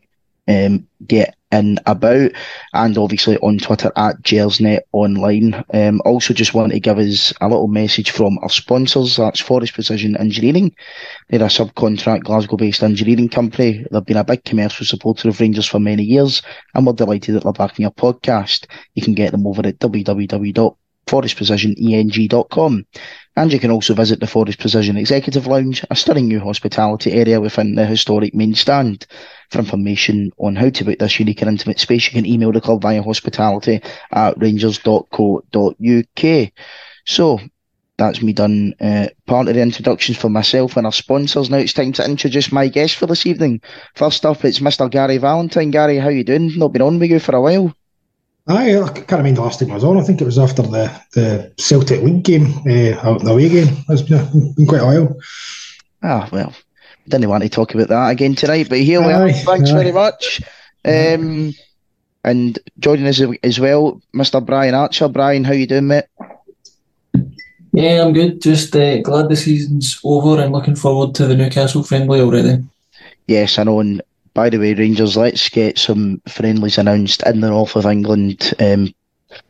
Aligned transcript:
um, 0.49 0.87
get 1.07 1.37
in 1.53 1.79
about, 1.87 2.33
and 2.73 2.99
obviously 2.99 3.37
on 3.39 3.59
Twitter 3.59 3.93
at 3.97 4.23
Gersnet 4.23 4.81
Online. 4.93 5.65
Um, 5.73 6.01
also, 6.05 6.35
just 6.35 6.55
want 6.55 6.73
to 6.73 6.81
give 6.81 6.99
us 6.99 7.33
a 7.41 7.49
little 7.49 7.69
message 7.69 8.11
from 8.11 8.39
our 8.43 8.49
sponsors. 8.49 9.17
That's 9.17 9.41
Forrest 9.41 9.75
Precision 9.75 10.17
Engineering. 10.17 10.75
They're 11.29 11.43
a 11.43 11.47
subcontract 11.47 12.25
Glasgow-based 12.25 12.83
engineering 12.83 13.29
company. 13.29 13.85
They've 13.91 14.05
been 14.05 14.17
a 14.17 14.25
big 14.25 14.45
commercial 14.45 14.87
supporter 14.87 15.29
of 15.29 15.41
Rangers 15.41 15.67
for 15.67 15.79
many 15.79 16.03
years, 16.03 16.43
and 16.75 16.87
we're 16.87 16.93
delighted 16.93 17.35
that 17.35 17.45
they're 17.45 17.53
backing 17.53 17.85
your 17.85 17.93
podcast. 17.93 18.67
You 18.95 19.03
can 19.03 19.15
get 19.15 19.33
them 19.33 19.47
over 19.47 19.67
at 19.67 19.79
www.forrestprecisioneng.com. 21.07 22.87
And 23.39 23.53
you 23.53 23.61
can 23.61 23.71
also 23.71 23.95
visit 23.95 24.21
the 24.21 24.27
Forrest 24.27 24.59
Precision 24.59 24.97
Executive 24.97 25.47
Lounge, 25.47 25.85
a 25.91 25.97
stunning 25.97 26.29
new 26.29 26.41
hospitality 26.41 27.13
area 27.13 27.41
within 27.41 27.75
the 27.75 27.85
historic 27.87 28.35
main 28.35 28.55
stand. 28.55 29.07
For 29.51 29.59
information 29.59 30.33
on 30.39 30.57
how 30.57 30.71
to 30.71 30.85
book 30.85 30.99
this 30.99 31.21
unique 31.21 31.43
and 31.43 31.51
intimate 31.51 31.79
space, 31.79 32.07
you 32.07 32.13
can 32.13 32.27
email 32.27 32.51
the 32.51 32.61
club 32.61 32.83
via 32.83 33.03
hospitality 33.03 33.83
at 34.11 34.39
rangers.co.uk. 34.39 35.43
So, 37.05 37.41
that's 37.99 38.21
me 38.21 38.33
done 38.33 38.75
uh, 38.81 39.07
part 39.27 39.49
of 39.49 39.55
the 39.55 39.63
introductions 39.63 40.19
for 40.19 40.29
myself 40.29 40.77
and 40.77 40.87
our 40.87 40.93
sponsors. 40.93 41.49
Now 41.49 41.59
it's 41.59 41.73
time 41.73 41.93
to 41.93 42.05
introduce 42.05 42.53
my 42.53 42.69
guest 42.69 42.97
for 42.97 43.07
this 43.07 43.25
evening. 43.25 43.63
First 43.95 44.27
up, 44.27 44.45
it's 44.45 44.59
Mr. 44.59 44.91
Gary 44.91 45.17
Valentine. 45.19 45.71
Gary, 45.71 45.97
how 45.99 46.09
you 46.09 46.25
doing? 46.25 46.59
Not 46.59 46.73
been 46.73 46.83
on 46.83 46.99
with 46.99 47.11
you 47.11 47.21
for 47.21 47.35
a 47.37 47.41
while. 47.41 47.75
Aye, 48.49 48.81
I 48.81 48.89
can't 48.91 49.11
remember 49.11 49.41
the 49.41 49.43
last 49.43 49.59
time 49.59 49.73
I 49.73 49.75
was 49.75 49.85
on. 49.85 49.99
I 49.99 50.03
think 50.03 50.21
it 50.21 50.25
was 50.25 50.39
after 50.39 50.63
the, 50.63 51.03
the 51.15 51.53
Celtic 51.59 52.03
League 52.03 52.23
game, 52.23 52.59
uh, 52.61 53.19
the 53.19 53.31
away 53.31 53.49
game. 53.49 53.77
It's 53.89 54.03
been, 54.03 54.55
been 54.55 54.67
quite 54.67 54.83
a 54.83 54.85
while. 54.85 55.17
Ah, 56.03 56.29
well, 56.31 56.55
didn't 57.09 57.29
want 57.29 57.43
to 57.43 57.49
talk 57.49 57.75
about 57.75 57.89
that 57.89 58.11
again 58.11 58.37
tonight, 58.37 58.69
but 58.69 58.79
here 58.79 59.01
we 59.05 59.13
are. 59.13 59.33
Thanks 59.33 59.71
aye. 59.71 59.75
very 59.75 59.91
much. 59.91 60.41
Um, 60.85 61.55
and 62.23 62.59
joining 62.79 63.09
us 63.09 63.21
as 63.43 63.59
well, 63.59 64.01
Mr. 64.15 64.45
Brian 64.45 64.75
Archer. 64.75 65.09
Brian, 65.09 65.43
how 65.43 65.53
you 65.53 65.67
doing, 65.67 65.89
mate? 65.89 66.05
Yeah, 67.73 68.05
I'm 68.05 68.13
good. 68.13 68.41
Just 68.41 68.75
uh, 68.77 69.01
glad 69.03 69.29
the 69.29 69.37
season's 69.37 70.01
over 70.05 70.41
and 70.41 70.53
looking 70.53 70.77
forward 70.77 71.17
to 71.17 71.27
the 71.27 71.37
Newcastle 71.37 71.83
friendly 71.83 72.21
already. 72.21 72.65
Yes, 73.27 73.59
I 73.59 73.65
know. 73.65 73.81
And 73.81 74.03
by 74.37 74.51
the 74.51 74.59
way, 74.59 74.75
Rangers, 74.75 75.17
let's 75.17 75.49
get 75.49 75.79
some 75.79 76.21
friendlies 76.29 76.77
announced 76.77 77.23
in 77.25 77.41
the 77.41 77.49
north 77.49 77.75
of 77.75 77.87
England. 77.87 78.53
Um, 78.61 78.95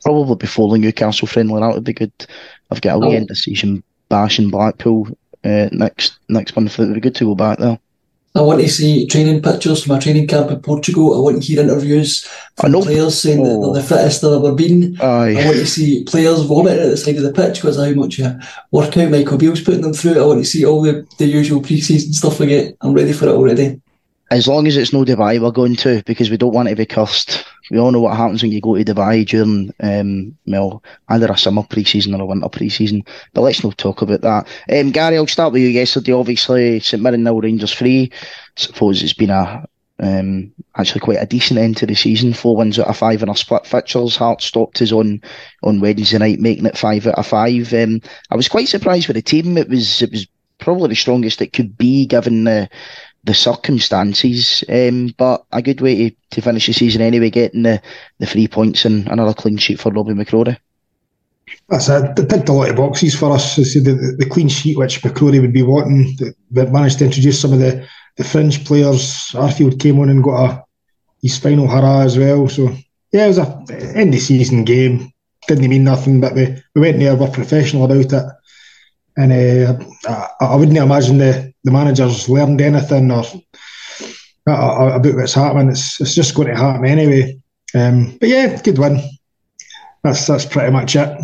probably 0.02 0.36
before 0.36 0.70
the 0.70 0.78
Newcastle 0.78 1.26
friendly. 1.26 1.60
That 1.60 1.74
would 1.74 1.84
be 1.84 1.92
good. 1.92 2.12
I've 2.70 2.80
got 2.80 3.02
a 3.02 3.04
oh. 3.04 3.10
end 3.10 3.28
of 3.28 3.36
season 3.36 3.82
bash 4.08 4.38
in 4.38 4.48
Blackpool 4.48 5.08
uh, 5.44 5.68
next 5.72 6.20
next 6.28 6.54
month. 6.54 6.78
It 6.78 6.86
would 6.86 6.94
be 6.94 7.00
good 7.00 7.16
to 7.16 7.24
go 7.24 7.34
back 7.34 7.58
there. 7.58 7.80
I 8.36 8.42
want 8.42 8.60
to 8.60 8.68
see 8.68 9.08
training 9.08 9.42
pictures 9.42 9.82
from 9.82 9.96
a 9.96 10.00
training 10.00 10.28
camp 10.28 10.52
in 10.52 10.60
Portugal. 10.60 11.16
I 11.16 11.20
want 11.20 11.42
to 11.42 11.48
hear 11.48 11.62
interviews 11.62 12.24
from 12.56 12.72
players 12.74 13.20
saying 13.20 13.40
oh. 13.40 13.44
that 13.44 13.72
they're 13.72 13.82
the 13.82 13.88
fittest 13.88 14.22
they've 14.22 14.32
ever 14.32 14.54
been. 14.54 15.00
Aye. 15.00 15.40
I 15.40 15.46
want 15.46 15.56
to 15.56 15.66
see 15.66 16.04
players 16.04 16.42
vomiting 16.42 16.84
at 16.84 16.90
the 16.90 16.96
side 16.96 17.16
of 17.16 17.24
the 17.24 17.32
pitch 17.32 17.56
because 17.56 17.76
of 17.76 17.88
how 17.88 17.94
much 17.94 18.20
uh, 18.20 18.34
workout 18.70 19.10
Michael 19.10 19.38
Beale's 19.38 19.62
putting 19.62 19.80
them 19.80 19.94
through. 19.94 20.22
I 20.22 20.26
want 20.26 20.40
to 20.40 20.44
see 20.44 20.64
all 20.64 20.82
the, 20.82 21.04
the 21.18 21.26
usual 21.26 21.60
pre-season 21.60 22.12
stuff 22.12 22.40
it. 22.40 22.76
I'm 22.82 22.92
ready 22.92 23.12
for 23.12 23.26
it 23.26 23.32
already 23.32 23.80
as 24.30 24.48
long 24.48 24.66
as 24.66 24.76
it's 24.76 24.92
no 24.92 25.04
Dubai, 25.04 25.40
we're 25.40 25.52
going 25.52 25.76
to 25.76 26.02
because 26.04 26.30
we 26.30 26.36
don't 26.36 26.52
want 26.52 26.68
to 26.68 26.74
be 26.74 26.86
cursed. 26.86 27.44
We 27.70 27.78
all 27.78 27.92
know 27.92 28.00
what 28.00 28.16
happens 28.16 28.42
when 28.42 28.52
you 28.52 28.60
go 28.60 28.76
to 28.76 28.84
Dubai 28.84 29.26
during 29.26 29.72
um, 29.80 30.36
well, 30.46 30.82
either 31.08 31.30
a 31.30 31.36
summer 31.36 31.62
pre-season 31.62 32.14
or 32.14 32.22
a 32.22 32.26
winter 32.26 32.48
pre-season. 32.48 33.04
But 33.34 33.42
let's 33.42 33.62
not 33.62 33.78
talk 33.78 34.02
about 34.02 34.22
that. 34.22 34.48
Um, 34.68 34.90
Gary, 34.90 35.16
I'll 35.16 35.26
start 35.26 35.52
with 35.52 35.62
you. 35.62 35.68
Yesterday, 35.68 36.12
obviously, 36.12 36.80
St 36.80 37.02
Mirren 37.02 37.22
now 37.22 37.38
Rangers 37.38 37.72
free. 37.72 38.10
Suppose 38.56 39.02
it's 39.02 39.12
been 39.12 39.30
a 39.30 39.64
um, 39.98 40.52
actually 40.76 41.00
quite 41.00 41.22
a 41.22 41.26
decent 41.26 41.58
end 41.58 41.76
to 41.78 41.86
the 41.86 41.94
season. 41.94 42.34
Four 42.34 42.56
wins 42.56 42.78
out 42.78 42.88
of 42.88 42.96
five 42.96 43.22
in 43.22 43.28
our 43.28 43.36
split 43.36 43.66
fixtures. 43.66 44.16
Hearts 44.16 44.44
stopped 44.44 44.82
us 44.82 44.92
on 44.92 45.22
on 45.62 45.80
Wednesday 45.80 46.18
night, 46.18 46.40
making 46.40 46.66
it 46.66 46.76
five 46.78 47.06
out 47.06 47.18
of 47.18 47.26
five. 47.26 47.72
Um, 47.72 48.00
I 48.30 48.36
was 48.36 48.48
quite 48.48 48.68
surprised 48.68 49.06
with 49.06 49.16
the 49.16 49.22
team. 49.22 49.56
It 49.56 49.68
was 49.68 50.02
it 50.02 50.10
was 50.10 50.26
probably 50.58 50.88
the 50.88 50.94
strongest 50.94 51.42
it 51.42 51.52
could 51.52 51.76
be 51.76 52.06
given 52.06 52.44
the 52.44 52.68
the 53.26 53.34
circumstances. 53.34 54.64
Um, 54.68 55.14
but 55.18 55.44
a 55.52 55.60
good 55.60 55.80
way 55.80 56.10
to, 56.10 56.16
to 56.30 56.42
finish 56.42 56.66
the 56.66 56.72
season 56.72 57.02
anyway, 57.02 57.30
getting 57.30 57.62
the, 57.62 57.82
the 58.18 58.26
three 58.26 58.48
points 58.48 58.84
and 58.84 59.06
another 59.08 59.34
clean 59.34 59.58
sheet 59.58 59.80
for 59.80 59.92
Robbie 59.92 60.14
McCrorie. 60.14 60.58
That's 61.68 61.88
it. 61.88 62.16
Ticked 62.16 62.48
a 62.48 62.52
lot 62.52 62.70
of 62.70 62.76
boxes 62.76 63.14
for 63.14 63.32
us. 63.32 63.56
The, 63.56 63.80
the, 63.80 64.16
the 64.18 64.28
clean 64.28 64.48
sheet 64.48 64.78
which 64.78 65.02
McCrorie 65.02 65.40
would 65.40 65.52
be 65.52 65.62
wanting. 65.62 66.16
They 66.50 66.66
managed 66.66 66.98
to 67.00 67.04
introduce 67.04 67.40
some 67.40 67.52
of 67.52 67.58
the, 67.58 67.86
the 68.16 68.24
fringe 68.24 68.64
players. 68.64 69.30
Arfield 69.32 69.80
came 69.80 69.98
on 69.98 70.08
and 70.08 70.22
got 70.24 70.50
a 70.50 70.64
his 71.22 71.38
final 71.38 71.66
hurrah 71.66 72.02
as 72.02 72.16
well. 72.18 72.48
So 72.48 72.74
yeah, 73.12 73.24
it 73.24 73.28
was 73.28 73.38
a 73.38 73.64
end 73.96 74.14
of 74.14 74.20
season 74.20 74.64
game. 74.64 75.10
Didn't 75.48 75.68
mean 75.68 75.84
nothing, 75.84 76.20
but 76.20 76.34
we, 76.34 76.56
we 76.74 76.80
went 76.80 76.98
there, 76.98 77.14
we're 77.14 77.30
professional 77.30 77.84
about 77.84 78.12
it. 78.12 78.24
And 79.16 79.32
uh, 79.32 79.78
I, 80.40 80.44
I 80.44 80.56
wouldn't 80.56 80.76
imagine 80.76 81.18
the, 81.18 81.52
the 81.64 81.70
managers 81.70 82.28
learned 82.28 82.60
anything 82.60 83.10
or 83.10 83.24
uh, 84.46 84.92
about 84.94 85.14
what's 85.14 85.34
happening. 85.34 85.70
It's 85.70 86.00
it's 86.00 86.14
just 86.14 86.34
going 86.34 86.48
to 86.48 86.56
happen 86.56 86.84
anyway. 86.86 87.38
Um, 87.74 88.16
but 88.18 88.28
yeah, 88.28 88.60
good 88.62 88.78
win. 88.78 89.00
That's 90.02 90.26
that's 90.26 90.44
pretty 90.44 90.70
much 90.70 90.96
it. 90.96 91.18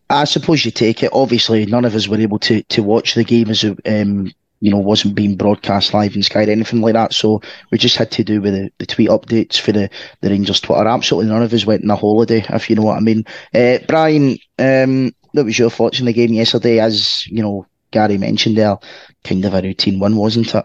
I 0.10 0.24
suppose 0.24 0.64
you 0.64 0.70
take 0.70 1.02
it. 1.02 1.10
Obviously, 1.12 1.66
none 1.66 1.84
of 1.84 1.94
us 1.94 2.08
were 2.08 2.20
able 2.20 2.38
to 2.40 2.62
to 2.62 2.82
watch 2.82 3.14
the 3.14 3.24
game 3.24 3.50
as 3.50 3.64
um, 3.64 4.32
you 4.60 4.70
know 4.70 4.78
wasn't 4.78 5.14
being 5.16 5.36
broadcast 5.36 5.92
live 5.92 6.14
in 6.14 6.22
Sky 6.22 6.44
or 6.44 6.50
anything 6.50 6.80
like 6.80 6.94
that. 6.94 7.12
So 7.12 7.42
we 7.70 7.78
just 7.78 7.96
had 7.96 8.10
to 8.12 8.24
do 8.24 8.40
with 8.40 8.54
the, 8.54 8.70
the 8.78 8.86
tweet 8.86 9.08
updates 9.08 9.58
for 9.58 9.72
the 9.72 9.90
the 10.20 10.30
Rangers 10.30 10.60
Twitter. 10.60 10.86
Absolutely 10.86 11.30
none 11.30 11.42
of 11.42 11.52
us 11.52 11.66
went 11.66 11.82
on 11.82 11.90
a 11.90 11.96
holiday, 11.96 12.44
if 12.50 12.70
you 12.70 12.76
know 12.76 12.82
what 12.82 12.98
I 12.98 13.00
mean. 13.00 13.24
Uh, 13.52 13.78
Brian, 13.88 14.38
um, 14.58 15.12
what 15.34 15.46
was 15.46 15.58
your 15.58 15.70
thoughts 15.70 15.98
on 15.98 16.06
the 16.06 16.12
game 16.12 16.32
yesterday? 16.32 16.78
As 16.78 17.26
you 17.26 17.42
know, 17.42 17.66
Gary 17.90 18.18
mentioned 18.18 18.56
there, 18.56 18.78
kind 19.24 19.44
of 19.44 19.54
a 19.54 19.62
routine 19.62 19.98
win, 19.98 20.16
wasn't 20.16 20.54
it? 20.54 20.64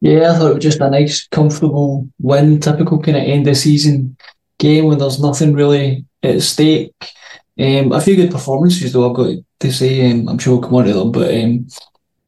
Yeah, 0.00 0.30
I 0.30 0.38
thought 0.38 0.50
it 0.52 0.54
was 0.54 0.62
just 0.62 0.80
a 0.80 0.90
nice, 0.90 1.26
comfortable 1.28 2.08
win. 2.20 2.60
Typical 2.60 3.00
kind 3.02 3.16
of 3.16 3.24
end 3.24 3.48
of 3.48 3.56
season 3.56 4.16
game 4.58 4.84
when 4.84 4.98
there's 4.98 5.20
nothing 5.20 5.54
really 5.54 6.04
at 6.22 6.42
stake. 6.42 6.94
Um, 7.58 7.92
a 7.92 8.00
few 8.00 8.14
good 8.14 8.30
performances 8.30 8.92
though, 8.92 9.10
I've 9.10 9.16
got 9.16 9.34
to 9.60 9.72
say. 9.72 10.10
Um, 10.10 10.28
I'm 10.28 10.38
sure 10.38 10.54
we'll 10.54 10.62
come 10.62 10.76
on 10.76 10.84
to 10.84 10.92
them, 10.92 11.10
but 11.10 11.34
um, 11.34 11.66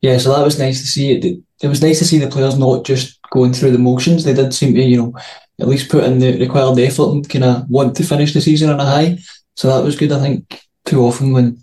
yeah, 0.00 0.18
so 0.18 0.34
that 0.34 0.44
was 0.44 0.58
nice 0.58 0.80
to 0.80 0.86
see. 0.86 1.12
It 1.12 1.42
it 1.62 1.68
was 1.68 1.82
nice 1.82 2.00
to 2.00 2.04
see 2.04 2.18
the 2.18 2.28
players 2.28 2.58
not 2.58 2.84
just 2.84 3.20
going 3.30 3.52
through 3.52 3.70
the 3.70 3.78
motions. 3.78 4.24
They 4.24 4.34
did 4.34 4.52
seem 4.52 4.74
to, 4.74 4.82
you 4.82 4.96
know, 4.96 5.14
at 5.60 5.68
least 5.68 5.90
put 5.90 6.04
in 6.04 6.18
the 6.18 6.38
required 6.38 6.78
effort 6.78 7.10
and 7.10 7.28
kind 7.28 7.44
of 7.44 7.68
want 7.70 7.96
to 7.96 8.04
finish 8.04 8.34
the 8.34 8.40
season 8.40 8.70
on 8.70 8.80
a 8.80 8.84
high. 8.84 9.18
So 9.54 9.68
that 9.68 9.84
was 9.84 9.96
good. 9.96 10.12
I 10.12 10.20
think 10.20 10.65
too 10.86 11.02
often 11.02 11.32
when 11.32 11.62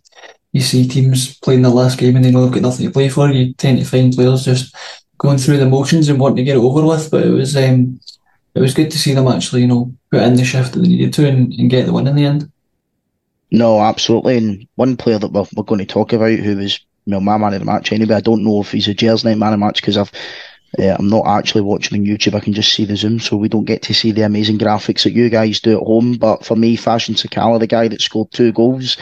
you 0.51 0.61
see 0.61 0.87
teams 0.87 1.39
playing 1.39 1.63
the 1.63 1.69
last 1.69 1.97
game 1.97 2.15
and 2.15 2.23
they 2.23 2.31
know 2.31 2.43
they've 2.43 2.53
got 2.53 2.61
nothing 2.61 2.85
to 2.85 2.91
play 2.91 3.09
for, 3.09 3.29
you 3.29 3.53
tend 3.53 3.79
to 3.79 3.85
find 3.85 4.13
players 4.13 4.45
just 4.45 4.75
going 5.17 5.37
through 5.37 5.57
the 5.57 5.65
motions 5.65 6.09
and 6.09 6.19
wanting 6.19 6.37
to 6.37 6.43
get 6.43 6.57
it 6.57 6.59
over 6.59 6.85
with. 6.85 7.09
But 7.09 7.25
it 7.25 7.31
was 7.31 7.57
um, 7.57 7.99
it 8.53 8.59
was 8.59 8.73
good 8.73 8.91
to 8.91 8.99
see 8.99 9.13
them 9.13 9.27
actually, 9.27 9.61
you 9.61 9.67
know, 9.67 9.91
put 10.11 10.21
in 10.21 10.35
the 10.35 10.45
shift 10.45 10.73
that 10.73 10.79
they 10.79 10.87
needed 10.87 11.13
to 11.13 11.27
and, 11.27 11.51
and 11.53 11.69
get 11.69 11.85
the 11.85 11.93
win 11.93 12.07
in 12.07 12.15
the 12.15 12.25
end. 12.25 12.51
No, 13.49 13.79
absolutely. 13.81 14.37
And 14.37 14.67
one 14.75 14.97
player 14.97 15.19
that 15.19 15.31
we're, 15.31 15.45
we're 15.55 15.63
going 15.63 15.79
to 15.79 15.85
talk 15.85 16.13
about 16.13 16.39
who 16.39 16.57
was 16.57 16.79
well, 17.05 17.19
my 17.19 17.37
man 17.37 17.53
of 17.53 17.59
the 17.59 17.65
match 17.65 17.91
anyway. 17.91 18.15
I 18.15 18.21
don't 18.21 18.43
know 18.43 18.61
if 18.61 18.71
he's 18.71 18.87
a 18.87 18.95
Gersnet 18.95 19.37
man 19.37 19.53
of 19.53 19.59
the 19.59 19.65
match 19.65 19.81
because 19.81 19.97
I've 19.97 20.11
uh, 20.79 20.95
I'm 20.97 21.07
not 21.07 21.27
actually 21.27 21.61
watching 21.61 21.99
on 21.99 22.05
YouTube. 22.05 22.33
I 22.33 22.39
can 22.39 22.53
just 22.53 22.73
see 22.73 22.85
the 22.85 22.95
Zoom, 22.95 23.19
so 23.19 23.37
we 23.37 23.47
don't 23.47 23.65
get 23.65 23.83
to 23.83 23.93
see 23.93 24.11
the 24.11 24.23
amazing 24.23 24.57
graphics 24.57 25.03
that 25.03 25.13
you 25.13 25.29
guys 25.29 25.59
do 25.59 25.77
at 25.77 25.85
home. 25.85 26.15
But 26.15 26.45
for 26.45 26.55
me, 26.55 26.75
Fashion 26.75 27.13
Sakala, 27.13 27.59
the 27.59 27.67
guy 27.67 27.87
that 27.87 28.01
scored 28.01 28.31
two 28.31 28.51
goals, 28.51 28.97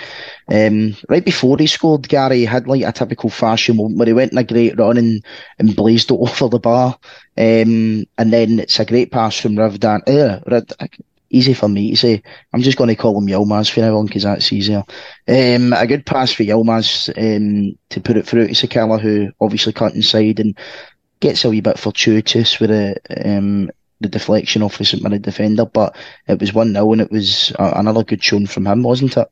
um, 0.50 0.96
right 1.08 1.24
before 1.24 1.58
he 1.58 1.68
scored, 1.68 2.10
Gary 2.10 2.44
had 2.44 2.68
like 2.68 2.84
a 2.84 2.92
typical 2.92 3.30
fashion 3.30 3.78
moment 3.78 3.98
where 3.98 4.08
he 4.08 4.14
went 4.14 4.34
in 4.34 4.38
a 4.38 4.44
great 4.44 4.78
run 4.78 4.98
and, 4.98 5.24
and 5.60 5.76
blazed 5.76 6.12
it 6.12 6.16
over 6.20 6.50
the 6.50 6.60
bar. 6.60 6.98
Um, 7.38 8.06
and 8.18 8.34
then 8.34 8.60
it's 8.60 8.80
a 8.80 8.86
great 8.86 9.12
pass 9.12 9.40
from 9.40 9.56
Ravdan. 9.56 10.02
Uh, 10.08 10.42
Rid, 10.48 10.74
easy 11.30 11.54
for 11.54 11.70
me 11.70 11.92
to 11.92 11.98
say. 11.98 12.22
I'm 12.54 12.62
just 12.62 12.78
going 12.78 12.90
to 12.90 12.96
call 12.96 13.18
him 13.18 13.28
Yilmaz 13.28 13.72
for 13.72 13.80
now 13.80 13.98
on 13.98 14.06
because 14.06 14.24
that's 14.24 14.52
easier. 14.52 14.84
Um, 15.28 15.72
a 15.74 15.88
good 15.88 16.06
pass 16.06 16.34
for 16.34 16.44
Yilmaz 16.44 17.10
um, 17.18 17.78
to 17.90 18.02
put 18.02 18.18
it 18.18 18.28
through 18.28 18.48
to 18.48 18.54
Sakala, 18.54 19.00
who 19.00 19.32
obviously 19.40 19.72
cut 19.72 19.96
inside 19.96 20.42
and 20.42 20.58
gets 21.22 21.46
a 21.46 21.50
wee 21.50 21.62
bit 21.62 21.80
fortuitous 21.80 22.60
with 22.60 22.72
it. 22.72 23.06
Um, 23.26 23.72
the 24.02 24.10
deflection 24.10 24.64
off 24.64 24.80
the 24.80 24.86
St 24.86 25.04
Mirren 25.04 25.22
defender, 25.22 25.66
but 25.66 25.96
it 26.28 26.40
was 26.40 26.54
1 26.54 26.74
0 26.74 26.92
and 26.92 27.02
it 27.02 27.12
was 27.12 27.54
another 27.60 28.04
good 28.04 28.24
showing 28.24 28.48
from 28.48 28.68
him, 28.68 28.84
wasn't 28.84 29.16
it? 29.16 29.28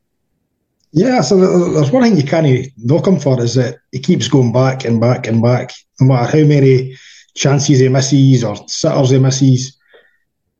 Yeah, 0.91 1.21
so 1.21 1.37
there's 1.73 1.91
one 1.91 2.03
thing 2.03 2.17
you 2.17 2.23
can't 2.23 2.67
knock 2.77 3.05
him 3.05 3.19
for 3.19 3.41
is 3.41 3.55
that 3.55 3.79
he 3.91 3.99
keeps 3.99 4.27
going 4.27 4.51
back 4.51 4.85
and 4.85 5.01
back 5.01 5.27
and 5.27 5.41
back. 5.41 5.71
No 5.99 6.07
matter 6.07 6.37
how 6.37 6.47
many 6.47 6.95
chances 7.35 7.79
he 7.79 7.89
misses 7.89 8.43
or 8.43 8.55
sitters 8.67 9.09
he 9.09 9.19
misses, 9.19 9.77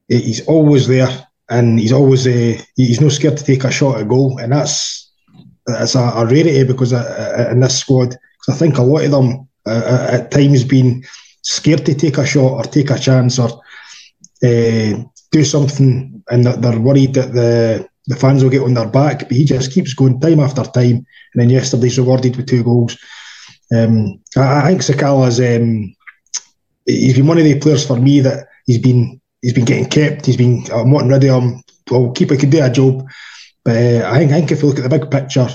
he's 0.08 0.46
always 0.48 0.88
there 0.88 1.28
and 1.50 1.80
he's 1.80 1.92
always 1.92 2.28
uh, 2.28 2.62
he's 2.76 3.02
no 3.02 3.10
scared 3.10 3.38
to 3.38 3.44
take 3.44 3.64
a 3.64 3.72
shot 3.72 4.00
at 4.00 4.08
goal, 4.08 4.38
and 4.38 4.52
that's 4.52 5.12
that's 5.66 5.96
a, 5.96 6.00
a 6.00 6.26
rarity 6.26 6.64
because 6.64 6.94
uh, 6.94 7.46
uh 7.48 7.52
in 7.52 7.60
this 7.60 7.80
squad. 7.80 8.10
Because 8.10 8.56
I 8.56 8.58
think 8.66 8.78
a 8.78 8.84
lot 8.84 9.04
of 9.04 9.12
them 9.12 9.49
uh, 9.70 9.84
uh, 9.86 10.08
at 10.12 10.32
times 10.32 10.64
been 10.64 11.04
scared 11.42 11.86
to 11.86 11.96
take 11.96 12.18
a 12.18 12.26
shot 12.26 12.52
or 12.52 12.64
take 12.64 12.90
a 12.90 13.00
chance 13.00 13.40
or 13.40 13.62
uh, 14.44 15.04
do 15.32 15.44
something, 15.44 16.24
and 16.30 16.46
they're 16.46 16.80
worried 16.80 17.14
that 17.14 17.34
the 17.34 17.88
the 18.08 18.16
fans 18.16 18.44
will 18.44 18.50
get 18.50 18.64
on 18.64 18.74
their 18.74 18.88
back. 18.88 19.20
But 19.20 19.32
he 19.32 19.46
just 19.46 19.72
keeps 19.72 19.94
going 19.94 20.20
time 20.20 20.40
after 20.40 20.64
time, 20.64 21.06
and 21.34 21.36
then 21.36 21.50
yesterday's 21.50 22.00
rewarded 22.00 22.36
with 22.36 22.48
two 22.48 22.64
goals. 22.64 22.98
Um, 23.76 24.20
I, 24.36 24.62
I, 24.62 24.68
think 24.68 24.82
Sakala's 24.82 25.40
um, 25.40 25.96
he's 26.86 27.16
been 27.16 27.28
one 27.28 27.38
of 27.38 27.44
the 27.44 27.60
players 27.60 27.86
for 27.86 27.98
me 27.98 28.20
that 28.22 28.48
he's 28.66 28.80
been 28.80 29.22
he's 29.42 29.54
been 29.54 29.66
getting 29.66 29.90
kept. 29.90 30.26
He's 30.26 30.38
been 30.38 30.66
I'm 30.74 30.92
wanting 30.92 31.12
rid 31.12 31.24
of 31.26 31.44
him. 31.44 31.64
Well, 31.90 32.12
keeper 32.12 32.36
could 32.36 32.50
do 32.50 32.64
a 32.64 32.70
job, 32.70 33.08
but 33.64 33.76
uh, 33.76 34.10
I 34.10 34.20
think 34.20 34.32
I 34.32 34.40
think 34.40 34.52
if 34.52 34.62
you 34.62 34.70
look 34.70 34.80
at 34.80 34.90
the 34.90 35.00
big 35.00 35.12
picture 35.12 35.50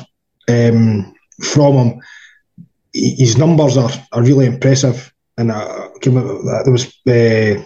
um, 0.48 1.14
from 1.42 1.74
him, 1.74 2.00
his 2.94 3.36
numbers 3.36 3.76
are, 3.76 3.90
are 4.12 4.22
really 4.22 4.46
impressive. 4.46 5.12
And 5.36 5.50
uh, 5.50 5.88
there 6.02 6.72
was 6.72 6.86
uh, 7.08 7.62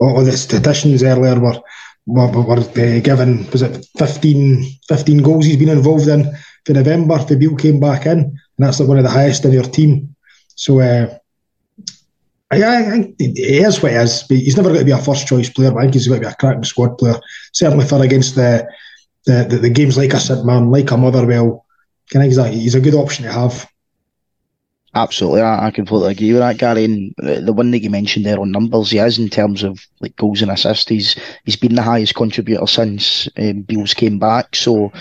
all 0.00 0.24
the 0.24 0.36
statisticians 0.36 1.02
earlier 1.02 1.38
were 1.38 1.60
were, 2.06 2.28
were 2.28 2.58
uh, 2.58 3.00
given 3.00 3.48
was 3.50 3.62
it 3.62 3.86
15, 3.98 4.64
15 4.88 5.22
goals 5.22 5.46
he's 5.46 5.56
been 5.56 5.68
involved 5.68 6.08
in 6.08 6.30
for 6.64 6.72
November. 6.72 7.18
Fabio 7.18 7.54
came 7.56 7.80
back 7.80 8.06
in, 8.06 8.18
and 8.18 8.38
that's 8.58 8.80
one 8.80 8.98
of 8.98 9.04
the 9.04 9.10
highest 9.10 9.44
in 9.44 9.52
your 9.52 9.64
team. 9.64 10.14
So. 10.54 10.80
Uh, 10.80 11.18
I, 12.50 12.62
I 12.62 12.82
think 12.84 13.16
he 13.18 13.58
is 13.58 13.82
what 13.82 13.90
he 13.90 13.98
is, 13.98 14.26
he's 14.28 14.56
never 14.56 14.68
going 14.68 14.80
to 14.80 14.84
be 14.84 14.92
a 14.92 14.98
first 14.98 15.26
choice 15.26 15.50
player. 15.50 15.72
But 15.72 15.78
I 15.78 15.82
think 15.82 15.94
he's 15.94 16.06
going 16.06 16.20
to 16.20 16.28
be 16.28 16.32
a 16.32 16.36
cracking 16.36 16.62
squad 16.62 16.98
player. 16.98 17.18
Certainly 17.52 17.86
for 17.86 18.02
against 18.04 18.36
the 18.36 18.68
the, 19.24 19.46
the, 19.48 19.56
the 19.56 19.70
games 19.70 19.96
like 19.96 20.12
a 20.12 20.20
St 20.20 20.44
Man, 20.44 20.70
like 20.70 20.90
a 20.90 20.96
Motherwell. 20.96 21.64
I 22.14 22.18
think 22.18 22.24
he's 22.24 22.38
a, 22.38 22.48
he's 22.48 22.74
a 22.74 22.80
good 22.80 22.94
option 22.94 23.24
to 23.24 23.32
have. 23.32 23.66
Absolutely, 24.96 25.40
I, 25.40 25.66
I 25.66 25.70
completely 25.72 26.12
agree 26.12 26.32
with 26.32 26.40
that, 26.40 26.56
Gary. 26.58 26.84
And 26.84 27.12
the 27.18 27.52
one 27.52 27.72
that 27.72 27.82
you 27.82 27.90
mentioned 27.90 28.24
there 28.24 28.38
on 28.38 28.52
numbers, 28.52 28.92
he 28.92 28.98
is 28.98 29.18
in 29.18 29.28
terms 29.28 29.64
of 29.64 29.80
like 30.00 30.14
goals 30.14 30.40
and 30.40 30.52
assists. 30.52 30.88
He's 30.88 31.16
he's 31.44 31.56
been 31.56 31.74
the 31.74 31.82
highest 31.82 32.14
contributor 32.14 32.64
since 32.68 33.28
um, 33.36 33.64
came 33.96 34.20
back. 34.20 34.54
So 34.54 34.92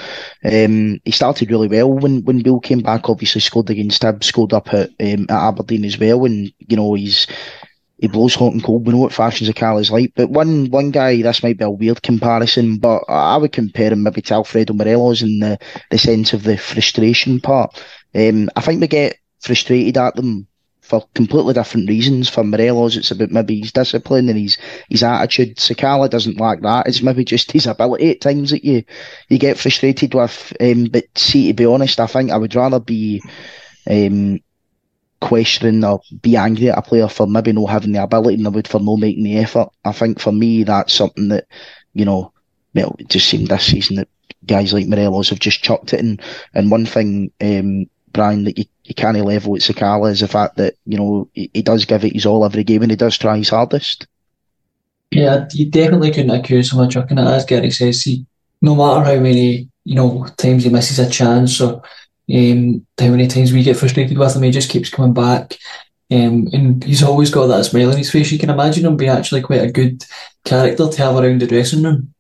um, 0.43 0.99
he 1.05 1.11
started 1.11 1.51
really 1.51 1.67
well 1.67 1.91
when 1.91 2.23
when 2.23 2.41
Beale 2.41 2.59
came 2.59 2.79
back. 2.81 3.07
Obviously 3.07 3.41
scored 3.41 3.69
against 3.69 4.01
Hib, 4.01 4.23
scored 4.23 4.53
up 4.53 4.73
at, 4.73 4.89
um, 4.99 5.27
at 5.29 5.47
Aberdeen 5.49 5.85
as 5.85 5.99
well. 5.99 6.25
And 6.25 6.51
you 6.57 6.75
know 6.75 6.95
he's 6.95 7.27
he 7.99 8.07
blows 8.07 8.35
hot 8.35 8.53
and 8.53 8.63
cold. 8.63 8.85
We 8.87 8.93
know 8.93 8.99
what 8.99 9.13
Fashion 9.13 9.47
Sakala 9.47 9.81
is 9.81 9.91
like. 9.91 10.13
But 10.15 10.29
one 10.31 10.69
one 10.71 10.91
guy, 10.91 11.21
this 11.21 11.43
might 11.43 11.57
be 11.57 11.65
a 11.65 11.69
weird 11.69 12.01
comparison, 12.01 12.77
but 12.77 13.03
I 13.07 13.37
would 13.37 13.51
compare 13.53 13.91
him 13.93 14.03
maybe 14.03 14.21
to 14.23 14.33
Alfredo 14.35 14.73
Morelos 14.73 15.21
in 15.21 15.39
the, 15.39 15.59
the 15.91 15.97
sense 15.97 16.33
of 16.33 16.43
the 16.43 16.57
frustration 16.57 17.39
part. 17.39 17.81
Um, 18.15 18.49
I 18.55 18.61
think 18.61 18.81
we 18.81 18.87
get 18.87 19.17
frustrated 19.43 19.97
at 19.97 20.15
them 20.15 20.47
for 20.81 21.03
completely 21.15 21.53
different 21.53 21.89
reasons. 21.89 22.29
For 22.29 22.43
Morelos, 22.43 22.97
it's 22.97 23.11
about 23.11 23.31
maybe 23.31 23.59
his 23.59 23.71
discipline 23.71 24.29
and 24.29 24.37
his 24.37 24.57
his 24.89 25.03
attitude. 25.03 25.57
Sakala 25.57 26.09
doesn't 26.09 26.39
like 26.39 26.61
that. 26.61 26.87
It's 26.87 27.01
maybe 27.01 27.23
just 27.23 27.51
his 27.51 27.67
ability 27.67 28.11
at 28.11 28.21
times 28.21 28.51
that 28.51 28.65
you 28.65 28.83
you 29.29 29.37
get 29.37 29.57
frustrated 29.57 30.13
with. 30.13 30.53
Um, 30.59 30.85
but 30.85 31.05
see, 31.15 31.47
to 31.47 31.53
be 31.53 31.65
honest, 31.65 31.99
I 31.99 32.07
think 32.07 32.31
I 32.31 32.37
would 32.37 32.55
rather 32.55 32.79
be 32.79 33.21
um, 33.89 34.39
questioning 35.21 35.83
or 35.85 36.01
be 36.21 36.35
angry 36.35 36.69
at 36.69 36.77
a 36.77 36.81
player 36.81 37.07
for 37.07 37.27
maybe 37.27 37.53
not 37.53 37.69
having 37.69 37.93
the 37.93 38.03
ability 38.03 38.37
than 38.37 38.47
I 38.47 38.49
would 38.49 38.67
for 38.67 38.79
not 38.79 38.99
making 38.99 39.23
the 39.23 39.37
effort. 39.37 39.69
I 39.85 39.93
think 39.93 40.19
for 40.19 40.31
me, 40.33 40.63
that's 40.63 40.93
something 40.93 41.29
that 41.29 41.45
you 41.93 42.05
know. 42.05 42.31
Well, 42.75 42.95
it 42.97 43.07
just 43.07 43.27
seemed 43.29 43.49
this 43.49 43.67
season 43.67 43.97
that 43.97 44.07
guys 44.47 44.73
like 44.73 44.87
Morelos 44.87 45.29
have 45.29 45.39
just 45.39 45.61
chucked 45.63 45.93
it 45.93 45.99
in. 45.99 46.19
And 46.55 46.71
one 46.71 46.87
thing, 46.87 47.31
um, 47.39 47.85
Brian, 48.11 48.45
that 48.45 48.57
you 48.57 48.65
you 48.83 48.93
can't 48.93 49.17
level 49.17 49.51
with 49.51 49.61
Sakala 49.61 50.11
is 50.11 50.19
the 50.19 50.27
fact 50.27 50.57
that 50.57 50.75
you 50.85 50.97
know 50.97 51.29
he, 51.33 51.49
he, 51.53 51.61
does 51.61 51.85
give 51.85 52.03
it 52.03 52.13
his 52.13 52.25
all 52.25 52.45
every 52.45 52.63
game 52.63 52.81
and 52.81 52.91
he 52.91 52.97
does 52.97 53.17
try 53.17 53.37
his 53.37 53.49
hardest. 53.49 54.07
Yeah, 55.11 55.47
you 55.53 55.69
definitely 55.69 56.11
couldn't 56.11 56.31
accuse 56.31 56.73
him 56.73 56.79
of 56.79 56.89
chucking 56.89 57.17
it. 57.17 57.25
As 57.25 57.45
Gary 57.45 57.71
says, 57.71 58.01
he, 58.01 58.25
no 58.61 58.75
matter 58.75 59.05
how 59.05 59.19
many 59.19 59.69
you 59.85 59.95
know 59.95 60.27
times 60.37 60.63
he 60.63 60.69
misses 60.69 60.99
a 60.99 61.09
chance 61.09 61.61
or 61.61 61.81
um, 62.33 62.85
how 62.99 63.07
many 63.07 63.27
times 63.27 63.53
we 63.53 63.63
get 63.63 63.77
frustrated 63.77 64.17
with 64.17 64.35
him, 64.35 64.43
he 64.43 64.51
just 64.51 64.69
keeps 64.69 64.89
coming 64.89 65.13
back. 65.13 65.57
Um, 66.11 66.47
and 66.53 66.83
he's 66.83 67.01
always 67.01 67.31
got 67.31 67.47
that 67.47 67.63
smile 67.63 67.91
on 67.91 67.97
his 67.97 68.11
face. 68.11 68.31
You 68.31 68.37
can 68.39 68.49
imagine 68.49 68.85
him 68.85 68.97
be 68.97 69.07
actually 69.07 69.41
quite 69.41 69.61
a 69.61 69.71
good 69.71 70.03
character 70.43 70.89
to 70.89 70.97
have 71.01 71.15
around 71.15 71.41
the 71.41 71.47
dressing 71.47 71.83
room 71.83 72.13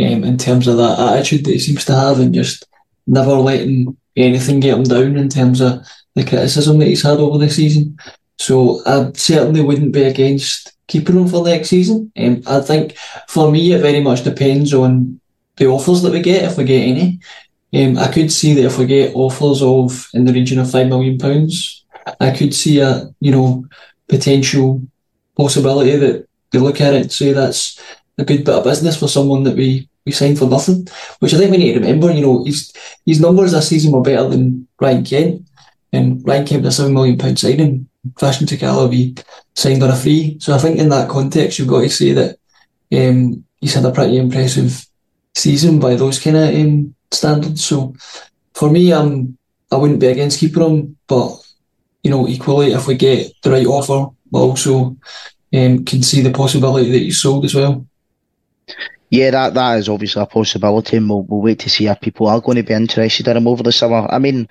um, 0.00 0.24
in 0.24 0.38
terms 0.38 0.66
of 0.66 0.76
that 0.76 0.98
attitude 0.98 1.44
that 1.44 1.52
he 1.52 1.58
seems 1.58 1.84
to 1.86 1.94
have 1.94 2.20
and 2.20 2.32
just 2.32 2.64
never 3.06 3.32
letting 3.32 3.96
anything 4.16 4.60
get 4.60 4.78
him 4.78 4.84
down 4.84 5.16
in 5.16 5.28
terms 5.28 5.60
of 5.60 5.84
the 6.14 6.24
criticism 6.24 6.78
that 6.78 6.86
he's 6.86 7.02
had 7.02 7.18
over 7.18 7.38
the 7.38 7.50
season. 7.50 7.98
So 8.38 8.82
I 8.86 9.10
certainly 9.14 9.62
wouldn't 9.62 9.92
be 9.92 10.04
against 10.04 10.72
keeping 10.86 11.16
him 11.16 11.28
for 11.28 11.44
next 11.44 11.68
season. 11.68 12.12
Um, 12.16 12.42
I 12.46 12.60
think 12.60 12.96
for 13.28 13.50
me 13.50 13.72
it 13.72 13.80
very 13.80 14.00
much 14.00 14.24
depends 14.24 14.74
on 14.74 15.20
the 15.56 15.66
offers 15.66 16.02
that 16.02 16.12
we 16.12 16.20
get, 16.20 16.44
if 16.44 16.58
we 16.58 16.64
get 16.64 16.82
any. 16.82 17.20
Um, 17.74 17.98
I 17.98 18.10
could 18.12 18.30
see 18.30 18.54
that 18.54 18.64
if 18.64 18.78
we 18.78 18.86
get 18.86 19.14
offers 19.14 19.62
of 19.62 20.08
in 20.14 20.24
the 20.24 20.32
region 20.32 20.58
of 20.58 20.70
five 20.70 20.88
million 20.88 21.18
pounds, 21.18 21.84
I 22.20 22.30
could 22.30 22.54
see 22.54 22.80
a 22.80 23.12
you 23.20 23.32
know 23.32 23.66
potential 24.08 24.82
possibility 25.36 25.96
that 25.96 26.28
they 26.50 26.58
look 26.58 26.80
at 26.80 26.94
it 26.94 27.02
and 27.02 27.12
say 27.12 27.32
that's 27.32 27.80
a 28.18 28.24
good 28.24 28.44
bit 28.44 28.54
of 28.54 28.64
business 28.64 28.96
for 28.96 29.08
someone 29.08 29.42
that 29.44 29.56
we 29.56 29.88
we 30.04 30.12
signed 30.12 30.38
for 30.38 30.48
nothing. 30.48 30.86
Which 31.18 31.34
I 31.34 31.38
think 31.38 31.50
we 31.50 31.56
need 31.56 31.72
to 31.72 31.80
remember. 31.80 32.12
You 32.12 32.22
know, 32.22 32.44
his 32.44 32.72
his 33.04 33.20
numbers 33.20 33.52
this 33.52 33.68
season 33.68 33.92
were 33.92 34.02
better 34.02 34.28
than 34.28 34.68
Ryan 34.80 35.04
Kent. 35.04 35.48
And 35.94 36.26
Ryan 36.26 36.46
came 36.46 36.62
to 36.62 36.68
a 36.68 36.72
seven 36.72 36.92
million 36.92 37.16
pound 37.16 37.38
signing. 37.38 37.88
Fashion 38.18 38.46
Sakala 38.46 38.90
we 38.90 39.14
signed 39.54 39.82
on 39.82 39.90
a 39.90 39.96
free. 39.96 40.36
So 40.40 40.54
I 40.54 40.58
think 40.58 40.78
in 40.78 40.88
that 40.90 41.08
context, 41.08 41.58
you've 41.58 41.68
got 41.68 41.80
to 41.80 41.88
say 41.88 42.12
that 42.12 42.38
um, 42.92 43.44
he's 43.60 43.74
had 43.74 43.84
a 43.84 43.92
pretty 43.92 44.18
impressive 44.18 44.86
season 45.34 45.78
by 45.78 45.94
those 45.94 46.18
kind 46.18 46.36
of 46.36 46.54
um, 46.54 46.94
standards. 47.10 47.64
So 47.64 47.94
for 48.52 48.70
me, 48.70 48.92
um, 48.92 49.38
I 49.70 49.76
wouldn't 49.76 50.00
be 50.00 50.08
against 50.08 50.40
keeping 50.40 50.62
him, 50.62 50.96
but 51.06 51.40
you 52.02 52.10
know, 52.10 52.28
equally, 52.28 52.72
if 52.72 52.86
we 52.86 52.96
get 52.96 53.32
the 53.42 53.50
right 53.50 53.66
offer, 53.66 54.14
we 54.30 54.40
also 54.40 54.96
um, 55.54 55.84
can 55.84 56.02
see 56.02 56.20
the 56.20 56.30
possibility 56.30 56.90
that 56.90 56.98
he's 56.98 57.20
sold 57.20 57.44
as 57.44 57.54
well. 57.54 57.86
Yeah, 59.10 59.30
that, 59.30 59.54
that 59.54 59.78
is 59.78 59.88
obviously 59.88 60.22
a 60.22 60.26
possibility, 60.26 60.96
and 60.96 61.08
we'll, 61.08 61.22
we'll 61.22 61.40
wait 61.40 61.60
to 61.60 61.70
see 61.70 61.86
if 61.86 62.00
people 62.00 62.26
are 62.26 62.40
going 62.40 62.56
to 62.56 62.62
be 62.62 62.74
interested 62.74 63.28
in 63.28 63.36
him 63.36 63.46
over 63.46 63.62
the 63.62 63.72
summer. 63.72 64.06
I 64.10 64.18
mean, 64.18 64.48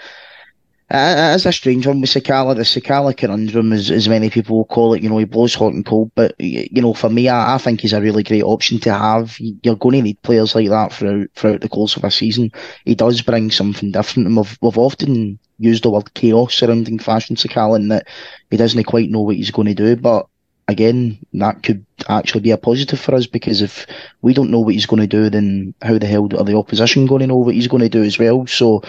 as 0.93 1.45
a 1.45 1.51
strange 1.51 1.87
one 1.87 2.01
with 2.01 2.11
Sakala. 2.11 2.55
The 2.55 2.61
Sakala 2.61 3.17
conundrum, 3.17 3.73
as, 3.73 3.89
as 3.89 4.07
many 4.07 4.29
people 4.29 4.57
will 4.57 4.65
call 4.65 4.93
it, 4.93 5.01
you 5.01 5.09
know, 5.09 5.17
he 5.17 5.25
blows 5.25 5.55
hot 5.55 5.73
and 5.73 5.85
cold. 5.85 6.11
But, 6.13 6.35
you 6.39 6.81
know, 6.81 6.93
for 6.93 7.09
me, 7.09 7.27
I, 7.29 7.55
I 7.55 7.57
think 7.57 7.81
he's 7.81 7.93
a 7.93 8.01
really 8.01 8.21
great 8.21 8.43
option 8.43 8.79
to 8.81 8.93
have. 8.93 9.35
You're 9.39 9.75
going 9.75 9.95
to 9.95 10.01
need 10.03 10.21
players 10.21 10.53
like 10.53 10.69
that 10.69 10.93
throughout, 10.93 11.29
throughout 11.35 11.61
the 11.61 11.69
course 11.69 11.97
of 11.97 12.03
a 12.03 12.11
season. 12.11 12.51
He 12.85 12.93
does 12.93 13.21
bring 13.21 13.49
something 13.49 13.91
different. 13.91 14.27
And 14.27 14.37
we've, 14.37 14.57
we've 14.61 14.77
often 14.77 15.39
used 15.57 15.83
the 15.83 15.89
word 15.89 16.13
chaos 16.13 16.53
surrounding 16.53 16.99
Fashion 16.99 17.35
Sakala 17.35 17.77
in 17.77 17.87
that 17.87 18.07
he 18.51 18.57
doesn't 18.57 18.83
quite 18.83 19.09
know 19.09 19.21
what 19.21 19.35
he's 19.35 19.51
going 19.51 19.67
to 19.67 19.73
do. 19.73 19.95
But 19.95 20.27
again, 20.67 21.17
that 21.33 21.63
could 21.63 21.85
actually 22.07 22.41
be 22.41 22.51
a 22.51 22.57
positive 22.57 22.99
for 22.99 23.15
us 23.15 23.25
because 23.25 23.61
if 23.61 23.87
we 24.21 24.33
don't 24.33 24.51
know 24.51 24.59
what 24.59 24.73
he's 24.73 24.85
going 24.85 25.01
to 25.01 25.07
do, 25.07 25.29
then 25.29 25.73
how 25.81 25.97
the 25.97 26.05
hell 26.05 26.29
are 26.37 26.45
the 26.45 26.55
opposition 26.55 27.07
going 27.07 27.21
to 27.21 27.27
know 27.27 27.37
what 27.37 27.55
he's 27.55 27.67
going 27.67 27.81
to 27.81 27.89
do 27.89 28.03
as 28.03 28.19
well? 28.19 28.45
So 28.45 28.83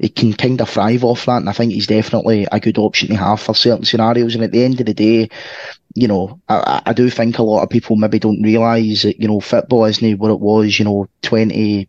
he 0.00 0.08
can 0.08 0.32
kind 0.32 0.60
of 0.60 0.68
thrive 0.68 1.04
off 1.04 1.26
that, 1.26 1.36
and 1.38 1.48
I 1.48 1.52
think 1.52 1.72
he's 1.72 1.86
definitely 1.86 2.46
a 2.50 2.60
good 2.60 2.78
option 2.78 3.08
to 3.08 3.16
have 3.16 3.40
for 3.40 3.54
certain 3.54 3.84
scenarios. 3.84 4.34
And 4.34 4.42
at 4.44 4.52
the 4.52 4.64
end 4.64 4.80
of 4.80 4.86
the 4.86 4.94
day, 4.94 5.28
you 5.94 6.08
know, 6.08 6.40
I, 6.48 6.82
I 6.86 6.92
do 6.92 7.08
think 7.10 7.38
a 7.38 7.42
lot 7.42 7.62
of 7.62 7.70
people 7.70 7.96
maybe 7.96 8.18
don't 8.18 8.42
realise 8.42 9.02
that 9.02 9.20
you 9.20 9.28
know 9.28 9.40
football 9.40 9.84
isn't 9.84 10.18
what 10.18 10.32
it 10.32 10.40
was, 10.40 10.78
you 10.78 10.84
know, 10.84 11.08
twenty 11.22 11.88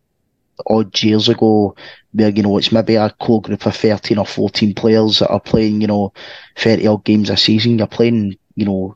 odd 0.68 1.02
years 1.04 1.28
ago, 1.30 1.76
where 2.14 2.30
you 2.30 2.44
know 2.44 2.58
it's 2.58 2.72
maybe 2.72 2.96
a 2.96 3.10
core 3.10 3.42
group 3.42 3.66
of 3.66 3.76
thirteen 3.76 4.20
or 4.20 4.26
fourteen 4.26 4.74
players 4.76 5.20
that 5.20 5.30
are 5.30 5.40
playing, 5.40 5.82
you 5.82 5.88
know, 5.88 6.14
thirty 6.56 6.86
odd 6.88 7.04
games 7.04 7.30
a 7.30 7.38
season. 7.38 7.78
You're 7.80 7.88
playing, 7.88 8.38
you 8.56 8.66
know, 8.66 8.96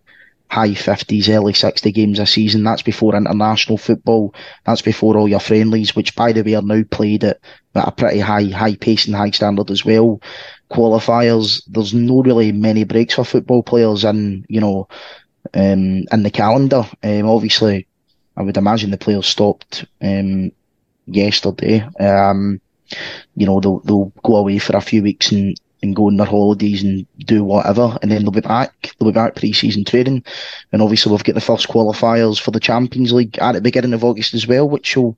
high 0.50 0.70
50s, 0.70 1.30
early 1.30 1.54
60 1.54 1.92
games 1.92 2.20
a 2.20 2.26
season. 2.26 2.64
That's 2.64 2.82
before 2.82 3.16
international 3.16 3.78
football. 3.78 4.34
That's 4.66 4.82
before 4.82 5.18
all 5.18 5.28
your 5.28 5.40
friendlies, 5.40 5.96
which 5.96 6.16
by 6.16 6.32
the 6.32 6.44
way 6.44 6.56
are 6.56 6.62
now 6.62 6.84
played 6.90 7.24
at, 7.24 7.40
at 7.76 7.88
a 7.88 7.92
pretty 7.92 8.20
high, 8.20 8.46
high 8.46 8.76
pace 8.76 9.06
and 9.06 9.16
high 9.16 9.32
standard 9.32 9.70
as 9.72 9.86
well. 9.86 10.22
Qualifiers, 10.72 11.64
there's 11.68 11.94
no 11.94 12.22
really 12.22 12.52
many 12.52 12.84
breaks 12.84 13.16
for 13.16 13.24
football 13.24 13.64
players 13.64 14.04
and, 14.04 14.46
you 14.50 14.62
know, 14.62 14.88
um, 15.54 16.04
in 16.12 16.24
the 16.24 16.32
calendar. 16.32 16.84
Um, 17.04 17.28
obviously, 17.28 17.88
I 18.38 18.44
would 18.44 18.58
imagine 18.58 18.92
the 18.92 18.98
players 18.98 19.28
stopped 19.28 19.86
um, 20.02 20.52
yesterday. 21.06 21.88
Um, 22.00 22.62
you 23.36 23.46
know, 23.46 23.60
they'll, 23.60 23.80
they'll 23.80 24.14
go 24.24 24.38
away 24.38 24.60
for 24.60 24.76
a 24.76 24.82
few 24.82 25.04
weeks 25.04 25.32
and, 25.32 25.60
and 25.82 25.96
go 25.96 26.08
on 26.08 26.18
their 26.18 26.26
holidays 26.26 26.84
and 26.84 27.06
do 27.20 27.44
whatever, 27.44 27.98
and 28.02 28.12
then 28.12 28.24
they'll 28.24 28.32
be 28.32 28.42
back. 28.42 28.94
They'll 29.00 29.10
be 29.10 29.14
back 29.14 29.36
pre-season 29.36 29.86
training, 29.86 30.24
and 30.72 30.82
obviously 30.82 31.12
we've 31.12 31.24
got 31.24 31.36
the 31.36 31.42
first 31.42 31.68
qualifiers 31.68 32.40
for 32.40 32.52
the 32.52 32.60
Champions 32.60 33.14
League 33.14 33.38
at 33.40 33.54
the 33.54 33.62
beginning 33.62 33.94
of 33.94 34.04
August 34.04 34.34
as 34.34 34.46
well, 34.46 34.68
which 34.68 34.98
will 34.98 35.18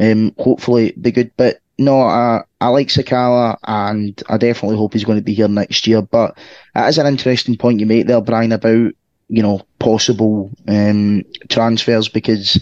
um, 0.00 0.34
hopefully 0.38 0.92
be 1.00 1.12
good. 1.12 1.30
But 1.36 1.60
no, 1.78 2.00
I, 2.00 2.42
I 2.60 2.68
like 2.68 2.88
Sakala, 2.88 3.56
and 3.64 4.20
I 4.28 4.36
definitely 4.36 4.76
hope 4.76 4.92
he's 4.92 5.04
going 5.04 5.18
to 5.18 5.24
be 5.24 5.34
here 5.34 5.48
next 5.48 5.86
year. 5.86 6.02
But 6.02 6.36
that 6.74 6.88
is 6.88 6.98
an 6.98 7.06
interesting 7.06 7.56
point 7.56 7.80
you 7.80 7.86
make 7.86 8.06
there, 8.06 8.20
Brian, 8.20 8.52
about 8.52 8.92
you 9.28 9.42
know 9.42 9.62
possible 9.78 10.50
um, 10.66 11.22
transfers 11.48 12.08
because 12.08 12.60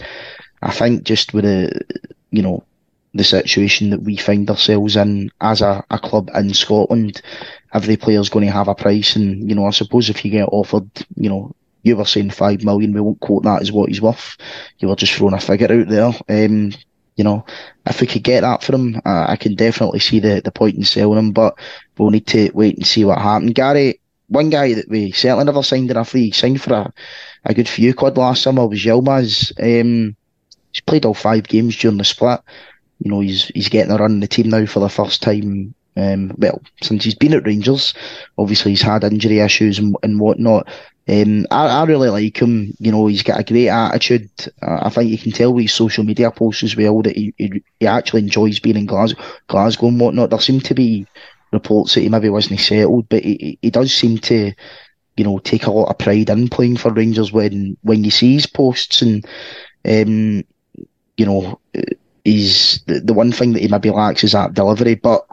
I 0.61 0.71
think 0.71 1.03
just 1.03 1.33
with 1.33 1.45
the 1.45 1.81
you 2.29 2.41
know 2.41 2.63
the 3.13 3.23
situation 3.23 3.89
that 3.89 4.03
we 4.03 4.17
find 4.17 4.49
ourselves 4.49 4.95
in 4.95 5.31
as 5.41 5.61
a, 5.61 5.83
a 5.89 5.97
club 5.97 6.29
in 6.35 6.53
Scotland, 6.53 7.21
every 7.73 7.97
player's 7.97 8.29
going 8.29 8.45
to 8.45 8.51
have 8.51 8.67
a 8.67 8.75
price. 8.75 9.15
And, 9.15 9.49
you 9.49 9.55
know, 9.55 9.65
I 9.65 9.71
suppose 9.71 10.09
if 10.09 10.23
you 10.23 10.29
get 10.29 10.49
offered, 10.51 10.89
you 11.15 11.29
know, 11.29 11.55
you 11.83 11.95
were 11.97 12.05
saying 12.05 12.31
five 12.31 12.63
million, 12.63 12.93
we 12.93 13.01
won't 13.01 13.19
quote 13.19 13.43
that 13.43 13.61
as 13.61 13.71
what 13.71 13.89
he's 13.89 14.01
worth. 14.01 14.37
You 14.79 14.89
were 14.89 14.95
just 14.95 15.13
throwing 15.13 15.33
a 15.33 15.39
figure 15.39 15.71
out 15.71 15.87
there. 15.87 16.11
Um, 16.45 16.73
you 17.17 17.23
know, 17.23 17.45
if 17.85 17.99
we 17.99 18.07
could 18.07 18.23
get 18.23 18.41
that 18.41 18.63
for 18.63 18.75
him, 18.75 19.01
uh, 19.05 19.25
I 19.27 19.35
can 19.35 19.55
definitely 19.55 19.99
see 19.99 20.19
the, 20.19 20.41
the 20.43 20.51
point 20.51 20.77
in 20.77 20.83
selling 20.83 21.19
him, 21.19 21.31
but 21.31 21.57
we'll 21.97 22.11
need 22.11 22.27
to 22.27 22.49
wait 22.53 22.77
and 22.77 22.87
see 22.87 23.03
what 23.03 23.19
happens. 23.19 23.53
Gary, 23.53 23.99
one 24.29 24.49
guy 24.49 24.73
that 24.73 24.89
we 24.89 25.11
certainly 25.11 25.45
never 25.45 25.63
signed 25.63 25.91
in 25.91 25.97
a 25.97 26.05
signed 26.05 26.61
for 26.61 26.73
a, 26.73 26.93
a 27.45 27.53
good 27.53 27.67
few 27.67 27.93
quid 27.93 28.17
last 28.17 28.43
summer 28.43 28.65
was 28.65 28.83
Yilmaz. 28.83 29.51
Um, 29.59 30.15
he's 30.71 30.81
played 30.81 31.05
all 31.05 31.13
five 31.13 31.43
games 31.47 31.75
during 31.75 31.97
the 31.97 32.03
split 32.05 32.39
you 32.99 33.11
know, 33.11 33.19
he's 33.19 33.45
he's 33.49 33.69
getting 33.69 33.91
a 33.91 33.97
run 33.97 34.13
in 34.13 34.19
the 34.19 34.27
team 34.27 34.49
now 34.49 34.65
for 34.65 34.79
the 34.79 34.89
first 34.89 35.21
time. 35.21 35.73
Um, 35.95 36.33
well, 36.37 36.61
since 36.81 37.03
he's 37.03 37.15
been 37.15 37.33
at 37.33 37.45
Rangers, 37.45 37.93
obviously 38.37 38.71
he's 38.71 38.81
had 38.81 39.03
injury 39.03 39.39
issues 39.39 39.79
and, 39.79 39.95
and 40.03 40.19
whatnot. 40.19 40.67
Um, 41.09 41.45
I, 41.51 41.67
I 41.67 41.83
really 41.85 42.09
like 42.09 42.37
him. 42.41 42.73
You 42.79 42.91
know, 42.91 43.07
he's 43.07 43.23
got 43.23 43.39
a 43.39 43.43
great 43.43 43.69
attitude. 43.69 44.29
Uh, 44.61 44.79
I 44.83 44.89
think 44.89 45.09
you 45.09 45.17
can 45.17 45.31
tell 45.31 45.53
with 45.53 45.63
his 45.63 45.73
social 45.73 46.03
media 46.03 46.31
posts 46.31 46.63
as 46.63 46.75
well 46.75 47.01
that 47.03 47.15
he, 47.15 47.33
he, 47.37 47.63
he 47.79 47.87
actually 47.87 48.23
enjoys 48.23 48.59
being 48.59 48.75
in 48.77 48.85
Glasgow, 48.85 49.21
Glasgow 49.47 49.87
and 49.87 49.99
whatnot. 49.99 50.29
There 50.29 50.39
seem 50.39 50.59
to 50.61 50.73
be 50.73 51.07
reports 51.53 51.95
that 51.95 52.01
he 52.01 52.09
maybe 52.09 52.29
wasn't 52.29 52.59
settled, 52.59 53.07
but 53.09 53.23
he, 53.23 53.57
he 53.61 53.69
does 53.69 53.93
seem 53.93 54.17
to, 54.19 54.51
you 55.15 55.23
know, 55.23 55.39
take 55.39 55.65
a 55.65 55.71
lot 55.71 55.89
of 55.89 55.97
pride 55.97 56.29
in 56.29 56.49
playing 56.49 56.77
for 56.77 56.91
Rangers 56.93 57.31
when 57.31 57.77
when 57.83 58.03
you 58.03 58.11
see 58.11 58.33
his 58.33 58.45
posts 58.47 59.01
and, 59.01 59.25
um, 59.87 60.43
you 61.17 61.25
know 61.25 61.59
he's 62.23 62.81
the, 62.87 62.99
the 62.99 63.13
one 63.13 63.31
thing 63.31 63.53
that 63.53 63.61
he 63.61 63.67
maybe 63.67 63.89
lacks 63.89 64.23
is 64.23 64.33
that 64.33 64.53
delivery. 64.53 64.95
But 64.95 65.25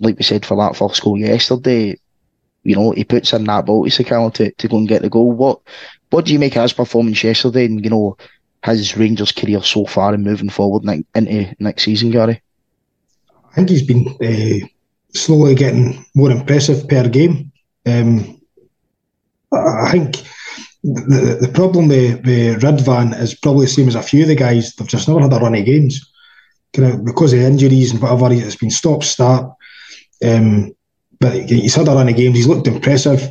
like 0.00 0.16
we 0.18 0.24
said 0.24 0.44
for 0.44 0.56
that 0.58 0.76
first 0.76 1.02
goal 1.02 1.18
yesterday, 1.18 1.98
you 2.64 2.74
know, 2.74 2.90
he 2.92 3.04
puts 3.04 3.32
in 3.32 3.44
that 3.44 3.66
ball 3.66 3.84
to 3.84 3.90
Sakala 3.90 4.32
to, 4.34 4.50
to 4.50 4.68
go 4.68 4.78
and 4.78 4.88
get 4.88 5.02
the 5.02 5.10
goal. 5.10 5.32
What 5.32 5.60
what 6.10 6.24
do 6.24 6.32
you 6.32 6.38
make 6.38 6.56
of 6.56 6.62
his 6.62 6.72
performance 6.72 7.22
yesterday 7.22 7.66
and, 7.66 7.84
you 7.84 7.90
know, 7.90 8.16
his 8.64 8.96
Rangers 8.96 9.32
career 9.32 9.62
so 9.62 9.84
far 9.84 10.14
and 10.14 10.24
moving 10.24 10.48
forward 10.48 10.84
ne- 10.84 11.04
into 11.14 11.54
next 11.58 11.84
season, 11.84 12.10
Gary? 12.10 12.40
I 13.50 13.54
think 13.54 13.68
he's 13.68 13.86
been 13.86 14.08
uh, 14.22 14.66
slowly 15.14 15.54
getting 15.54 16.04
more 16.14 16.30
impressive 16.30 16.88
per 16.88 17.08
game. 17.08 17.52
Um, 17.86 18.40
I 19.52 19.90
think 19.92 20.22
the, 20.82 21.38
the 21.40 21.50
problem 21.52 21.88
with, 21.88 22.24
with 22.24 22.64
is 23.20 23.34
probably 23.34 23.66
the 23.66 23.72
same 23.72 23.88
as 23.88 23.94
a 23.94 24.02
few 24.02 24.22
of 24.22 24.28
the 24.28 24.34
guys. 24.34 24.74
They've 24.74 24.88
just 24.88 25.08
never 25.08 25.20
had 25.20 25.32
a 25.32 25.36
run 25.36 25.54
of 25.54 25.64
games 25.64 26.00
kind 26.74 26.92
of 26.92 27.04
because 27.04 27.32
of 27.32 27.40
injuries 27.40 27.92
and 27.92 28.02
whatever, 28.02 28.32
it's 28.32 28.56
been 28.56 28.70
stop 28.70 29.02
start. 29.02 29.54
Um, 30.24 30.74
but 31.24 31.48
he's 31.48 31.74
had 31.74 31.88
a 31.88 31.92
run 31.92 32.08
of 32.10 32.16
games. 32.16 32.36
He's 32.36 32.46
looked 32.46 32.66
impressive. 32.66 33.30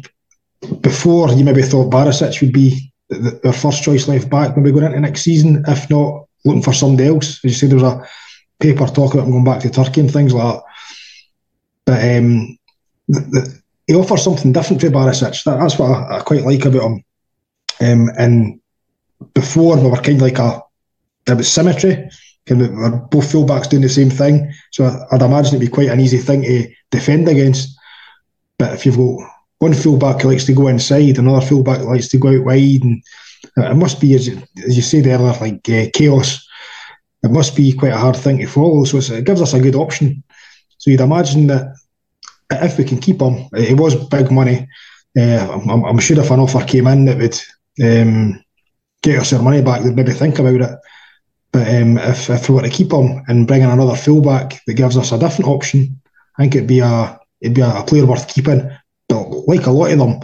Before 0.82 1.32
you 1.32 1.46
maybe 1.46 1.62
thought 1.62 1.92
Barisic 1.92 2.42
would 2.42 2.52
be 2.52 2.92
their 3.10 3.54
first 3.54 3.84
choice 3.84 4.08
left 4.08 4.32
back, 4.32 4.58
maybe 4.58 4.72
going 4.72 4.86
into 4.86 5.00
next 5.00 5.22
season. 5.22 5.64
If 5.68 5.90
not, 5.92 6.26
looking 6.44 6.64
for 6.64 6.74
somebody 6.74 7.08
else. 7.08 7.38
As 7.38 7.44
you 7.44 7.50
say, 7.52 7.68
there 7.68 7.78
was 7.78 7.84
a 7.84 8.08
paper 8.60 8.88
talking 8.88 9.20
about 9.20 9.28
him 9.28 9.34
going 9.34 9.44
back 9.44 9.62
to 9.62 9.70
Turkey 9.70 10.02
and 10.02 10.12
things 10.12 10.34
like 10.34 10.56
that. 10.56 10.64
But 11.86 12.18
um, 12.18 12.58
the, 13.10 13.20
the, 13.20 13.62
he 13.86 13.94
offers 13.94 14.24
something 14.24 14.52
different 14.52 14.82
to 14.82 14.90
Barisic. 14.90 15.44
That, 15.44 15.60
that's 15.60 15.78
what 15.78 15.92
I, 15.92 16.18
I, 16.18 16.22
quite 16.22 16.46
like 16.46 16.66
about 16.66 16.82
him. 16.82 17.04
Um, 17.80 18.10
and 18.18 18.60
before 19.36 19.78
we 19.78 19.88
were 19.88 19.98
kind 19.98 20.18
of 20.18 20.22
like 20.22 20.40
a 20.40 20.64
there 21.26 21.36
was 21.36 21.52
symmetry 21.52 22.10
kind 22.46 22.62
of 22.62 22.74
are 22.74 22.98
both 23.12 23.32
fullbacks 23.32 23.70
doing 23.70 23.84
the 23.84 23.90
same 23.90 24.10
thing. 24.10 24.52
So 24.72 24.86
I'd 25.12 25.22
imagine 25.22 25.56
it'd 25.56 25.62
be 25.62 25.68
quite 25.68 25.90
an 25.90 26.00
easy 26.00 26.18
thing 26.18 26.42
to 26.44 26.68
defend 26.92 27.28
against. 27.28 27.78
But 28.64 28.76
if 28.76 28.86
you've 28.86 28.96
got 28.96 29.30
one 29.60 29.74
fullback 29.74 30.22
who 30.22 30.30
likes 30.30 30.46
to 30.46 30.54
go 30.54 30.68
inside, 30.68 31.18
another 31.18 31.46
fullback 31.46 31.82
likes 31.82 32.08
to 32.08 32.18
go 32.18 32.30
out 32.30 32.46
wide, 32.46 32.82
and 32.82 33.04
it 33.58 33.76
must 33.76 34.00
be, 34.00 34.16
as 34.16 34.26
you, 34.26 34.42
as 34.66 34.78
you 34.78 34.82
said 34.82 35.06
earlier, 35.06 35.34
like 35.42 35.70
uh, 35.70 35.88
chaos. 35.94 36.48
It 37.24 37.30
must 37.30 37.58
be 37.58 37.74
quite 37.74 37.92
a 37.92 37.98
hard 37.98 38.16
thing 38.16 38.38
to 38.38 38.48
follow. 38.48 38.86
So 38.86 39.00
it 39.00 39.26
gives 39.26 39.42
us 39.42 39.54
a 39.54 39.60
good 39.60 39.76
option. 39.76 40.24
So 40.78 40.92
you'd 40.92 41.02
imagine 41.02 41.48
that 41.48 41.76
if 42.52 42.78
we 42.78 42.86
can 42.86 43.00
keep 43.00 43.22
him, 43.22 43.50
it 43.52 43.78
was 43.78 43.96
big 44.08 44.32
money. 44.32 44.66
Uh, 45.18 45.62
I'm, 45.70 45.84
I'm, 45.84 46.00
sure 46.00 46.18
if 46.18 46.32
an 46.32 46.40
offer 46.40 46.64
came 46.64 46.88
in 46.88 47.04
that 47.06 47.18
would 47.18 47.40
um, 47.86 48.42
get 49.02 49.20
us 49.20 49.34
our 49.34 49.42
money 49.42 49.62
back, 49.62 49.82
they'd 49.82 49.94
maybe 49.94 50.14
think 50.14 50.40
about 50.40 50.62
it. 50.62 50.80
But 51.52 51.68
um, 51.68 51.98
if, 51.98 52.30
if 52.30 52.48
we 52.48 52.56
were 52.56 52.62
to 52.62 52.70
keep 52.70 52.94
him 52.94 53.24
and 53.28 53.46
bring 53.46 53.62
in 53.62 53.70
another 53.70 53.98
fullback 53.98 54.62
that 54.66 54.76
gives 54.76 54.96
us 54.96 55.12
a 55.12 55.20
different 55.20 55.52
option, 55.52 56.02
I 56.38 56.44
think 56.44 56.56
it'd 56.56 56.68
be 56.68 56.80
a 56.80 57.20
it'd 57.44 57.56
be 57.56 57.62
a, 57.62 57.84
player 57.84 58.06
worth 58.06 58.28
keeping. 58.28 58.70
But 59.10 59.30
like 59.48 59.66
a 59.66 59.72
lot 59.72 59.92
of 59.92 60.00
them, 60.00 60.20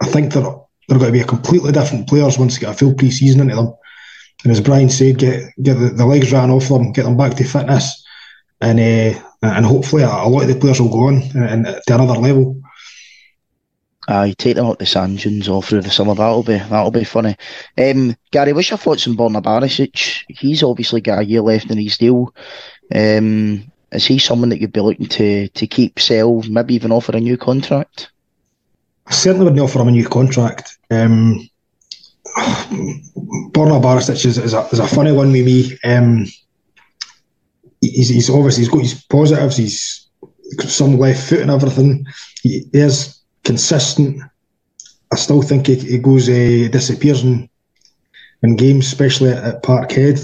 I 0.00 0.06
think 0.06 0.32
they're 0.32 0.42
they're 0.88 0.98
going 0.98 1.12
to 1.12 1.18
be 1.18 1.20
a 1.20 1.26
completely 1.26 1.72
different 1.72 2.08
players 2.08 2.38
once 2.38 2.54
they 2.54 2.60
get 2.60 2.74
a 2.74 2.78
full 2.78 2.94
pre-season 2.94 3.40
into 3.40 3.56
them. 3.56 3.74
And 4.44 4.52
as 4.52 4.60
Brian 4.60 4.88
said, 4.88 5.18
get 5.18 5.52
get 5.62 5.74
the, 5.74 5.90
the 5.90 6.06
legs 6.06 6.32
ran 6.32 6.50
off 6.50 6.68
them, 6.68 6.92
get 6.92 7.04
them 7.04 7.16
back 7.16 7.34
to 7.34 7.44
fitness, 7.44 8.04
and 8.60 8.80
uh, 8.80 9.20
and 9.42 9.66
hopefully 9.66 10.02
a, 10.02 10.08
a, 10.08 10.28
lot 10.28 10.42
of 10.42 10.48
the 10.48 10.56
players 10.56 10.80
will 10.80 10.88
go 10.88 11.08
on 11.08 11.22
and, 11.34 11.66
and 11.66 11.80
to 11.86 11.94
another 11.94 12.18
level. 12.18 12.60
Aye, 14.08 14.34
take 14.38 14.54
them 14.54 14.66
up 14.66 14.78
the 14.78 14.86
sand 14.86 15.18
dunes 15.18 15.48
all 15.48 15.62
through 15.62 15.82
the 15.82 15.90
summer. 15.90 16.14
That'll 16.14 16.44
be 16.44 16.58
that'll 16.58 16.92
be 16.92 17.04
funny. 17.04 17.36
Um, 17.76 18.16
Gary, 18.30 18.52
what's 18.52 18.70
your 18.70 18.78
thoughts 18.78 19.08
on 19.08 19.16
Borna 19.16 19.42
Barisic? 19.42 20.22
He's 20.28 20.62
obviously 20.62 21.00
got 21.00 21.20
a 21.20 21.24
year 21.24 21.40
left 21.40 21.70
in 21.70 21.78
his 21.78 21.98
deal. 21.98 22.32
Um, 22.94 23.70
is 23.96 24.06
he 24.06 24.18
someone 24.18 24.50
that 24.50 24.60
you'd 24.60 24.72
be 24.72 24.80
looking 24.80 25.06
to 25.06 25.48
to 25.48 25.66
keep, 25.66 25.98
sell, 25.98 26.42
maybe 26.42 26.74
even 26.74 26.92
offer 26.92 27.16
a 27.16 27.20
new 27.20 27.36
contract? 27.36 28.10
I 29.06 29.12
certainly 29.12 29.44
wouldn't 29.44 29.62
offer 29.62 29.80
him 29.80 29.88
a 29.88 29.92
new 29.92 30.06
contract. 30.06 30.78
Um, 30.90 31.48
Borna 33.52 33.80
Barisic 33.80 34.24
is, 34.24 34.36
is, 34.36 34.52
a, 34.52 34.66
is 34.72 34.78
a 34.78 34.86
funny 34.86 35.12
one 35.12 35.32
with 35.32 35.46
me. 35.46 35.78
Um, 35.84 36.26
he's, 37.80 38.08
he's 38.08 38.30
obviously 38.30 38.64
he's 38.64 38.68
got 38.68 38.82
his 38.82 39.02
positives. 39.04 39.56
He's 39.56 40.08
some 40.66 40.98
left 40.98 41.28
foot 41.28 41.40
and 41.40 41.50
everything. 41.50 42.06
He, 42.42 42.68
he 42.72 42.78
is 42.78 43.20
consistent. 43.44 44.20
I 45.12 45.16
still 45.16 45.40
think 45.40 45.68
he, 45.68 45.76
he 45.76 45.98
goes 45.98 46.28
uh, 46.28 46.68
disappears 46.70 47.22
in, 47.22 47.48
in 48.42 48.56
games, 48.56 48.86
especially 48.86 49.30
at, 49.30 49.44
at 49.44 49.62
Parkhead. 49.62 50.22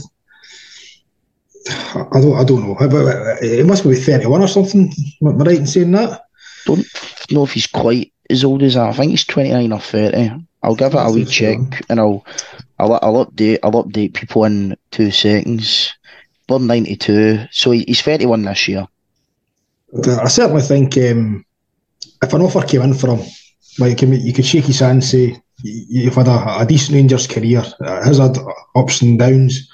I 1.69 2.21
don't, 2.21 2.37
I 2.37 2.45
don't 2.45 2.67
know. 2.67 2.77
It 3.41 3.67
must 3.67 3.85
be 3.85 3.95
thirty 3.95 4.27
one 4.27 4.43
or 4.43 4.49
something. 4.49 4.93
Am 5.23 5.29
I 5.29 5.31
right 5.45 5.59
in 5.59 5.67
saying 5.67 5.93
that? 5.93 6.25
Don't 6.67 6.87
know 7.31 7.45
if 7.45 7.53
he's 7.53 7.67
quite 7.67 8.13
as 8.29 8.45
old 8.45 8.63
as 8.63 8.75
that. 8.75 8.89
I 8.89 8.93
think 8.93 9.11
he's 9.11 9.25
twenty 9.25 9.51
nine 9.51 9.73
or 9.73 9.81
thirty. 9.81 10.31
I'll 10.63 10.77
give 10.77 10.95
it 10.95 10.99
a 10.99 11.11
wee 11.11 11.25
check 11.25 11.59
and 11.89 11.99
I'll, 11.99 12.25
I'll, 12.79 12.95
I'll 13.03 13.27
update, 13.27 13.59
I'll 13.65 13.73
update 13.73 14.15
people 14.15 14.45
in 14.45 14.77
two 14.93 15.11
seconds. 15.11 15.93
Born 16.47 16.67
ninety 16.67 16.97
two, 16.97 17.47
so 17.51 17.71
he's 17.71 18.03
thirty 18.03 18.27
one 18.27 18.43
this 18.43 18.69
year. 18.69 18.87
I 19.95 20.29
certainly 20.29 20.63
think 20.63 20.97
um, 20.99 21.45
if 22.23 22.33
an 22.33 22.43
offer 22.43 22.63
came 22.63 22.83
in 22.83 22.95
for 22.95 23.17
him, 23.17 23.27
like 23.79 24.03
you 24.03 24.33
could 24.33 24.47
shake 24.47 24.65
his 24.65 24.81
hand 24.81 24.93
and 24.93 25.05
say 25.05 25.41
you've 25.63 26.15
had 26.15 26.29
a, 26.29 26.61
a 26.61 26.67
decent 26.67 26.97
Rangers 26.97 27.27
career. 27.27 27.63
It 27.81 28.05
has 28.05 28.19
had 28.19 28.39
ups 28.75 29.03
and 29.03 29.19
downs, 29.19 29.71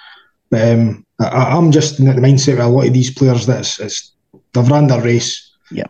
but 0.50 0.72
um, 0.72 1.06
I, 1.20 1.56
am 1.56 1.72
just 1.72 1.98
in 1.98 2.06
the 2.06 2.12
mindset 2.12 2.56
with 2.56 2.60
a 2.60 2.68
lot 2.68 2.86
of 2.86 2.92
these 2.92 3.12
players 3.12 3.46
that 3.46 3.60
it's, 3.60 3.80
it's 3.80 4.12
they've 4.52 4.68
ran 4.68 4.86
their 4.86 5.02
race. 5.02 5.50
Yeah, 5.70 5.86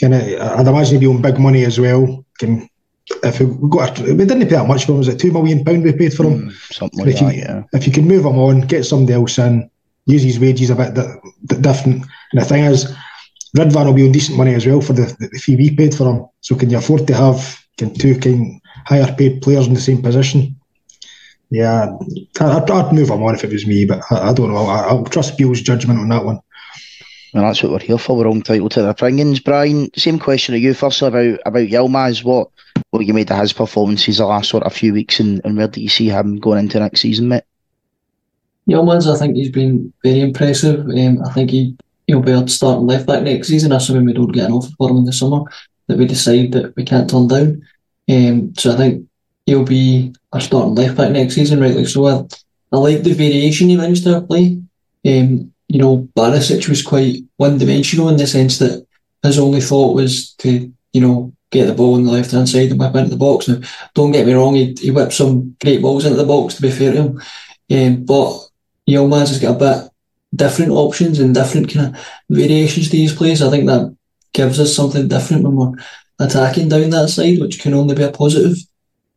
kind 0.00 0.14
of. 0.14 0.22
I'd 0.22 0.66
imagine 0.66 0.94
he'd 0.94 1.00
be 1.00 1.06
on 1.06 1.22
big 1.22 1.38
money 1.38 1.64
as 1.64 1.78
well. 1.78 2.24
Can 2.38 2.68
if 3.22 3.40
we 3.40 3.68
got 3.68 3.98
a, 3.98 4.14
we 4.14 4.24
didn't 4.24 4.48
pay 4.48 4.56
that 4.56 4.68
much 4.68 4.86
for 4.86 4.92
him, 4.92 4.98
was 4.98 5.08
it 5.08 5.18
two 5.18 5.32
million 5.32 5.64
pound 5.64 5.82
we 5.82 5.92
paid 5.92 6.14
for 6.14 6.24
him? 6.24 6.50
Mm, 6.50 6.74
something 6.74 6.98
like 7.00 7.08
if 7.08 7.20
that, 7.20 7.34
you, 7.34 7.40
yeah. 7.42 7.62
If 7.72 7.86
you 7.86 7.92
can 7.92 8.06
move 8.06 8.24
him 8.24 8.38
on, 8.38 8.62
get 8.62 8.84
somebody 8.84 9.14
else 9.14 9.38
in, 9.38 9.70
use 10.06 10.22
his 10.22 10.38
wages 10.38 10.70
a 10.70 10.76
bit 10.76 10.94
different. 11.62 12.04
And 12.32 12.40
the 12.40 12.44
thing 12.44 12.64
is, 12.64 12.94
Ridvan 13.56 13.86
will 13.86 13.92
be 13.92 14.06
on 14.06 14.12
decent 14.12 14.38
money 14.38 14.54
as 14.54 14.66
well 14.66 14.80
for 14.80 14.92
the, 14.92 15.14
the 15.18 15.38
fee 15.38 15.56
we 15.56 15.76
paid 15.76 15.94
for 15.94 16.10
him. 16.10 16.26
So 16.40 16.54
can 16.54 16.70
you 16.70 16.78
afford 16.78 17.06
to 17.08 17.14
have 17.14 17.62
can 17.76 17.94
two 17.94 18.18
kind 18.18 18.60
higher 18.86 19.12
paid 19.14 19.42
players 19.42 19.66
in 19.66 19.74
the 19.74 19.80
same 19.80 20.02
position. 20.02 20.56
Yeah, 21.52 21.94
I'd, 22.40 22.70
I'd 22.70 22.94
move 22.94 23.10
him 23.10 23.22
on 23.22 23.34
if 23.34 23.44
it 23.44 23.52
was 23.52 23.66
me, 23.66 23.84
but 23.84 24.00
I, 24.10 24.30
I 24.30 24.32
don't 24.32 24.54
know. 24.54 24.64
I, 24.64 24.90
will 24.94 25.04
trust 25.04 25.36
Beale's 25.36 25.60
judgment 25.60 26.00
on 26.00 26.08
that 26.08 26.24
one. 26.24 26.40
And 27.34 27.44
that's 27.44 27.62
what 27.62 27.72
we're 27.72 27.78
here 27.78 27.98
for. 27.98 28.16
We're 28.16 28.30
on 28.30 28.40
title 28.40 28.70
to 28.70 28.80
the 28.80 28.94
Pringans. 28.94 29.44
Brian, 29.44 29.90
same 29.94 30.18
question 30.18 30.54
to 30.54 30.58
you 30.58 30.72
first 30.72 31.02
about 31.02 31.40
about 31.44 31.68
Yilmaz. 31.68 32.24
What 32.24 32.48
what 32.88 33.04
you 33.04 33.12
made 33.12 33.30
of 33.30 33.38
his 33.38 33.52
performances 33.52 34.16
the 34.16 34.24
last 34.24 34.48
sort 34.48 34.62
of 34.62 34.72
few 34.72 34.94
weeks, 34.94 35.20
and, 35.20 35.42
and 35.44 35.58
where 35.58 35.68
do 35.68 35.82
you 35.82 35.90
see 35.90 36.08
him 36.08 36.40
going 36.40 36.58
into 36.58 36.78
next 36.78 37.02
season, 37.02 37.28
mate? 37.28 37.44
Yilmaz, 38.66 39.14
I 39.14 39.18
think 39.18 39.36
he's 39.36 39.50
been 39.50 39.92
very 40.02 40.20
impressive. 40.22 40.86
Um, 40.86 41.22
I 41.22 41.32
think 41.32 41.50
he 41.50 41.76
he'll 42.06 42.22
be 42.22 42.32
a 42.32 42.48
starting 42.48 42.86
left 42.86 43.06
back 43.06 43.24
next 43.24 43.48
season, 43.48 43.72
assuming 43.72 44.06
we 44.06 44.14
don't 44.14 44.32
get 44.32 44.46
an 44.46 44.52
offer 44.52 44.72
for 44.78 44.88
him 44.88 44.96
in 44.96 45.04
the 45.04 45.12
summer 45.12 45.42
that 45.86 45.98
we 45.98 46.06
decide 46.06 46.52
that 46.52 46.74
we 46.76 46.84
can't 46.86 47.10
turn 47.10 47.28
down. 47.28 47.62
Um, 48.08 48.54
so 48.56 48.72
I 48.72 48.76
think 48.78 49.06
he'll 49.44 49.64
be 49.64 50.14
our 50.32 50.40
starting 50.40 50.74
left 50.74 50.96
back 50.96 51.10
next 51.10 51.34
season, 51.34 51.60
rightly 51.60 51.84
so. 51.84 52.06
I, 52.06 52.24
I 52.72 52.78
like 52.78 53.02
the 53.02 53.12
variation 53.12 53.68
he 53.68 53.76
brings 53.76 54.02
to 54.04 54.22
play. 54.22 54.62
Um, 55.06 55.52
you 55.68 55.78
know, 55.78 56.08
Barisic 56.16 56.68
was 56.68 56.82
quite 56.82 57.24
one 57.36 57.58
dimensional 57.58 58.08
in 58.08 58.16
the 58.16 58.26
sense 58.26 58.58
that 58.58 58.86
his 59.22 59.38
only 59.38 59.60
thought 59.60 59.94
was 59.94 60.32
to, 60.34 60.72
you 60.92 61.00
know, 61.00 61.32
get 61.50 61.66
the 61.66 61.74
ball 61.74 61.94
on 61.94 62.04
the 62.04 62.10
left 62.10 62.30
hand 62.30 62.48
side 62.48 62.70
and 62.70 62.80
whip 62.80 62.94
into 62.94 63.10
the 63.10 63.16
box. 63.16 63.48
Now, 63.48 63.60
don't 63.94 64.12
get 64.12 64.26
me 64.26 64.32
wrong, 64.32 64.54
he, 64.54 64.74
he 64.78 64.90
whipped 64.90 65.12
some 65.12 65.56
great 65.62 65.82
balls 65.82 66.04
into 66.04 66.16
the 66.16 66.24
box, 66.24 66.54
to 66.54 66.62
be 66.62 66.70
fair 66.70 66.92
to 66.92 67.02
him. 67.02 67.22
Um, 67.70 68.04
but 68.04 68.38
Yilmaz 68.88 69.28
has 69.28 69.38
got 69.38 69.56
a 69.56 69.58
bit 69.58 69.90
different 70.34 70.72
options 70.72 71.20
and 71.20 71.34
different 71.34 71.72
kind 71.72 71.94
of 71.94 72.06
variations 72.30 72.88
to 72.90 72.96
his 72.96 73.14
plays. 73.14 73.42
I 73.42 73.50
think 73.50 73.66
that 73.66 73.94
gives 74.32 74.58
us 74.58 74.74
something 74.74 75.08
different 75.08 75.44
when 75.44 75.56
we're 75.56 75.72
attacking 76.18 76.68
down 76.68 76.90
that 76.90 77.08
side, 77.08 77.38
which 77.38 77.60
can 77.60 77.74
only 77.74 77.94
be 77.94 78.02
a 78.02 78.10
positive. 78.10 78.56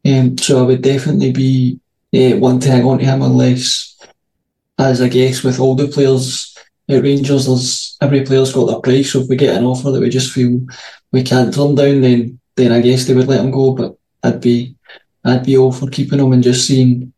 Um, 0.06 0.38
so 0.38 0.60
I 0.60 0.62
would 0.64 0.82
definitely 0.82 1.32
be 1.32 1.80
uh, 2.14 2.38
one 2.38 2.60
to 2.60 2.70
hang 2.70 2.86
on 2.86 3.00
to 3.00 3.06
him 3.06 3.22
unless, 3.22 3.98
as 4.78 5.02
I 5.02 5.10
guess 5.10 5.44
with 5.44 5.60
all 5.60 5.76
the 5.76 5.88
players 5.88 6.56
at 6.88 7.02
Rangers, 7.02 7.48
there's 7.48 7.98
every 8.02 8.24
player's 8.24 8.54
got 8.54 8.66
their 8.66 8.80
price. 8.80 9.12
So 9.12 9.22
if 9.22 9.30
we 9.30 9.36
get 9.36 9.56
an 9.56 9.66
offer 9.66 9.92
that 9.92 10.02
we 10.02 10.10
just 10.10 10.32
feel 10.32 10.62
we 11.12 11.24
can't 11.24 11.54
turn 11.54 11.76
down, 11.76 12.02
then 12.02 12.40
then 12.56 12.72
I 12.72 12.82
guess 12.82 13.06
they 13.06 13.14
would 13.14 13.28
let 13.28 13.44
him 13.44 13.52
go. 13.52 13.74
But 13.74 13.98
I'd 14.24 14.42
be 14.42 14.76
I'd 15.24 15.46
be 15.46 15.58
all 15.58 15.72
for 15.72 15.90
keeping 15.90 16.20
him 16.20 16.34
and 16.34 16.44
just 16.44 16.68
seeing 16.68 17.12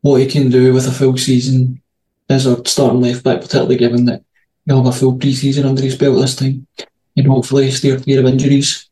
what 0.00 0.20
he 0.20 0.26
can 0.26 0.50
do 0.50 0.72
with 0.72 0.86
a 0.88 0.92
full 0.92 1.16
season 1.16 1.80
as 2.28 2.46
a 2.46 2.64
starting 2.66 3.02
left 3.02 3.22
back, 3.24 3.40
particularly 3.40 3.76
given 3.76 4.06
that 4.06 4.24
he'll 4.64 4.82
have 4.82 4.94
a 4.94 4.96
full 4.96 5.18
pre-season 5.18 5.66
under 5.66 5.82
his 5.82 5.96
belt 5.96 6.18
this 6.20 6.36
time, 6.36 6.66
and 7.16 7.26
hopefully 7.26 7.70
steer 7.70 8.00
clear 8.00 8.20
of 8.20 8.26
injuries. 8.26 8.88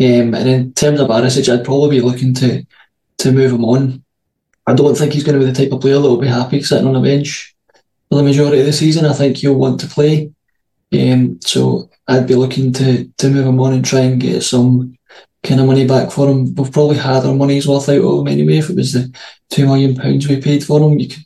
Um, 0.00 0.34
and 0.34 0.48
in 0.48 0.72
terms 0.74 1.00
of 1.00 1.08
Barisic, 1.08 1.52
I'd 1.52 1.64
probably 1.64 1.98
be 1.98 2.04
looking 2.04 2.34
to 2.34 2.66
to 3.18 3.32
move 3.32 3.52
him 3.52 3.64
on. 3.64 4.02
I 4.66 4.74
don't 4.74 4.96
think 4.96 5.12
he's 5.12 5.24
going 5.24 5.38
to 5.38 5.44
be 5.44 5.50
the 5.50 5.56
type 5.56 5.72
of 5.72 5.80
player 5.80 5.94
that 5.94 6.00
will 6.00 6.20
be 6.20 6.26
happy 6.26 6.62
sitting 6.62 6.86
on 6.86 6.96
a 6.96 7.00
bench 7.00 7.54
for 8.08 8.16
the 8.16 8.22
majority 8.22 8.60
of 8.60 8.66
the 8.66 8.72
season. 8.72 9.04
I 9.04 9.12
think 9.12 9.36
he'll 9.36 9.54
want 9.54 9.80
to 9.80 9.86
play. 9.86 10.32
Um, 10.92 11.40
so 11.40 11.90
I'd 12.08 12.26
be 12.26 12.34
looking 12.34 12.72
to 12.74 13.04
to 13.04 13.30
move 13.30 13.46
him 13.46 13.60
on 13.60 13.74
and 13.74 13.84
try 13.84 14.00
and 14.00 14.20
get 14.20 14.42
some 14.42 14.96
kind 15.42 15.60
of 15.60 15.66
money 15.66 15.86
back 15.86 16.10
for 16.10 16.28
him. 16.28 16.54
We've 16.54 16.72
probably 16.72 16.96
had 16.96 17.24
our 17.24 17.34
money's 17.34 17.68
worth 17.68 17.88
out 17.88 18.02
of 18.02 18.20
him 18.20 18.28
anyway. 18.28 18.58
If 18.58 18.70
it 18.70 18.76
was 18.76 18.92
the 18.92 19.14
two 19.50 19.66
million 19.66 19.94
pounds 19.94 20.28
we 20.28 20.40
paid 20.40 20.64
for 20.64 20.80
him, 20.80 20.98
you 20.98 21.08
could 21.08 21.24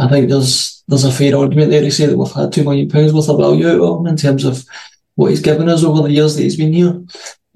I 0.00 0.08
think 0.08 0.28
there's 0.28 0.82
there's 0.88 1.04
a 1.04 1.12
fair 1.12 1.36
argument 1.36 1.70
there 1.70 1.82
to 1.82 1.90
say 1.90 2.06
that 2.06 2.16
we've 2.16 2.32
had 2.32 2.52
two 2.52 2.64
million 2.64 2.88
pounds 2.88 3.12
worth 3.12 3.28
of 3.28 3.38
value 3.38 3.68
out 3.68 3.80
of 3.80 4.00
him 4.00 4.06
in 4.06 4.16
terms 4.16 4.44
of 4.44 4.64
what 5.14 5.30
he's 5.30 5.40
given 5.40 5.68
us 5.68 5.84
over 5.84 6.02
the 6.02 6.12
years 6.12 6.36
that 6.36 6.42
he's 6.42 6.56
been 6.56 6.72
here. 6.72 7.02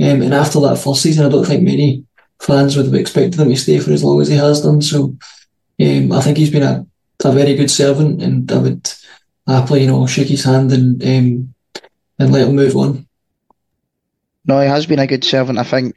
Um, 0.00 0.22
and 0.22 0.34
after 0.34 0.60
that 0.60 0.76
first 0.76 1.02
season, 1.02 1.24
I 1.24 1.28
don't 1.28 1.44
think 1.46 1.62
many 1.62 2.04
fans 2.40 2.76
would 2.76 2.86
have 2.86 2.94
expected 2.94 3.40
him 3.40 3.48
to 3.48 3.56
stay 3.56 3.78
for 3.78 3.92
as 3.92 4.02
long 4.02 4.20
as 4.20 4.28
he 4.28 4.36
has 4.36 4.62
done. 4.62 4.82
So 4.82 5.16
um, 5.80 6.12
I 6.12 6.20
think 6.20 6.36
he's 6.36 6.50
been 6.50 6.62
a, 6.62 6.86
a 7.24 7.32
very 7.32 7.54
good 7.54 7.70
servant, 7.70 8.22
and 8.22 8.50
I 8.50 8.58
would 8.58 8.92
happily, 9.46 9.82
you 9.82 9.86
know, 9.86 10.06
shake 10.06 10.28
his 10.28 10.44
hand 10.44 10.72
and 10.72 11.02
um, 11.02 11.54
and 12.18 12.32
let 12.32 12.48
him 12.48 12.56
move 12.56 12.76
on. 12.76 13.06
No, 14.46 14.60
he 14.60 14.66
has 14.66 14.84
been 14.84 14.98
a 14.98 15.06
good 15.06 15.24
servant. 15.24 15.58
I 15.58 15.62
think 15.62 15.94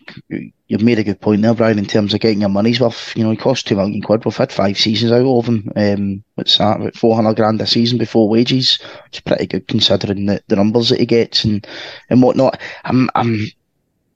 you've 0.68 0.82
made 0.82 1.00
a 1.00 1.04
good 1.04 1.20
point 1.20 1.42
there, 1.42 1.54
Brian, 1.54 1.78
in 1.78 1.86
terms 1.86 2.14
of 2.14 2.22
getting 2.22 2.40
your 2.40 2.50
money's 2.50 2.80
worth. 2.80 3.12
You 3.16 3.26
know, 3.26 3.32
he 3.32 3.36
cost 3.36 3.68
two 3.68 3.76
million 3.76 4.02
quid. 4.02 4.24
We've 4.24 4.38
had 4.38 4.54
five 4.54 4.78
seasons 4.78 5.12
out 5.12 5.26
of 5.26 5.46
him. 5.46 5.72
Um, 5.76 6.24
what's 6.36 6.58
that? 6.58 6.80
About 6.80 6.96
four 6.96 7.16
hundred 7.16 7.36
grand 7.36 7.60
a 7.62 7.68
season 7.68 7.98
before 7.98 8.30
wages. 8.30 8.80
It's 9.08 9.20
pretty 9.20 9.48
good 9.48 9.68
considering 9.68 10.28
the, 10.28 10.42
the 10.48 10.56
numbers 10.56 10.90
that 10.90 11.00
he 11.00 11.06
gets 11.06 11.44
and 11.44 11.68
and 12.10 12.22
whatnot. 12.22 12.60
I'm 12.86 13.10
I'm 13.16 13.48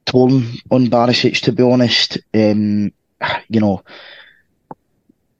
torn 0.05 0.45
on 0.69 0.87
Barisic 0.87 1.41
to 1.41 1.51
be 1.51 1.63
honest. 1.63 2.17
Um, 2.33 2.91
you 3.49 3.59
know, 3.59 3.83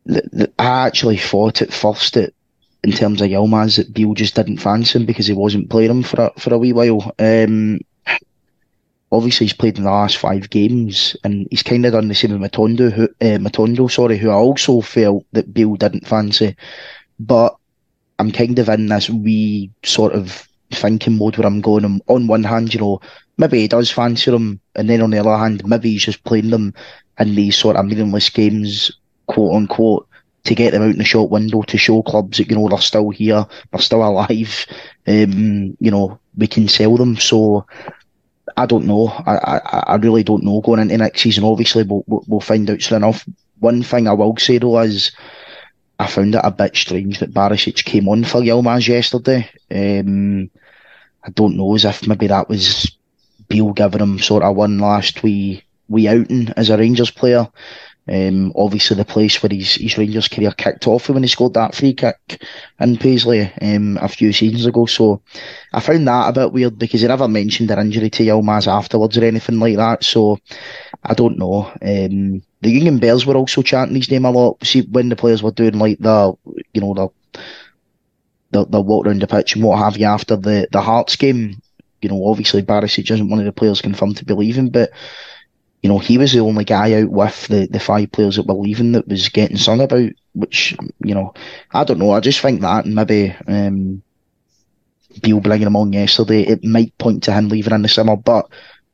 I 0.09 0.87
actually 0.87 1.17
thought 1.17 1.61
at 1.61 1.73
first 1.73 2.15
that 2.15 2.33
in 2.83 2.91
terms 2.91 3.21
of 3.21 3.29
Yilmaz 3.29 3.77
that 3.77 3.93
Beale 3.93 4.13
just 4.13 4.35
didn't 4.35 4.57
fancy 4.57 4.97
him 4.97 5.05
because 5.05 5.27
he 5.27 5.33
wasn't 5.33 5.69
playing 5.69 5.91
him 5.91 6.03
for 6.03 6.21
a, 6.21 6.39
for 6.39 6.53
a 6.53 6.57
wee 6.57 6.73
while. 6.73 7.13
Um, 7.19 7.79
obviously 9.11 9.45
he's 9.45 9.53
played 9.53 9.77
in 9.77 9.83
the 9.83 9.91
last 9.91 10.17
five 10.17 10.49
games, 10.49 11.15
and 11.23 11.47
he's 11.51 11.63
kind 11.63 11.85
of 11.85 11.91
done 11.91 12.07
the 12.07 12.15
same 12.15 12.39
with 12.39 12.51
Matondo, 12.51 12.91
who, 12.91 13.03
uh, 13.03 13.37
Matondo, 13.37 13.91
sorry, 13.91 14.17
who 14.17 14.29
I 14.29 14.33
also 14.33 14.81
felt 14.81 15.25
that 15.33 15.53
Beale 15.53 15.75
didn't 15.75 16.07
fancy. 16.07 16.55
But 17.19 17.55
I'm 18.17 18.31
kind 18.31 18.57
of 18.57 18.69
in 18.69 18.87
this 18.87 19.09
wee 19.09 19.71
sort 19.83 20.13
of 20.13 20.47
thinking 20.71 21.17
mode 21.17 21.37
where 21.37 21.45
I'm 21.45 21.61
going, 21.61 22.01
on 22.07 22.27
one 22.27 22.43
hand, 22.43 22.73
you 22.73 22.79
know, 22.79 23.01
maybe 23.41 23.59
he 23.59 23.67
does 23.67 23.91
fancy 23.91 24.29
them, 24.31 24.61
and 24.75 24.89
then 24.89 25.01
on 25.01 25.09
the 25.09 25.17
other 25.17 25.35
hand, 25.35 25.65
maybe 25.65 25.91
he's 25.91 26.05
just 26.05 26.23
playing 26.23 26.51
them 26.51 26.73
in 27.19 27.35
these 27.35 27.57
sort 27.57 27.75
of 27.75 27.85
meaningless 27.85 28.29
games, 28.29 28.91
quote 29.25 29.55
unquote, 29.55 30.07
to 30.43 30.55
get 30.55 30.71
them 30.71 30.83
out 30.83 30.91
in 30.91 30.97
the 30.99 31.03
short 31.03 31.31
window 31.31 31.63
to 31.63 31.77
show 31.77 32.01
clubs 32.03 32.37
that, 32.37 32.49
you 32.49 32.55
know, 32.55 32.69
they're 32.69 32.77
still 32.79 33.09
here, 33.09 33.45
they're 33.71 33.81
still 33.81 34.03
alive, 34.03 34.65
um, 35.07 35.75
you 35.79 35.91
know, 35.91 36.19
we 36.37 36.47
can 36.47 36.67
sell 36.67 36.95
them. 36.97 37.17
So 37.17 37.65
I 38.57 38.65
don't 38.65 38.85
know. 38.85 39.07
I, 39.07 39.37
I, 39.37 39.83
I 39.87 39.95
really 39.95 40.23
don't 40.23 40.43
know 40.43 40.61
going 40.61 40.79
into 40.79 40.97
next 40.97 41.21
season. 41.21 41.43
Obviously, 41.43 41.83
we'll, 41.83 42.03
we'll 42.07 42.39
find 42.39 42.69
out 42.69 42.81
soon 42.81 42.97
enough. 42.97 43.27
One 43.59 43.83
thing 43.83 44.07
I 44.07 44.13
will 44.13 44.37
say 44.37 44.57
though 44.57 44.79
is 44.79 45.11
I 45.99 46.07
found 46.07 46.35
it 46.35 46.41
a 46.43 46.51
bit 46.51 46.75
strange 46.75 47.19
that 47.19 47.33
Barisic 47.33 47.85
came 47.85 48.07
on 48.09 48.23
for 48.23 48.41
Yilmaz 48.41 48.87
yesterday. 48.87 49.49
Um, 49.69 50.49
I 51.23 51.29
don't 51.29 51.55
know 51.55 51.75
as 51.75 51.85
if 51.85 52.07
maybe 52.07 52.27
that 52.27 52.49
was 52.49 52.97
Beale 53.51 53.73
giving 53.73 54.01
him 54.01 54.19
sort 54.19 54.43
of 54.43 54.55
one 54.55 54.79
last 54.79 55.23
wee 55.23 55.63
wee 55.87 56.07
outing 56.07 56.49
as 56.57 56.69
a 56.69 56.77
Rangers 56.77 57.11
player. 57.11 57.47
Um, 58.11 58.51
obviously, 58.55 58.97
the 58.97 59.05
place 59.05 59.41
where 59.41 59.51
his, 59.51 59.75
his 59.75 59.97
Rangers 59.97 60.27
career 60.27 60.51
kicked 60.51 60.87
off 60.87 61.07
when 61.09 61.21
he 61.21 61.29
scored 61.29 61.53
that 61.53 61.75
free 61.75 61.93
kick 61.93 62.43
in 62.79 62.97
Paisley 62.97 63.51
um, 63.61 63.97
a 64.01 64.07
few 64.07 64.33
seasons 64.33 64.65
ago. 64.65 64.85
So 64.87 65.21
I 65.71 65.79
found 65.81 66.07
that 66.07 66.29
a 66.29 66.33
bit 66.33 66.51
weird 66.51 66.79
because 66.79 67.01
he 67.01 67.07
never 67.07 67.27
mentioned 67.27 67.69
an 67.69 67.79
injury 67.79 68.09
to 68.09 68.23
Yilmaz 68.23 68.67
afterwards 68.67 69.17
or 69.17 69.23
anything 69.23 69.59
like 69.59 69.77
that. 69.77 70.03
So 70.03 70.39
I 71.03 71.13
don't 71.13 71.37
know. 71.37 71.71
Um, 71.81 72.41
the 72.61 72.71
Union 72.71 72.97
Bears 72.97 73.25
were 73.25 73.37
also 73.37 73.61
chanting 73.61 73.95
his 73.95 74.09
name 74.09 74.25
a 74.25 74.31
lot. 74.31 74.65
See, 74.65 74.81
when 74.81 75.09
the 75.09 75.15
players 75.15 75.43
were 75.43 75.51
doing 75.51 75.77
like 75.77 75.99
the, 75.99 76.33
you 76.73 76.81
know, 76.81 76.93
the 76.93 77.09
the, 78.51 78.65
the 78.65 78.81
walk 78.81 79.05
around 79.05 79.21
the 79.21 79.27
pitch 79.27 79.55
and 79.55 79.63
what 79.63 79.79
have 79.79 79.97
you 79.97 80.05
after 80.05 80.35
the, 80.35 80.67
the 80.71 80.81
Hearts 80.81 81.15
game. 81.15 81.61
You 82.01 82.09
know, 82.09 82.25
obviously 82.27 82.63
Barisic 82.63 83.09
isn't 83.11 83.29
one 83.29 83.39
of 83.39 83.45
the 83.45 83.51
players 83.51 83.81
confirmed 83.81 84.17
to 84.17 84.25
be 84.25 84.33
leaving, 84.33 84.69
but 84.69 84.91
you 85.81 85.89
know, 85.89 85.97
he 85.97 86.17
was 86.17 86.31
the 86.31 86.39
only 86.39 86.63
guy 86.63 87.01
out 87.01 87.09
with 87.09 87.47
the, 87.47 87.67
the 87.67 87.79
five 87.79 88.11
players 88.11 88.35
that 88.35 88.45
were 88.45 88.53
leaving 88.53 88.91
that 88.91 89.07
was 89.07 89.29
getting 89.29 89.57
sung 89.57 89.81
about, 89.81 90.11
which, 90.33 90.75
you 91.03 91.15
know, 91.15 91.33
I 91.71 91.83
don't 91.83 91.97
know. 91.97 92.11
I 92.11 92.19
just 92.19 92.39
think 92.39 92.61
that 92.61 92.85
and 92.85 92.93
maybe 92.93 93.35
um, 93.47 94.03
Beale 95.23 95.39
bringing 95.39 95.67
him 95.67 95.75
on 95.75 95.91
yesterday, 95.91 96.41
it 96.41 96.63
might 96.63 96.95
point 96.99 97.23
to 97.23 97.33
him 97.33 97.49
leaving 97.49 97.73
in 97.73 97.81
the 97.81 97.89
summer, 97.89 98.15
but 98.15 98.47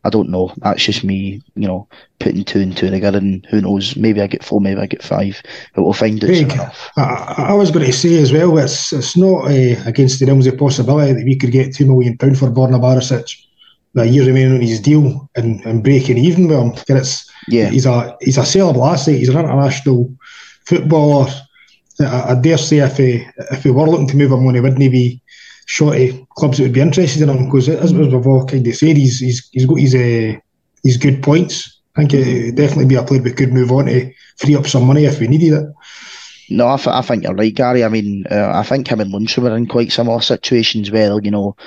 I 0.08 0.10
don't 0.10 0.30
know. 0.30 0.54
That's 0.60 0.84
just 0.84 1.04
me, 1.04 1.41
you 1.56 1.67
know, 1.67 1.86
putting 2.20 2.46
two 2.46 2.62
and 2.62 2.76
two 2.76 2.89
together, 2.89 3.17
and 3.17 3.46
who 3.48 3.60
knows? 3.60 3.98
Maybe 3.98 4.22
I 4.22 4.28
get 4.28 4.41
four, 4.41 4.62
maybe 4.62 4.80
I 4.80 4.86
get 4.86 5.04
five, 5.04 5.41
but 5.76 5.84
we'll 5.84 5.91
find 5.91 6.24
out 6.24 6.30
soon. 6.30 6.52
I, 6.96 7.46
I, 7.50 7.54
was 7.54 7.72
going 7.72 7.86
to 7.86 7.91
say 7.91 8.17
as 8.22 8.32
well, 8.32 8.58
it's 8.58 8.93
it's 8.93 9.17
not 9.17 9.46
uh, 9.46 9.76
against 9.86 10.20
the 10.20 10.26
realms 10.26 10.48
of 10.48 10.58
possibility 10.58 11.12
that 11.12 11.26
we 11.26 11.36
could 11.36 11.52
get 11.52 11.76
two 11.76 11.86
million 11.86 12.17
pound 12.17 12.39
for 12.39 12.50
Borna 12.50 12.80
Barisic 12.80 13.36
that 13.96 14.08
year 14.08 14.26
remaining 14.26 14.56
on 14.56 14.62
his 14.62 14.80
deal 14.80 15.30
and, 15.36 15.60
and 15.65 15.84
breaking 15.84 16.17
even 16.17 16.48
with 16.48 16.88
him. 16.88 16.98
It's, 16.98 17.30
yeah. 17.50 17.70
He's 17.70 17.86
a 17.86 18.15
he's 18.22 18.38
a 18.38 18.41
sellable 18.41 18.89
asset. 18.89 19.15
He's 19.15 19.30
an 19.30 19.38
international 19.38 20.10
footballer. 20.65 21.30
I, 22.00 22.32
I 22.32 22.36
dare 22.36 22.58
say 22.58 22.78
if 22.78 22.96
he 22.96 23.28
if 23.52 23.65
we 23.65 23.72
were 23.72 23.89
looking 23.89 24.08
to 24.08 24.17
move 24.17 24.32
him 24.32 24.48
on, 24.48 24.56
he 24.56 24.62
wouldn't 24.62 24.80
be 24.80 25.22
shorty 25.68 26.26
clubs 26.38 26.58
that 26.58 26.64
would 26.64 26.74
be 26.74 26.82
interested 26.82 27.22
in 27.22 27.30
him 27.30 27.46
because 27.46 27.70
as 27.70 27.94
we've 27.94 28.14
all 28.26 28.46
kind 28.46 28.66
of 28.66 28.76
said, 28.76 28.98
he's 28.98 29.20
he's 29.20 29.48
he's 29.52 29.66
got 29.66 29.80
his 29.80 29.94
uh, 29.94 30.34
his 30.84 30.98
good 30.98 31.22
points. 31.22 31.80
I 31.96 32.02
think 32.02 32.14
it 32.14 32.56
definitely 32.56 32.86
be 32.86 32.96
a 32.96 33.04
player 33.04 33.22
we 33.22 33.34
could 33.34 33.54
move 33.54 33.72
on 33.72 33.86
to 33.86 34.12
free 34.38 34.56
up 34.56 34.68
some 34.68 34.86
money 34.86 35.06
if 35.06 35.20
we 35.20 35.28
needed 35.28 35.54
it. 35.54 35.66
No, 36.50 36.70
I, 36.70 36.78
th- 36.78 36.88
I 36.88 37.02
think 37.02 37.24
you're 37.24 37.34
right, 37.34 37.54
Gary. 37.54 37.84
I 37.84 37.90
mean, 37.90 38.26
uh, 38.32 38.52
I 38.54 38.64
think 38.64 38.88
him 38.88 39.02
and 39.02 39.12
Lundstram 39.12 39.50
are 39.50 39.58
in 39.58 39.68
quite 39.68 39.92
similar 39.92 40.22
situations 40.22 40.92
where, 40.92 41.20
you 41.22 41.32
know, 41.32 41.58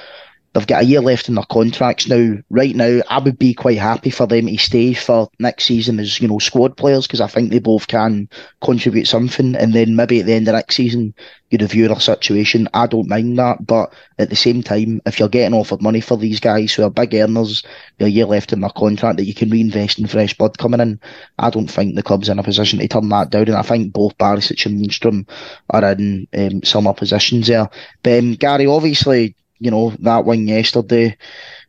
they've 0.52 0.66
got 0.66 0.82
a 0.82 0.86
year 0.86 1.00
left 1.00 1.28
in 1.28 1.36
their 1.36 1.44
contracts 1.44 2.08
now. 2.08 2.36
Right 2.50 2.74
now, 2.74 3.00
I 3.08 3.18
would 3.20 3.38
be 3.38 3.54
quite 3.54 3.78
happy 3.78 4.10
for 4.10 4.26
them 4.26 4.46
to 4.46 4.58
stay 4.58 4.94
for 4.94 5.28
next 5.38 5.64
season 5.64 6.00
as 6.00 6.20
you 6.20 6.28
know 6.28 6.38
squad 6.38 6.76
players 6.76 7.06
because 7.06 7.20
I 7.20 7.28
think 7.28 7.50
they 7.50 7.60
both 7.60 7.86
can 7.86 8.28
contribute 8.62 9.06
something. 9.06 9.54
And 9.54 9.72
then 9.72 9.94
maybe 9.94 10.20
at 10.20 10.26
the 10.26 10.34
end 10.34 10.48
of 10.48 10.54
next 10.54 10.74
season, 10.74 11.14
you 11.50 11.58
review 11.58 11.86
their 11.86 12.00
situation. 12.00 12.68
I 12.74 12.86
don't 12.86 13.08
mind 13.08 13.38
that, 13.38 13.64
but 13.64 13.92
at 14.18 14.30
the 14.30 14.36
same 14.36 14.62
time, 14.62 15.00
if 15.06 15.18
you're 15.18 15.28
getting 15.28 15.56
offered 15.56 15.82
money 15.82 16.00
for 16.00 16.16
these 16.16 16.40
guys 16.40 16.72
who 16.72 16.82
are 16.82 16.90
big 16.90 17.14
earners, 17.14 17.62
a 18.00 18.08
year 18.08 18.26
left 18.26 18.52
in 18.52 18.60
their 18.60 18.70
contract 18.70 19.18
that 19.18 19.24
you 19.24 19.34
can 19.34 19.50
reinvest 19.50 19.98
in 19.98 20.06
fresh 20.06 20.36
blood 20.36 20.58
coming 20.58 20.80
in, 20.80 21.00
I 21.38 21.50
don't 21.50 21.70
think 21.70 21.94
the 21.94 22.02
club's 22.02 22.28
in 22.28 22.38
a 22.38 22.42
position 22.42 22.80
to 22.80 22.88
turn 22.88 23.08
that 23.10 23.30
down. 23.30 23.48
And 23.48 23.56
I 23.56 23.62
think 23.62 23.92
both 23.92 24.18
Barisic 24.18 24.66
and 24.66 24.80
Lundstram 24.80 25.28
are 25.70 25.92
in 25.92 26.26
um, 26.36 26.62
similar 26.62 26.94
positions 26.94 27.46
there. 27.46 27.68
But 28.02 28.18
um, 28.18 28.34
Gary, 28.34 28.66
obviously 28.66 29.36
you 29.60 29.70
know, 29.70 29.90
that 30.00 30.24
win 30.24 30.48
yesterday, 30.48 31.16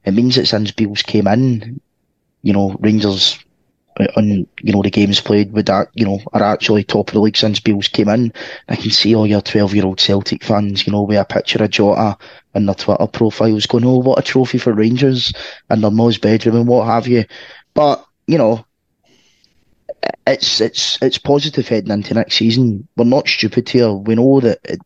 it 0.05 0.13
means 0.13 0.35
that 0.35 0.47
since 0.47 0.71
Beale's 0.71 1.03
came 1.03 1.27
in, 1.27 1.79
you 2.41 2.53
know, 2.53 2.75
Rangers 2.79 3.37
uh, 3.99 4.07
on 4.15 4.47
you 4.61 4.71
know 4.73 4.81
the 4.81 4.89
games 4.89 5.19
played 5.19 5.51
with 5.51 5.65
that 5.65 5.89
you 5.93 6.05
know 6.05 6.19
are 6.33 6.43
actually 6.43 6.83
top 6.83 7.09
of 7.09 7.13
the 7.13 7.19
league 7.19 7.35
since 7.35 7.59
Beale's 7.59 7.89
came 7.89 8.07
in. 8.07 8.31
I 8.69 8.77
can 8.77 8.89
see 8.89 9.13
all 9.13 9.27
your 9.27 9.41
twelve 9.41 9.75
year 9.75 9.85
old 9.85 9.99
Celtic 9.99 10.43
fans, 10.43 10.87
you 10.87 10.93
know, 10.93 11.01
with 11.03 11.19
a 11.19 11.25
picture 11.25 11.63
of 11.63 11.69
Jota 11.69 12.17
in 12.55 12.65
their 12.65 12.75
Twitter 12.75 13.05
profiles 13.07 13.65
going, 13.65 13.85
"Oh, 13.85 13.97
what 13.97 14.19
a 14.19 14.21
trophy 14.21 14.57
for 14.57 14.73
Rangers!" 14.73 15.33
and 15.69 15.83
their 15.83 15.91
most 15.91 16.21
bedroom 16.21 16.55
and 16.55 16.67
what 16.67 16.87
have 16.87 17.07
you. 17.07 17.25
But 17.73 18.05
you 18.27 18.37
know, 18.37 18.65
it's 20.25 20.61
it's 20.61 20.97
it's 21.01 21.17
positive 21.17 21.67
heading 21.67 21.91
into 21.91 22.13
next 22.13 22.35
season. 22.35 22.87
We're 22.95 23.05
not 23.05 23.27
stupid 23.27 23.67
here. 23.67 23.91
We 23.91 24.15
know 24.15 24.39
that 24.39 24.59
it, 24.63 24.79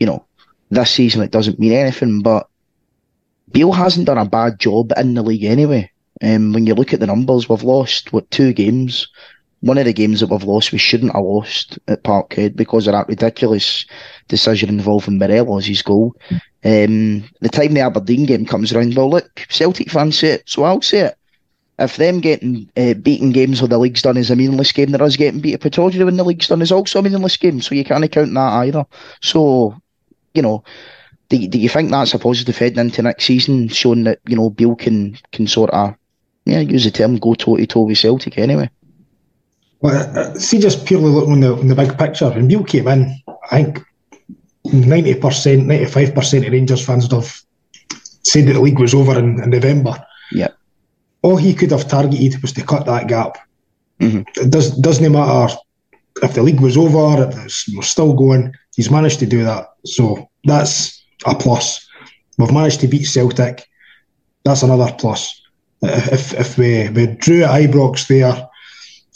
you 0.00 0.06
know 0.06 0.26
this 0.72 0.90
season 0.90 1.22
it 1.22 1.30
doesn't 1.30 1.58
mean 1.58 1.72
anything, 1.72 2.22
but 2.22 2.48
Beale 3.50 3.72
hasn't 3.72 4.06
done 4.06 4.18
a 4.18 4.24
bad 4.24 4.58
job 4.58 4.92
in 4.96 5.14
the 5.14 5.22
league 5.22 5.44
anyway. 5.44 5.90
Um, 6.22 6.52
when 6.52 6.66
you 6.66 6.74
look 6.74 6.92
at 6.92 7.00
the 7.00 7.06
numbers, 7.06 7.48
we've 7.48 7.62
lost 7.62 8.12
what 8.12 8.30
two 8.30 8.52
games. 8.52 9.08
One 9.60 9.78
of 9.78 9.84
the 9.84 9.92
games 9.92 10.20
that 10.20 10.30
we've 10.30 10.42
lost, 10.42 10.72
we 10.72 10.78
shouldn't 10.78 11.12
have 11.12 11.22
lost 11.22 11.78
at 11.88 12.02
Parkhead 12.02 12.56
because 12.56 12.86
of 12.86 12.92
that 12.92 13.08
ridiculous 13.08 13.84
decision 14.28 14.70
involving 14.70 15.18
Morelos' 15.18 15.82
goal. 15.82 16.16
Um, 16.64 17.24
the 17.40 17.48
time 17.50 17.74
the 17.74 17.80
Aberdeen 17.80 18.24
game 18.24 18.46
comes 18.46 18.72
around, 18.72 18.96
well, 18.96 19.10
look, 19.10 19.46
Celtic 19.50 19.90
fans 19.90 20.18
say 20.18 20.28
it, 20.28 20.42
so 20.46 20.64
I'll 20.64 20.82
say 20.82 21.00
it. 21.00 21.16
If 21.78 21.96
them 21.96 22.20
getting 22.20 22.70
uh, 22.76 22.94
beaten 22.94 23.32
games 23.32 23.60
where 23.60 23.68
the 23.68 23.78
league's 23.78 24.02
done 24.02 24.16
is 24.16 24.30
a 24.30 24.36
meaningless 24.36 24.72
game, 24.72 24.90
there 24.90 25.02
is 25.02 25.16
getting 25.16 25.40
beat 25.40 25.54
at 25.54 25.60
Pittodrie 25.60 26.04
when 26.04 26.16
the 26.16 26.24
league's 26.24 26.48
done 26.48 26.62
is 26.62 26.72
also 26.72 26.98
a 26.98 27.02
meaningless 27.02 27.36
game, 27.36 27.60
so 27.60 27.74
you 27.74 27.84
can't 27.84 28.10
count 28.10 28.34
that 28.34 28.52
either. 28.64 28.84
So 29.20 29.82
you 30.34 30.42
know, 30.42 30.64
do, 31.28 31.48
do 31.48 31.58
you 31.58 31.68
think 31.68 31.90
that's 31.90 32.14
a 32.14 32.18
positive 32.18 32.56
heading 32.58 32.78
into 32.78 33.02
next 33.02 33.24
season, 33.24 33.68
showing 33.68 34.04
that 34.04 34.20
you 34.26 34.36
know 34.36 34.50
Beale 34.50 34.76
can 34.76 35.18
can 35.32 35.46
sort 35.46 35.70
of 35.70 35.94
yeah 36.44 36.60
use 36.60 36.84
the 36.84 36.90
term 36.90 37.16
go 37.16 37.34
toe 37.34 37.56
to 37.56 37.66
toe 37.66 37.82
with 37.82 37.98
Celtic 37.98 38.38
anyway? 38.38 38.70
Well, 39.80 40.16
uh, 40.16 40.34
see, 40.38 40.58
just 40.58 40.86
purely 40.86 41.10
looking 41.10 41.32
on 41.32 41.40
the 41.40 41.54
on 41.54 41.68
the 41.68 41.74
big 41.74 41.98
picture, 41.98 42.30
when 42.30 42.48
Beale 42.48 42.64
came 42.64 42.88
in, 42.88 43.20
I 43.50 43.64
think 43.64 43.80
ninety 44.64 45.14
percent, 45.14 45.66
ninety 45.66 45.86
five 45.86 46.14
percent 46.14 46.46
of 46.46 46.52
Rangers 46.52 46.84
fans 46.84 47.04
would 47.04 47.22
have 47.22 47.42
said 48.22 48.46
that 48.46 48.52
the 48.54 48.60
league 48.60 48.78
was 48.78 48.94
over 48.94 49.18
in, 49.18 49.42
in 49.42 49.50
November. 49.50 50.04
Yeah. 50.30 50.48
All 51.22 51.36
he 51.36 51.54
could 51.54 51.70
have 51.70 51.88
targeted 51.88 52.40
was 52.42 52.52
to 52.52 52.64
cut 52.64 52.86
that 52.86 53.08
gap. 53.08 53.38
Mm-hmm. 54.00 54.22
It 54.40 54.50
does 54.50 54.76
doesn't 54.78 55.12
matter 55.12 55.54
if 56.22 56.34
the 56.34 56.42
league 56.42 56.60
was 56.60 56.76
over, 56.76 57.28
if 57.28 57.36
it 57.36 57.76
was 57.76 57.90
still 57.90 58.14
going. 58.14 58.54
He's 58.74 58.90
managed 58.90 59.18
to 59.20 59.26
do 59.26 59.44
that. 59.44 59.71
So 59.84 60.30
that's 60.44 61.04
a 61.26 61.34
plus. 61.34 61.86
We've 62.38 62.52
managed 62.52 62.80
to 62.80 62.88
beat 62.88 63.04
Celtic. 63.04 63.66
That's 64.44 64.62
another 64.62 64.92
plus. 64.98 65.40
If 65.82 66.32
if 66.34 66.58
we, 66.58 66.88
we 66.90 67.06
drew 67.06 67.42
at 67.42 67.60
Ibrox 67.60 68.06
there 68.06 68.48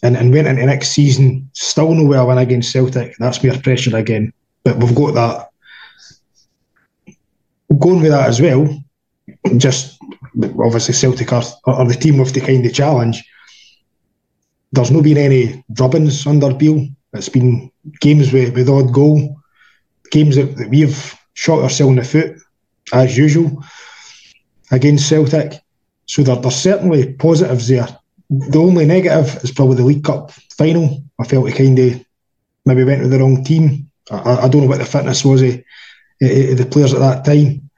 and, 0.03 0.17
and 0.17 0.33
went 0.33 0.49
into 0.49 0.67
next 0.67 0.91
season, 0.91 1.49
still 1.53 1.95
nowhere 1.95 2.25
win 2.25 2.39
against 2.39 2.73
Celtic, 2.73 3.17
that's 3.19 3.43
mere 3.43 3.59
pressure 3.59 3.97
again. 3.97 4.33
But 4.65 4.77
we've 4.79 4.95
got 4.95 5.15
that. 5.15 5.51
Going 7.79 8.01
with 8.01 8.11
that 8.11 8.29
as 8.29 8.41
well, 8.41 8.83
just 9.57 9.99
obviously 10.37 10.95
Celtic 10.95 11.33
are, 11.33 11.43
are 11.65 11.87
the 11.87 11.95
team 11.95 12.19
with 12.19 12.33
the 12.33 12.41
kind 12.41 12.65
of 12.65 12.73
challenge. 12.73 13.25
There's 14.73 14.91
not 14.91 15.05
been 15.05 15.19
any 15.19 15.65
drubbings 15.73 16.27
under 16.27 16.55
Beale. 16.55 16.89
It's 17.13 17.29
been 17.29 17.71
games 18.01 18.33
with, 18.33 18.55
with 18.55 18.69
odd 18.69 18.93
goal 18.93 19.37
games 20.11 20.37
that, 20.37 20.57
that 20.57 20.69
we've 20.69 21.15
shot 21.35 21.63
ourselves 21.63 21.91
in 21.91 21.97
the 21.97 22.05
foot 22.05 22.37
as 22.93 23.17
usual 23.17 23.63
against 24.71 25.09
Celtic. 25.09 25.61
So 26.07 26.23
there, 26.23 26.37
there's 26.37 26.57
certainly 26.57 27.13
positives 27.15 27.69
there. 27.69 27.89
The 28.31 28.59
only 28.59 28.87
negative 28.87 29.43
is 29.45 29.53
probably 29.53 29.77
the 29.77 29.85
League 29.85 30.05
Cup 30.05 30.33
final. 30.57 31.03
I 31.19 31.25
felt 31.25 31.49
it 31.49 31.57
kind 31.57 31.79
of 31.79 32.05
maybe 32.65 32.85
went 32.85 33.03
with 33.03 33.11
the 33.11 33.19
wrong 33.19 33.45
team. 33.45 33.91
I, 34.11 34.45
I, 34.45 34.49
don't 34.49 34.63
know 34.63 34.69
what 34.69 34.79
the 34.79 34.85
fitness 34.85 35.25
was 35.25 35.43
of 35.43 35.63
the 36.21 36.69
players 36.71 36.93
at 36.93 37.01
that 37.01 37.25
time. 37.25 37.71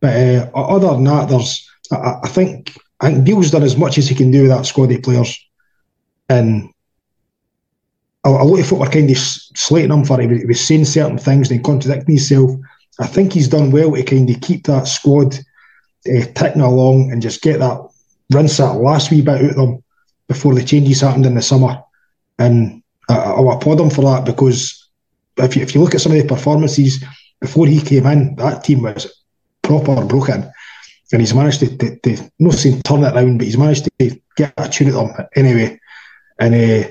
But 0.00 0.16
uh, 0.16 0.50
other 0.54 0.88
than 0.88 1.04
that, 1.04 1.28
there's 1.28 1.68
I, 1.92 2.20
I, 2.22 2.28
think 2.28 2.76
I 3.00 3.10
think 3.10 3.24
Beale's 3.24 3.50
done 3.50 3.62
as 3.62 3.76
much 3.76 3.98
as 3.98 4.08
he 4.08 4.14
can 4.14 4.30
do 4.30 4.42
with 4.42 4.50
that 4.50 4.66
squad 4.66 4.92
of 4.92 5.02
players. 5.02 5.38
And 6.28 6.70
a, 8.24 8.30
lot 8.30 8.60
of 8.60 8.66
folk 8.66 8.80
were 8.80 8.86
kind 8.86 9.10
of 9.10 9.16
slating 9.16 9.92
him 9.92 10.04
for 10.04 10.20
he 10.20 10.44
was 10.44 10.60
saying 10.60 10.84
certain 10.84 11.18
things 11.18 11.50
and 11.50 11.64
contradicting 11.64 12.16
himself. 12.16 12.50
I 12.98 13.06
think 13.06 13.32
he's 13.32 13.48
done 13.48 13.70
well 13.70 13.92
to 13.94 14.02
kind 14.02 14.28
of 14.28 14.40
keep 14.40 14.64
that 14.66 14.86
squad 14.86 15.34
uh, 16.06 16.24
ticking 16.34 16.60
along 16.60 17.12
and 17.12 17.22
just 17.22 17.42
get 17.42 17.60
that 17.60 17.88
rinse 18.30 18.58
that 18.58 18.74
last 18.74 19.10
wee 19.10 19.22
bit 19.22 19.42
out 19.42 19.50
of 19.50 19.56
them 19.56 19.84
before 20.28 20.54
the 20.54 20.62
changes 20.62 21.00
happened 21.00 21.26
in 21.26 21.34
the 21.34 21.42
summer. 21.42 21.82
And 22.38 22.82
I, 23.08 23.16
I'll 23.16 23.50
applaud 23.50 23.80
him 23.80 23.90
for 23.90 24.02
that 24.02 24.24
because 24.24 24.88
if 25.38 25.56
you, 25.56 25.62
if 25.62 25.74
you 25.74 25.80
look 25.80 25.94
at 25.94 26.00
some 26.00 26.12
of 26.12 26.18
the 26.18 26.26
performances 26.26 27.02
before 27.40 27.66
he 27.66 27.80
came 27.80 28.06
in, 28.06 28.36
that 28.36 28.64
team 28.64 28.82
was 28.82 29.24
proper 29.62 30.04
broken. 30.04 30.50
And 31.12 31.20
he's 31.20 31.34
managed 31.34 31.60
to, 31.60 31.76
to, 31.76 31.98
to 31.98 32.30
not 32.38 32.54
saying 32.54 32.82
turn 32.82 33.02
it 33.02 33.14
around, 33.14 33.38
but 33.38 33.46
he's 33.46 33.58
managed 33.58 33.88
to 33.98 34.20
get 34.36 34.52
a 34.56 34.68
tune 34.68 34.88
at 34.88 34.94
them 34.94 35.12
anyway. 35.34 35.80
And 36.38 36.54
uh, 36.54 36.90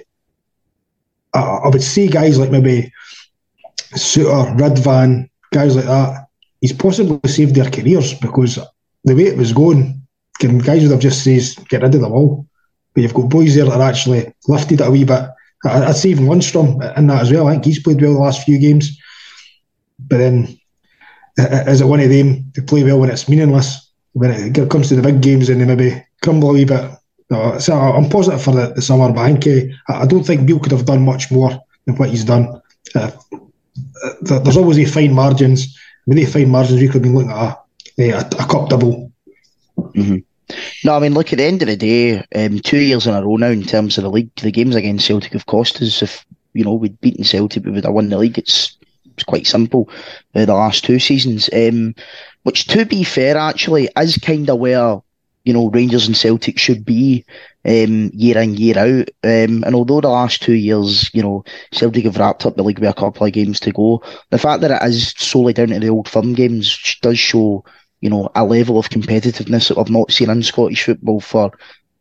I, 1.33 1.39
I 1.39 1.69
would 1.69 1.83
see 1.83 2.07
guys 2.07 2.37
like 2.37 2.51
maybe 2.51 2.91
Souttar, 3.95 4.55
Ridvan, 4.57 5.29
guys 5.51 5.75
like 5.75 5.85
that, 5.85 6.27
he's 6.61 6.73
possibly 6.73 7.19
saved 7.29 7.55
their 7.55 7.69
careers 7.69 8.13
because 8.13 8.59
the 9.03 9.15
way 9.15 9.23
it 9.23 9.37
was 9.37 9.53
going, 9.53 10.01
guys 10.39 10.83
would 10.83 10.91
have 10.91 10.99
just 10.99 11.23
says 11.23 11.55
get 11.69 11.81
rid 11.81 11.95
of 11.95 12.01
them 12.01 12.11
all. 12.11 12.45
But 12.93 13.03
you've 13.03 13.13
got 13.13 13.29
boys 13.29 13.55
there 13.55 13.65
that 13.65 13.79
are 13.79 13.89
actually 13.89 14.33
lifted 14.47 14.81
it 14.81 14.87
a 14.87 14.91
wee 14.91 15.03
bit. 15.05 15.29
I'd 15.65 15.95
say 15.95 16.09
even 16.09 16.25
Lundstram 16.25 16.97
in 16.97 17.07
that 17.07 17.21
as 17.21 17.31
well. 17.31 17.47
I 17.47 17.53
think 17.53 17.65
he's 17.65 17.83
played 17.83 18.01
well 18.01 18.13
the 18.13 18.19
last 18.19 18.43
few 18.43 18.57
games. 18.57 18.97
But 19.99 20.17
then, 20.17 20.57
is 21.37 21.81
it 21.81 21.85
one 21.85 21.99
of 21.99 22.09
them 22.09 22.51
to 22.55 22.61
play 22.61 22.83
well 22.83 22.99
when 22.99 23.09
it's 23.09 23.27
meaningless? 23.27 23.91
When 24.13 24.31
it 24.31 24.69
comes 24.69 24.89
to 24.89 24.95
the 24.95 25.01
big 25.01 25.21
games 25.21 25.49
and 25.49 25.61
they 25.61 25.65
maybe 25.65 26.03
crumble 26.23 26.49
a 26.49 26.53
wee 26.53 26.65
bit, 26.65 26.91
so 27.29 27.73
I'm 27.73 28.09
positive 28.09 28.41
for 28.41 28.53
the, 28.53 28.73
the 28.73 28.81
summer, 28.81 29.11
but 29.11 29.21
I 29.21 29.33
think 29.35 29.71
uh, 29.87 29.93
I 29.93 30.05
don't 30.05 30.23
think 30.23 30.47
Beale 30.47 30.59
could 30.59 30.71
have 30.71 30.85
done 30.85 31.03
much 31.05 31.31
more 31.31 31.51
than 31.85 31.95
what 31.95 32.09
he's 32.09 32.23
done. 32.23 32.61
Uh, 32.95 33.11
uh 34.01 34.39
there's 34.39 34.57
always 34.57 34.79
a 34.79 34.85
fine 34.85 35.13
margins. 35.13 35.77
With 36.07 36.17
the 36.17 36.25
fine 36.25 36.49
margins, 36.49 36.81
we 36.81 36.87
could 36.87 37.03
been 37.03 37.13
looking 37.13 37.31
at 37.31 37.59
a, 37.99 38.09
a, 38.09 38.19
a 38.19 38.47
cup 38.47 38.69
double. 38.69 39.11
Mm-hmm. 39.77 40.17
No, 40.83 40.95
I 40.95 40.99
mean, 40.99 41.13
look, 41.13 41.31
at 41.31 41.37
the 41.37 41.45
end 41.45 41.61
of 41.61 41.67
the 41.67 41.77
day, 41.77 42.23
um, 42.35 42.59
two 42.59 42.79
years 42.79 43.05
in 43.05 43.13
a 43.13 43.23
row 43.23 43.35
now 43.35 43.49
in 43.49 43.63
terms 43.63 43.97
of 43.97 44.03
the 44.03 44.09
league, 44.09 44.33
the 44.35 44.51
games 44.51 44.75
against 44.75 45.05
Celtic 45.05 45.33
have 45.33 45.45
cost 45.45 45.81
us. 45.81 46.01
If, 46.01 46.25
you 46.53 46.63
know, 46.63 46.73
we'd 46.73 46.99
beaten 46.99 47.23
Celtic, 47.23 47.63
we 47.63 47.71
would 47.71 47.85
have 47.85 47.93
won 47.93 48.09
the 48.09 48.17
league. 48.17 48.39
It's, 48.39 48.75
it's 49.13 49.23
quite 49.23 49.45
simple, 49.45 49.89
uh, 50.33 50.45
the 50.45 50.53
last 50.53 50.83
two 50.83 50.97
seasons. 50.97 51.49
Um, 51.53 51.93
which, 52.43 52.65
to 52.67 52.85
be 52.85 53.03
fair, 53.03 53.37
actually, 53.37 53.89
is 53.97 54.17
kind 54.17 54.49
of 54.49 54.57
where 54.57 55.01
you 55.43 55.54
know, 55.54 55.69
Rangers 55.69 56.08
and 56.08 56.17
Celtic 56.17 56.60
should 56.60 56.86
be 56.86 57.25
um, 57.65 58.12
year 58.13 58.38
in, 58.38 58.56
year 58.56 58.78
out. 58.78 59.10
Um, 59.23 59.63
and 59.63 59.75
although 59.75 60.02
the 60.02 60.10
last 60.10 60.41
two 60.41 60.54
years, 60.54 61.10
you 61.13 61.23
know, 61.23 61.43
Celtic 61.71 62.06
have 62.06 62.17
wrapped 62.17 62.45
up 62.45 62.56
the 62.56 62.63
league 62.63 62.80
with 62.80 62.89
a 62.89 62.93
couple 62.93 63.25
of 63.25 63.34
games 63.34 63.60
to 63.62 63.71
go, 63.71 64.04
the 64.30 64.38
fact 64.38 64.62
that 64.62 64.71
it 64.71 64.88
is 64.88 65.13
solely 65.17 65.54
down 65.54 65.69
to 65.69 65.80
the 65.80 65.89
old 65.89 66.08
firm 66.08 66.34
games 66.34 66.97
does 67.02 67.19
show, 67.19 67.63
you 68.02 68.10
know, 68.10 68.30
a 68.36 68.43
level 68.43 68.78
of 68.78 68.89
competitiveness 68.89 69.69
that 69.69 69.78
I've 69.78 69.89
not 69.89 70.12
seen 70.12 70.30
in 70.30 70.43
Scottish 70.43 70.84
football 70.84 71.19
for, 71.19 71.52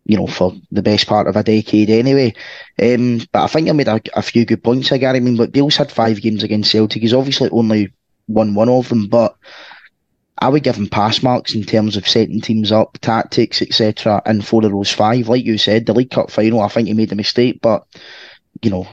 you 0.04 0.16
know, 0.16 0.26
for 0.26 0.54
the 0.70 0.82
best 0.82 1.06
part 1.06 1.26
of 1.26 1.36
a 1.36 1.42
decade 1.42 1.90
anyway. 1.90 2.34
Um, 2.82 3.20
but 3.32 3.44
I 3.44 3.46
think 3.46 3.68
I 3.68 3.72
made 3.72 3.88
a, 3.88 4.00
a 4.14 4.22
few 4.22 4.44
good 4.44 4.62
points 4.64 4.88
here, 4.88 4.98
Gary. 4.98 5.18
I 5.18 5.20
mean, 5.20 5.36
look, 5.36 5.52
Beale's 5.52 5.76
had 5.76 5.92
five 5.92 6.20
games 6.20 6.42
against 6.42 6.70
Celtic. 6.70 7.02
He's 7.02 7.14
obviously 7.14 7.50
only 7.50 7.92
won 8.26 8.54
one 8.54 8.68
of 8.68 8.88
them, 8.88 9.06
but 9.06 9.36
I 10.40 10.48
would 10.48 10.62
give 10.62 10.76
him 10.76 10.88
pass 10.88 11.22
marks 11.22 11.54
in 11.54 11.64
terms 11.64 11.96
of 11.96 12.08
setting 12.08 12.40
teams 12.40 12.72
up, 12.72 12.98
tactics, 13.00 13.60
etc. 13.62 14.22
And 14.24 14.46
four 14.46 14.64
of 14.64 14.72
those 14.72 14.92
five, 14.92 15.28
like 15.28 15.44
you 15.44 15.58
said, 15.58 15.86
the 15.86 15.94
League 15.94 16.10
Cup 16.10 16.30
final, 16.30 16.60
I 16.60 16.68
think 16.68 16.88
he 16.88 16.94
made 16.94 17.12
a 17.12 17.16
mistake, 17.16 17.60
but 17.60 17.86
you 18.62 18.70
know, 18.70 18.86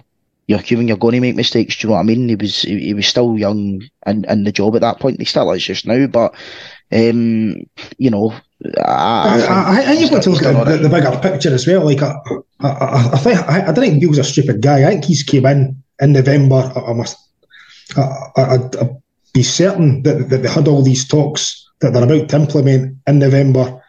you're 0.47 0.59
human, 0.59 0.87
you're 0.87 0.97
going 0.97 1.13
to 1.13 1.21
make 1.21 1.35
mistakes. 1.35 1.75
Do 1.75 1.87
you 1.87 1.89
know 1.89 1.95
what 1.95 2.01
I 2.01 2.03
mean? 2.03 2.29
He 2.29 2.35
was 2.35 2.61
he, 2.61 2.79
he 2.79 2.93
was 2.93 3.07
still 3.07 3.37
young 3.37 3.81
and 4.03 4.25
in 4.25 4.43
the 4.43 4.51
job 4.51 4.75
at 4.75 4.81
that 4.81 4.99
point. 4.99 5.19
He 5.19 5.25
still 5.25 5.51
is 5.51 5.63
just 5.63 5.87
now, 5.87 6.07
but 6.07 6.35
Um, 6.91 7.65
you 7.97 8.11
know, 8.11 8.33
I, 8.77 9.41
I, 9.41 9.63
I, 9.79 9.83
I 9.87 9.91
you've 9.93 10.11
got 10.11 10.21
to 10.23 10.29
look 10.29 10.43
at 10.43 10.65
the, 10.65 10.77
the, 10.77 10.89
bigger 10.89 11.19
picture 11.19 11.53
as 11.53 11.65
well. 11.65 11.83
Like, 11.83 12.01
I, 12.01 12.15
I, 12.61 13.09
I 13.13 13.17
think 13.17 13.39
I, 13.39 13.67
I 13.67 13.71
don't 13.71 13.83
think 13.83 14.01
Beale's 14.01 14.19
a 14.19 14.23
stupid 14.23 14.61
guy. 14.61 14.85
I 14.85 14.91
think 14.91 15.05
he's 15.05 15.23
came 15.23 15.47
in 15.47 15.83
in 15.99 16.13
November. 16.13 16.71
I, 16.75 16.93
must, 16.93 17.17
I, 17.97 18.57
would 18.57 19.01
be 19.35 19.43
certain 19.43 20.01
that, 20.01 20.29
that 20.29 20.37
they 20.37 20.49
had 20.49 20.67
all 20.67 20.81
these 20.81 21.07
talks 21.07 21.69
that 21.81 21.93
they're 21.93 22.03
about 22.03 22.29
to 22.29 22.35
implement 22.35 22.97
in 23.05 23.19
November. 23.19 23.79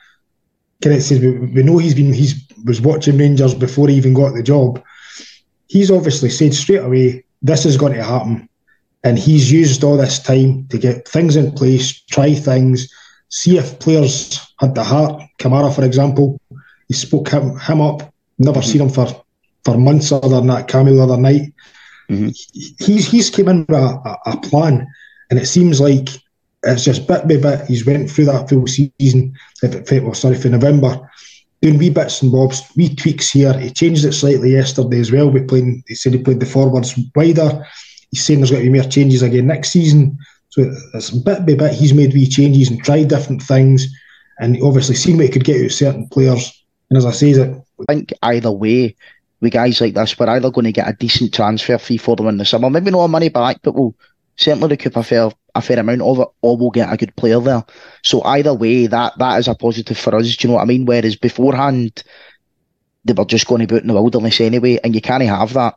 It 0.82 1.00
says 1.00 1.20
we, 1.20 1.30
we 1.38 1.62
know 1.62 1.78
he's 1.78 1.94
been 1.94 2.12
he's 2.12 2.46
was 2.66 2.82
watching 2.82 3.16
Rangers 3.16 3.54
before 3.54 3.88
he 3.88 3.94
even 3.94 4.12
got 4.12 4.34
the 4.34 4.42
job. 4.42 4.82
He's 5.68 5.90
obviously 5.90 6.28
said 6.28 6.52
straight 6.52 6.82
away 6.82 7.24
this 7.40 7.64
is 7.64 7.78
going 7.78 7.94
to 7.94 8.04
happen, 8.04 8.48
and 9.02 9.18
he's 9.18 9.50
used 9.50 9.82
all 9.82 9.96
this 9.96 10.18
time 10.18 10.66
to 10.68 10.76
get 10.76 11.08
things 11.08 11.36
in 11.36 11.52
place, 11.52 12.02
try 12.02 12.34
things 12.34 12.92
see 13.28 13.58
if 13.58 13.78
players 13.78 14.40
had 14.60 14.74
the 14.74 14.84
heart. 14.84 15.22
Kamara, 15.38 15.74
for 15.74 15.84
example, 15.84 16.40
he 16.88 16.94
spoke 16.94 17.28
him, 17.28 17.58
him 17.58 17.80
up. 17.80 18.12
Never 18.38 18.60
mm-hmm. 18.60 18.70
seen 18.70 18.80
him 18.82 18.90
for, 18.90 19.24
for 19.64 19.78
months 19.78 20.12
other 20.12 20.28
than 20.28 20.46
that 20.48 20.68
cameo 20.68 20.94
the 20.94 21.02
other 21.02 21.16
night. 21.16 21.52
Mm-hmm. 22.10 22.28
He's 22.84 23.10
he's 23.10 23.30
came 23.30 23.48
in 23.48 23.66
with 23.66 23.76
a, 23.76 24.18
a, 24.26 24.40
plan, 24.40 24.86
and 25.30 25.38
it 25.38 25.46
seems 25.46 25.80
like 25.80 26.08
it's 26.62 26.84
just 26.84 27.06
bit 27.06 27.28
by 27.28 27.36
bit. 27.36 27.66
He's 27.66 27.86
went 27.86 28.10
through 28.10 28.26
that 28.26 28.48
full 28.48 28.66
season. 28.66 29.34
Well, 29.62 30.14
sorry 30.14 30.36
for 30.36 30.48
November, 30.48 31.10
doing 31.62 31.78
wee 31.78 31.90
bits 31.90 32.22
and 32.22 32.32
bobs, 32.32 32.62
wee 32.76 32.94
tweaks 32.94 33.30
here. 33.30 33.58
He 33.58 33.70
changed 33.70 34.04
it 34.04 34.12
slightly 34.12 34.52
yesterday 34.52 35.00
as 35.00 35.12
well. 35.12 35.30
We 35.30 35.42
playing. 35.42 35.84
He 35.86 35.94
said 35.94 36.14
he 36.14 36.22
played 36.22 36.40
the 36.40 36.46
forwards 36.46 36.98
wider. 37.14 37.66
He's 38.10 38.24
saying 38.24 38.40
there's 38.40 38.50
going 38.50 38.64
to 38.64 38.70
be 38.70 38.78
more 38.78 38.88
changes 38.88 39.22
again 39.22 39.46
next 39.46 39.70
season. 39.70 40.18
So 40.48 40.72
it's 40.94 41.10
bit 41.10 41.46
by 41.46 41.54
bit 41.54 41.74
he's 41.74 41.94
made 41.94 42.14
wee 42.14 42.26
changes 42.26 42.70
and 42.70 42.82
tried 42.82 43.08
different 43.08 43.42
things, 43.42 43.86
and 44.38 44.60
obviously 44.62 44.94
seen 44.94 45.16
what 45.16 45.26
he 45.26 45.32
could 45.32 45.44
get 45.44 45.60
out 45.60 45.66
of 45.66 45.72
certain 45.72 46.08
players. 46.08 46.64
And 46.88 46.96
as 46.96 47.04
I 47.04 47.10
say, 47.10 47.32
that 47.32 47.62
I 47.80 47.92
think 47.92 48.12
either 48.22 48.50
way, 48.50 48.96
with 49.40 49.52
guys 49.52 49.80
like 49.80 49.94
this, 49.94 50.18
we're 50.18 50.30
either 50.30 50.50
going 50.50 50.64
to 50.64 50.72
get 50.72 50.88
a 50.88 50.94
decent 50.94 51.34
transfer 51.34 51.78
fee 51.78 51.98
for 51.98 52.16
them 52.16 52.28
in 52.28 52.38
the 52.38 52.44
summer, 52.44 52.70
maybe 52.70 52.90
not 52.90 53.06
money 53.08 53.28
back, 53.28 53.58
but 53.62 53.74
we'll 53.74 53.94
certainly 54.36 54.68
recoup 54.68 54.96
a 54.96 55.02
fair 55.02 55.30
a 55.54 55.62
fair 55.62 55.78
amount 55.78 56.02
of 56.02 56.18
it, 56.20 56.28
or 56.42 56.56
we'll 56.56 56.70
get 56.70 56.92
a 56.92 56.96
good 56.96 57.16
player 57.16 57.40
there. 57.40 57.64
So 58.02 58.22
either 58.24 58.54
way, 58.54 58.86
that 58.86 59.18
that 59.18 59.38
is 59.38 59.48
a 59.48 59.54
positive 59.54 59.98
for 59.98 60.14
us. 60.14 60.36
Do 60.36 60.46
you 60.46 60.50
know 60.50 60.56
what 60.56 60.62
I 60.62 60.66
mean? 60.66 60.84
Whereas 60.84 61.16
beforehand, 61.16 62.02
they 63.04 63.12
were 63.12 63.24
just 63.24 63.46
going 63.46 63.62
about 63.62 63.82
in 63.82 63.86
the 63.88 63.94
wilderness 63.94 64.40
anyway, 64.40 64.78
and 64.82 64.94
you 64.94 65.00
can't 65.00 65.22
have 65.22 65.52
that. 65.54 65.76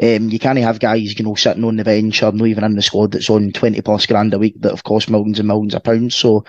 Um, 0.00 0.28
you 0.28 0.38
can't 0.38 0.58
have 0.58 0.78
guys, 0.78 1.18
you 1.18 1.24
know, 1.24 1.34
sitting 1.34 1.64
on 1.64 1.76
the 1.76 1.84
bench 1.84 2.22
or 2.22 2.32
not 2.32 2.46
even 2.46 2.64
in 2.64 2.76
the 2.76 2.82
squad 2.82 3.12
that's 3.12 3.28
on 3.30 3.50
20 3.50 3.80
plus 3.82 4.06
grand 4.06 4.32
a 4.32 4.38
week 4.38 4.54
that 4.60 4.70
have 4.70 4.84
cost 4.84 5.10
millions 5.10 5.40
and 5.40 5.48
millions 5.48 5.74
of 5.74 5.82
pounds. 5.82 6.14
So, 6.14 6.44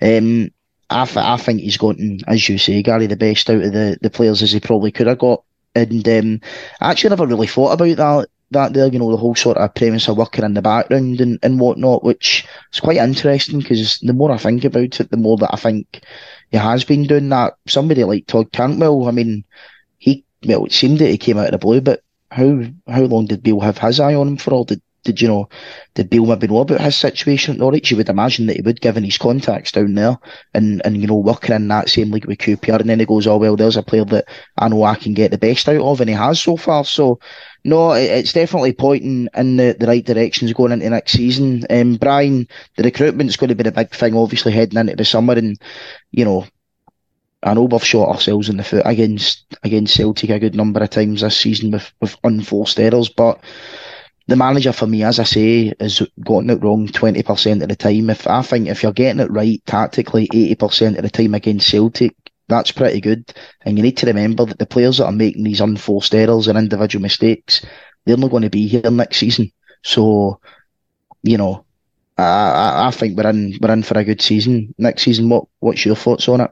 um, 0.00 0.50
I, 0.88 1.04
th- 1.04 1.16
I 1.18 1.36
think 1.36 1.60
he's 1.60 1.76
gotten, 1.76 2.20
as 2.26 2.48
you 2.48 2.56
say, 2.56 2.82
Gary, 2.82 3.06
the 3.06 3.16
best 3.16 3.50
out 3.50 3.62
of 3.62 3.72
the, 3.72 3.98
the 4.00 4.10
players 4.10 4.42
as 4.42 4.52
he 4.52 4.60
probably 4.60 4.90
could 4.90 5.06
have 5.06 5.18
got. 5.18 5.44
And 5.74 6.08
um, 6.08 6.40
I 6.80 6.90
actually 6.90 7.10
never 7.10 7.26
really 7.26 7.46
thought 7.46 7.72
about 7.72 7.96
that 7.96 8.28
that 8.54 8.72
there, 8.72 8.86
you 8.88 8.98
know, 8.98 9.10
the 9.10 9.16
whole 9.18 9.34
sort 9.34 9.58
of 9.58 9.74
premise 9.74 10.08
of 10.08 10.16
working 10.16 10.44
in 10.44 10.54
the 10.54 10.62
background 10.62 11.20
and, 11.20 11.38
and 11.42 11.60
whatnot, 11.60 12.02
which 12.04 12.46
is 12.72 12.80
quite 12.80 12.96
interesting 12.96 13.60
because 13.60 13.98
the 14.00 14.12
more 14.12 14.32
I 14.32 14.38
think 14.38 14.64
about 14.64 15.00
it, 15.00 15.10
the 15.10 15.16
more 15.16 15.36
that 15.38 15.52
I 15.52 15.56
think 15.56 16.02
he 16.50 16.56
has 16.56 16.84
been 16.84 17.04
doing 17.06 17.28
that. 17.30 17.54
Somebody 17.66 18.04
like 18.04 18.26
Todd 18.26 18.52
Cantwell, 18.52 19.06
I 19.08 19.12
mean, 19.12 19.44
he, 19.98 20.24
well, 20.46 20.64
it 20.64 20.72
seemed 20.72 20.98
that 20.98 21.10
he 21.10 21.18
came 21.18 21.38
out 21.38 21.46
of 21.46 21.52
the 21.52 21.58
blue, 21.58 21.80
but 21.80 22.02
how 22.30 22.62
how 22.88 23.02
long 23.02 23.26
did 23.26 23.42
Beale 23.42 23.60
have 23.60 23.78
his 23.78 24.00
eye 24.00 24.14
on 24.14 24.28
him 24.28 24.36
for? 24.36 24.52
All 24.52 24.64
did 24.64 24.82
did 25.04 25.20
you 25.20 25.28
know? 25.28 25.48
Did 25.94 26.10
Beale 26.10 26.26
maybe 26.26 26.48
know 26.48 26.60
about 26.60 26.80
his 26.80 26.96
situation 26.96 27.54
at 27.54 27.60
Norwich? 27.60 27.90
You 27.90 27.98
would 27.98 28.08
imagine 28.08 28.46
that 28.46 28.56
he 28.56 28.62
would, 28.62 28.80
given 28.80 29.04
his 29.04 29.18
contacts 29.18 29.72
down 29.72 29.94
there, 29.94 30.18
and 30.54 30.82
and 30.84 31.00
you 31.00 31.06
know 31.06 31.16
working 31.16 31.54
in 31.54 31.68
that 31.68 31.88
same 31.88 32.10
league 32.10 32.26
with 32.26 32.38
QPR, 32.38 32.80
and 32.80 32.90
then 32.90 33.00
he 33.00 33.06
goes, 33.06 33.26
oh 33.26 33.36
well, 33.36 33.56
there's 33.56 33.76
a 33.76 33.82
player 33.82 34.04
that 34.06 34.26
I 34.58 34.68
know 34.68 34.82
I 34.84 34.96
can 34.96 35.14
get 35.14 35.30
the 35.30 35.38
best 35.38 35.68
out 35.68 35.80
of, 35.80 36.00
and 36.00 36.08
he 36.08 36.16
has 36.16 36.40
so 36.40 36.56
far. 36.56 36.84
So 36.84 37.20
no, 37.64 37.92
it's 37.92 38.32
definitely 38.32 38.74
pointing 38.74 39.28
in 39.34 39.56
the, 39.56 39.74
the 39.78 39.86
right 39.86 40.04
directions 40.04 40.52
going 40.52 40.72
into 40.72 40.90
next 40.90 41.12
season. 41.12 41.64
Um, 41.70 41.96
Brian, 41.96 42.46
the 42.76 42.82
recruitment's 42.82 43.36
going 43.36 43.48
to 43.48 43.54
be 43.54 43.64
the 43.64 43.72
big 43.72 43.90
thing, 43.90 44.14
obviously 44.14 44.52
heading 44.52 44.78
into 44.78 44.96
the 44.96 45.04
summer, 45.04 45.34
and 45.34 45.58
you 46.10 46.24
know 46.24 46.46
I 47.42 47.54
know 47.54 47.64
we've 47.64 47.84
shot 47.84 48.08
ourselves 48.08 48.48
in 48.48 48.56
the 48.56 48.64
foot 48.64 48.82
against 48.84 49.44
against 49.62 49.94
Celtic 49.94 50.30
a 50.30 50.38
good 50.38 50.54
number 50.54 50.80
of 50.80 50.90
times 50.90 51.20
this 51.20 51.36
season 51.36 51.70
with, 51.70 51.92
with 52.00 52.16
unforced 52.24 52.80
errors, 52.80 53.08
but 53.08 53.40
the 54.26 54.36
manager 54.36 54.72
for 54.72 54.86
me, 54.86 55.02
as 55.02 55.18
I 55.18 55.24
say, 55.24 55.72
has 55.78 56.02
gotten 56.22 56.50
it 56.50 56.62
wrong 56.62 56.88
twenty 56.88 57.22
percent 57.22 57.62
of 57.62 57.68
the 57.68 57.76
time. 57.76 58.08
If 58.08 58.26
I 58.26 58.40
think 58.42 58.68
if 58.68 58.82
you're 58.82 58.92
getting 58.92 59.20
it 59.20 59.30
right 59.30 59.60
tactically 59.66 60.24
eighty 60.32 60.54
percent 60.54 60.96
of 60.96 61.02
the 61.02 61.10
time 61.10 61.34
against 61.34 61.68
Celtic, 61.68 62.14
that's 62.48 62.72
pretty 62.72 63.00
good. 63.00 63.32
And 63.62 63.76
you 63.76 63.82
need 63.82 63.96
to 63.98 64.06
remember 64.06 64.44
that 64.46 64.58
the 64.58 64.66
players 64.66 64.98
that 64.98 65.06
are 65.06 65.12
making 65.12 65.44
these 65.44 65.60
unforced 65.60 66.14
errors 66.14 66.48
and 66.48 66.58
individual 66.58 67.02
mistakes, 67.02 67.64
they're 68.04 68.16
not 68.16 68.30
going 68.30 68.42
to 68.42 68.50
be 68.50 68.66
here 68.66 68.90
next 68.90 69.18
season. 69.18 69.50
So, 69.82 70.40
you 71.22 71.38
know, 71.38 71.64
I, 72.16 72.86
I 72.86 72.90
think 72.90 73.16
we're 73.16 73.28
in 73.28 73.58
we're 73.60 73.72
in 73.72 73.82
for 73.82 73.98
a 73.98 74.04
good 74.04 74.20
season 74.20 74.74
next 74.78 75.02
season. 75.02 75.28
What 75.28 75.46
what's 75.60 75.84
your 75.84 75.96
thoughts 75.96 76.28
on 76.28 76.42
it? 76.42 76.50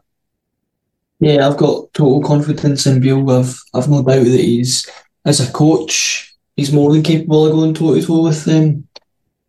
Yeah, 1.21 1.47
I've 1.47 1.57
got 1.57 1.93
total 1.95 2.23
confidence 2.23 2.87
in 2.87 3.01
Beale. 3.01 3.31
I've 3.31 3.61
I've 3.75 3.89
no 3.89 4.03
doubt 4.03 4.25
that 4.25 4.41
he's 4.41 4.89
as 5.25 5.41
a 5.41 5.53
coach, 5.53 6.35
he's 6.57 6.73
more 6.73 6.93
than 6.93 7.03
capable 7.03 7.47
of 7.47 7.53
going 7.53 7.75
toe 7.75 7.95
to 7.95 8.03
toe 8.03 8.25
with 8.25 8.49
um, 8.49 8.89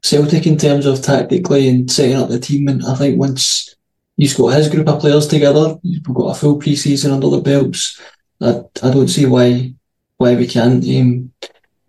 Celtic 0.03 0.45
in 0.45 0.57
terms 0.57 0.85
of 0.85 1.01
tactically 1.01 1.67
and 1.67 1.89
setting 1.89 2.15
up 2.15 2.29
the 2.29 2.39
team. 2.39 2.67
And 2.67 2.85
I 2.85 2.93
think 2.95 3.19
once 3.19 3.75
he's 4.23 4.37
got 4.37 4.53
his 4.53 4.69
group 4.69 4.87
of 4.87 5.01
players 5.01 5.27
together, 5.27 5.75
we've 5.83 6.03
got 6.03 6.31
a 6.31 6.39
full 6.39 6.57
pre-season 6.57 7.11
under 7.11 7.29
the 7.29 7.41
belts. 7.41 7.99
I, 8.41 8.61
I 8.81 8.91
don't 8.91 9.09
see 9.09 9.25
why 9.25 9.73
why 10.17 10.35
we 10.35 10.47
can't 10.47 10.83
um, 10.95 11.31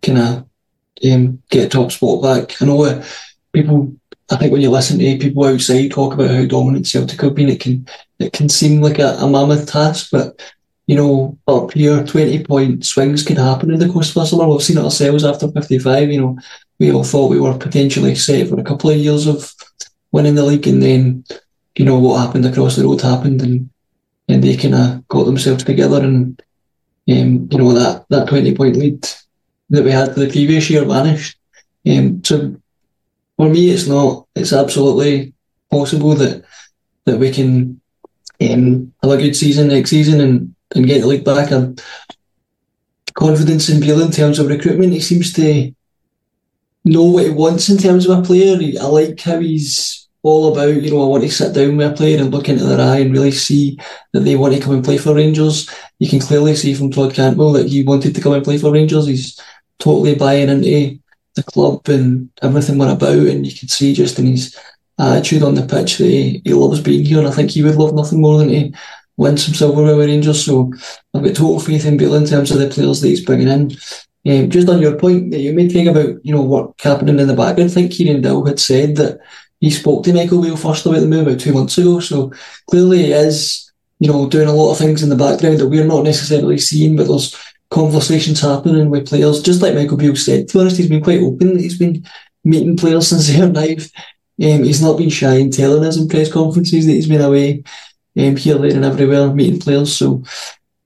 kind 0.03 0.19
of 0.19 0.45
um, 1.09 1.43
get 1.49 1.71
top 1.71 1.93
spot 1.93 2.23
back. 2.23 2.61
I 2.61 2.65
know 2.65 2.85
uh, 2.85 3.05
people 3.53 3.95
I 4.31 4.37
think 4.37 4.53
when 4.53 4.63
you 4.63 4.71
listen 4.71 4.99
to 4.99 5.19
people 5.19 5.45
outside 5.45 5.91
talk 5.91 6.15
about 6.15 6.31
how 6.31 6.45
dominant 6.47 6.89
Celtic 6.89 7.21
have 7.21 7.35
been, 7.35 7.51
it 7.51 7.61
can 7.61 7.87
it 8.19 8.33
can 8.33 8.49
seem 8.49 8.81
like 8.81 8.99
a, 8.99 9.17
a 9.21 9.29
mammoth 9.29 9.69
task, 9.69 10.09
but 10.11 10.41
you 10.87 10.97
know, 10.97 11.39
up 11.47 11.73
here, 11.73 12.05
20 12.05 12.45
point 12.45 12.85
swings 12.85 13.23
can 13.23 13.37
happen 13.37 13.71
in 13.71 13.79
the 13.79 13.89
course 13.89 14.11
of 14.11 14.23
a 14.23 14.27
summer. 14.27 14.47
We've 14.47 14.63
seen 14.63 14.77
it 14.77 14.85
ourselves 14.85 15.25
after 15.25 15.51
55. 15.51 16.11
You 16.11 16.21
know, 16.21 16.39
we 16.79 16.93
all 16.93 17.05
thought 17.05 17.31
we 17.31 17.41
were 17.41 17.57
potentially 17.57 18.15
set 18.15 18.49
for 18.49 18.61
a 18.61 18.65
couple 18.65 18.91
of 18.91 18.97
years 18.99 19.27
of 19.27 19.55
winning 20.13 20.35
the 20.35 20.45
league, 20.45 20.67
and 20.67 20.83
then, 20.83 21.25
you 21.77 21.85
know, 21.85 21.99
what 21.99 22.25
happened 22.25 22.47
across 22.47 22.77
the 22.77 22.85
road 22.85 23.01
happened, 23.01 23.43
and 23.43 23.71
and 24.29 24.43
they 24.43 24.57
kind 24.57 24.75
of 24.75 25.07
got 25.09 25.25
themselves 25.25 25.65
together, 25.65 26.03
and 26.03 26.41
um, 27.09 27.49
you 27.51 27.59
know 27.59 27.73
that 27.73 28.07
that 28.09 28.29
20 28.29 28.55
point 28.55 28.77
lead 28.77 29.07
that 29.71 29.85
we 29.85 29.91
had 29.91 30.15
the 30.15 30.31
previous 30.31 30.71
year 30.71 30.85
vanished. 30.85 31.39
Um, 31.87 32.23
so 32.25 32.57
for 33.37 33.49
me, 33.49 33.71
it's 33.71 33.87
not. 33.87 34.27
It's 34.35 34.53
absolutely 34.53 35.35
possible 35.71 36.15
that 36.15 36.45
that 37.05 37.19
we 37.19 37.31
can 37.31 37.81
um, 38.41 38.93
have 39.03 39.13
a 39.13 39.17
good 39.17 39.37
season 39.37 39.69
next 39.69 39.91
season 39.91 40.21
and, 40.21 40.55
and 40.75 40.87
get 40.87 41.01
the 41.01 41.07
league 41.07 41.25
back. 41.25 41.51
And 41.51 41.83
confidence 43.15 43.69
in 43.69 43.81
Beale 43.81 44.03
in 44.03 44.11
terms 44.11 44.39
of 44.39 44.49
recruitment. 44.49 44.93
He 44.93 45.01
seems 45.01 45.33
to 45.35 45.73
know 46.85 47.05
what 47.05 47.25
he 47.25 47.31
wants 47.31 47.69
in 47.69 47.79
terms 47.79 48.07
of 48.07 48.19
a 48.19 48.23
player. 48.23 48.59
I 48.81 48.87
like 48.87 49.21
how 49.21 49.39
he's 49.39 50.04
all 50.25 50.51
about, 50.51 50.83
you 50.83 50.91
know, 50.91 51.03
I 51.03 51.07
want 51.07 51.23
to 51.23 51.31
sit 51.31 51.55
down 51.55 51.77
with 51.77 51.93
a 51.93 51.95
player 51.95 52.19
and 52.19 52.33
look 52.33 52.49
into 52.49 52.65
their 52.65 52.81
eye 52.81 53.01
and 53.01 53.13
really 53.13 53.31
see 53.31 53.79
that 54.15 54.21
they 54.21 54.37
want 54.37 54.55
to 54.55 54.61
come 54.61 54.73
and 54.73 54.85
play 54.85 54.97
for 54.97 55.15
Rangers. 55.15 55.71
You 55.99 56.09
can 56.09 56.19
clearly 56.19 56.57
see 56.57 56.73
from 56.73 56.91
Todd 56.91 57.13
Cantwell 57.13 57.53
that 57.53 57.69
he 57.69 57.85
wanted 57.85 58.15
to 58.15 58.21
come 58.23 58.33
and 58.33 58.43
play 58.43 58.57
for 58.57 58.73
Rangers. 58.73 59.07
He's 59.07 59.39
totally 59.79 60.15
buying 60.15 60.49
into 60.49 60.99
the 61.35 61.43
club 61.43 61.87
and 61.89 62.31
everything 62.41 62.79
we're 62.79 62.91
about, 62.91 63.19
and 63.19 63.47
you 63.47 63.57
can 63.57 63.69
see 63.69 63.93
just 63.93 64.19
in 64.19 64.27
his 64.27 64.59
attitude 64.99 65.43
on 65.43 65.57
the 65.57 65.67
pitch 65.67 65.99
that 65.99 66.07
he, 66.07 66.41
he 66.43 66.55
loves 66.55 66.81
being 66.81 67.05
here, 67.05 67.19
and 67.19 67.29
I 67.29 67.31
think 67.31 67.51
he 67.51 67.63
would 67.63 67.77
love 67.77 67.95
nothing 67.95 68.23
more 68.23 68.39
than 68.39 68.49
to 68.49 68.73
win 69.19 69.37
some 69.37 69.53
silverware 69.53 69.97
with 69.97 70.09
Rangers. 70.09 70.43
So 70.43 70.73
I've 71.13 71.23
got 71.23 71.35
total 71.35 71.61
faith 71.61 71.85
in 71.85 71.99
Beale 71.99 72.15
in 72.15 72.27
terms 72.27 72.51
of 72.51 72.59
the 72.59 72.69
players 72.69 73.03
that 73.03 73.09
he's 73.09 73.25
bringing 73.25 73.49
in. 73.49 73.77
Um, 74.27 74.49
just 74.49 74.71
on 74.71 74.81
your 74.81 74.97
point 74.97 75.33
that 75.33 75.41
you 75.41 75.53
made, 75.53 75.71
Craig, 75.71 75.87
about 75.87 76.25
you 76.25 76.35
know 76.35 76.41
what 76.41 76.73
happening 76.81 77.19
in 77.19 77.29
the 77.29 77.37
background, 77.37 77.71
I 77.71 77.75
think 77.75 77.93
Kieran 77.93 78.23
Dowell 78.23 78.47
had 78.47 78.59
said 78.59 78.97
that 78.97 79.19
he 79.65 79.71
spoke 79.71 80.05
to 80.05 80.13
Michael 80.13 80.43
Beale 80.43 80.59
first 80.59 80.85
about 80.85 81.01
the 81.01 81.07
move 81.07 81.27
about 81.27 81.41
two 81.41 81.55
months 81.55 81.79
ago. 81.79 81.99
So 81.99 82.31
clearly 82.69 83.05
he 83.05 83.13
is, 83.13 83.73
you 83.99 84.09
know, 84.13 84.29
doing 84.29 84.47
a 84.47 84.53
lot 84.53 84.73
of 84.73 84.79
things 84.79 85.03
in 85.03 85.09
the 85.09 85.17
background 85.17 85.59
that 85.59 85.69
we're 85.69 85.87
not 85.87 86.05
necessarily 86.05 86.59
seeing, 86.59 86.97
but 86.97 87.09
there's 87.09 87.35
conversations 87.71 88.43
happening 88.43 88.91
with 88.91 89.09
players, 89.09 89.43
just 89.43 89.63
like 89.63 89.75
Michael 89.75 89.97
Beale 89.97 90.17
said. 90.17 90.49
To 90.49 90.53
be 90.53 90.61
honest, 90.61 90.77
he's 90.77 90.91
been 90.91 91.03
quite 91.03 91.23
open. 91.23 91.59
He's 91.59 91.79
been 91.79 92.05
meeting 92.45 92.77
players 92.77 93.09
since 93.09 93.27
they 93.29 93.41
arrived. 93.41 93.91
Um, 94.43 94.65
he's 94.65 94.83
not 94.83 94.99
been 94.99 95.09
shy 95.09 95.37
in 95.37 95.51
telling 95.51 95.83
us 95.83 95.97
in 95.97 96.09
press 96.09 96.31
conferences 96.31 96.85
that 96.85 96.93
he's 96.93 97.09
been 97.09 97.23
away 97.23 97.65
um, 98.19 98.37
here, 98.37 98.59
there, 98.59 98.75
and 98.75 98.85
everywhere 98.85 99.33
meeting 99.33 99.61
players. 99.61 99.97
So 99.97 100.25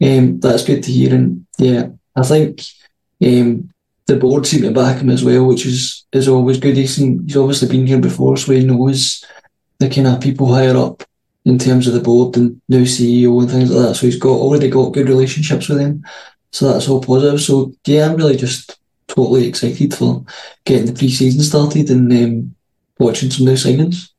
um, 0.00 0.38
that's 0.38 0.64
good 0.64 0.84
to 0.84 0.92
hear. 0.92 1.16
And 1.16 1.46
yeah, 1.58 1.88
I 2.14 2.22
think 2.22 2.62
um, 3.24 3.70
the 4.08 4.16
board 4.16 4.46
seem 4.46 4.62
to 4.62 4.70
back 4.70 5.00
him 5.00 5.10
as 5.10 5.22
well, 5.22 5.44
which 5.44 5.64
is 5.66 6.04
is 6.12 6.26
always 6.26 6.58
good. 6.58 6.76
He's, 6.76 6.96
he's 6.96 7.36
obviously 7.36 7.68
been 7.68 7.86
here 7.86 8.00
before, 8.00 8.36
so 8.36 8.52
he 8.52 8.64
knows 8.64 9.24
the 9.78 9.88
kind 9.88 10.08
of 10.08 10.20
people 10.20 10.52
higher 10.52 10.76
up 10.76 11.04
in 11.44 11.58
terms 11.58 11.86
of 11.86 11.94
the 11.94 12.00
board 12.00 12.36
and 12.36 12.60
new 12.68 12.82
CEO 12.82 13.40
and 13.40 13.50
things 13.50 13.70
like 13.70 13.86
that. 13.86 13.94
So 13.94 14.06
he's 14.06 14.18
got 14.18 14.30
already 14.30 14.70
got 14.70 14.94
good 14.94 15.08
relationships 15.08 15.68
with 15.68 15.78
them. 15.78 16.04
So 16.50 16.72
that's 16.72 16.88
all 16.88 17.02
positive. 17.02 17.40
So 17.40 17.72
yeah, 17.86 18.06
I'm 18.06 18.16
really 18.16 18.36
just 18.36 18.78
totally 19.06 19.46
excited 19.46 19.94
for 19.94 20.24
getting 20.64 20.86
the 20.86 20.92
pre-season 20.92 21.42
started 21.42 21.90
and 21.90 22.12
um, 22.12 22.54
watching 22.98 23.30
some 23.30 23.46
new 23.46 23.52
signings. 23.52 24.10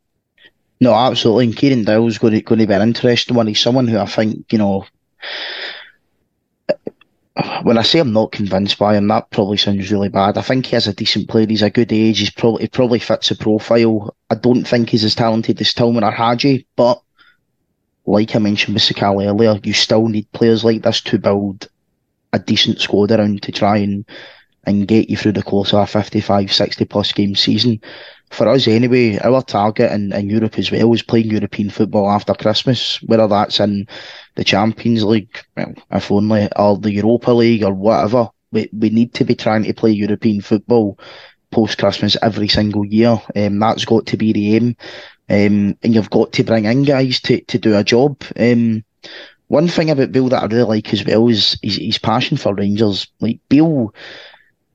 No, 0.80 0.93
absolutely. 0.93 1.45
And 1.45 1.58
Kieran 1.58 1.84
Dowell's 1.84 2.19
going 2.19 2.34
to, 2.34 2.41
going 2.41 2.60
to 2.60 2.67
be 2.67 2.73
an 2.73 2.82
interesting 2.82 3.36
one. 3.36 3.47
He's 3.47 3.60
someone 3.60 3.88
who 3.88 3.97
I 3.97 4.06
think, 4.06 4.52
you 4.54 4.60
know, 4.60 4.86
when 7.63 7.78
I 7.78 7.84
say 7.84 7.99
I'm 7.99 8.13
not 8.13 8.32
convinced 8.32 8.78
by 8.78 8.95
him, 8.95 9.08
that 9.08 9.30
probably 9.32 9.58
sounds 9.58 9.91
really 9.91 10.10
bad. 10.10 10.38
I 10.38 10.41
think 10.41 10.65
he 10.65 10.75
has 10.75 10.88
a 10.88 10.93
decent 10.93 11.30
player. 11.30 11.45
He's 11.47 11.62
a 11.62 11.69
good 11.69 11.91
age. 11.91 12.19
He's 12.19 12.30
probably 12.30 12.63
he 12.63 12.67
probably 12.67 12.99
fits 12.99 13.30
the 13.30 13.36
profile. 13.36 14.15
I 14.30 14.36
don't 14.36 14.65
think 14.65 14.89
he's 14.89 15.04
as 15.04 15.15
talented 15.15 15.60
as 15.62 15.73
Tillman 15.73 16.04
or 16.04 16.12
Hagi, 16.12 16.67
but 16.75 17.02
like 18.06 18.36
I 18.36 18.39
mentioned 18.39 18.73
with 18.73 18.84
Sakala 18.84 19.28
earlier, 19.28 19.60
you 19.63 19.73
still 19.73 20.08
need 20.08 20.32
players 20.32 20.63
like 20.63 20.82
this 20.82 21.02
to 21.02 21.19
build 21.19 21.69
a 22.34 22.39
decent 22.39 22.80
squad 22.80 23.12
around 23.12 23.43
to 23.43 23.52
try 23.52 23.78
and 23.78 24.06
and 24.65 24.88
get 24.88 25.10
you 25.10 25.17
through 25.17 25.32
the 25.32 25.43
course 25.43 25.73
of 25.73 25.80
a 25.80 25.88
55, 25.88 26.52
60 26.52 26.86
plus 26.86 27.12
game 27.13 27.36
season. 27.36 27.82
For 28.31 28.47
us 28.47 28.67
anyway, 28.67 29.17
our 29.17 29.41
target 29.41 29.91
in, 29.91 30.13
in 30.13 30.29
Europe 30.29 30.57
as 30.59 30.71
well 30.71 30.93
is 30.93 31.01
playing 31.01 31.31
European 31.31 31.69
football 31.69 32.09
after 32.09 32.33
Christmas, 32.33 33.01
whether 33.03 33.27
that's 33.27 33.59
in 33.59 33.87
the 34.35 34.43
Champions 34.43 35.03
League, 35.03 35.39
well, 35.57 35.73
if 35.91 36.11
only, 36.11 36.47
or 36.55 36.77
the 36.77 36.93
Europa 36.93 37.31
League 37.31 37.63
or 37.63 37.73
whatever. 37.73 38.29
We, 38.51 38.69
we 38.71 38.89
need 38.89 39.13
to 39.15 39.23
be 39.25 39.35
trying 39.35 39.63
to 39.63 39.73
play 39.73 39.91
European 39.91 40.41
football 40.41 40.99
post 41.51 41.77
Christmas 41.77 42.17
every 42.21 42.47
single 42.47 42.85
year. 42.85 43.19
Um, 43.35 43.59
that's 43.59 43.85
got 43.85 44.05
to 44.07 44.17
be 44.17 44.33
the 44.33 44.55
aim. 44.55 44.75
Um, 45.29 45.77
and 45.83 45.93
you've 45.93 46.09
got 46.09 46.33
to 46.33 46.43
bring 46.43 46.65
in 46.65 46.83
guys 46.83 47.19
to, 47.21 47.41
to 47.41 47.57
do 47.59 47.75
a 47.75 47.83
job. 47.83 48.21
Um, 48.39 48.83
one 49.47 49.67
thing 49.67 49.89
about 49.89 50.11
Bill 50.11 50.29
that 50.29 50.43
I 50.43 50.45
really 50.45 50.63
like 50.63 50.93
as 50.93 51.05
well 51.05 51.27
is 51.27 51.57
his, 51.61 51.77
his 51.77 51.97
passion 51.97 52.37
for 52.37 52.53
Rangers. 52.53 53.07
Like 53.19 53.39
Bill, 53.49 53.93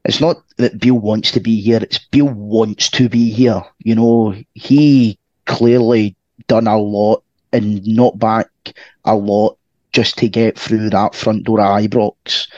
it's 0.04 0.20
not 0.20 0.42
that 0.58 0.78
Bill 0.80 0.98
wants 0.98 1.30
to 1.32 1.40
be 1.40 1.60
here; 1.60 1.78
it's 1.82 1.98
Bill 1.98 2.28
wants 2.28 2.90
to 2.90 3.08
be 3.08 3.30
here. 3.30 3.62
You 3.78 3.94
know, 3.94 4.34
he 4.54 5.18
clearly 5.46 6.16
done 6.46 6.66
a 6.66 6.78
lot 6.78 7.22
and 7.52 7.86
not 7.86 8.18
back 8.18 8.48
a 9.04 9.14
lot 9.14 9.56
just 9.92 10.18
to 10.18 10.28
get 10.28 10.58
through 10.58 10.90
that 10.90 11.14
front 11.14 11.44
door 11.44 11.60
at 11.60 11.82
Ibrox. 11.82 12.48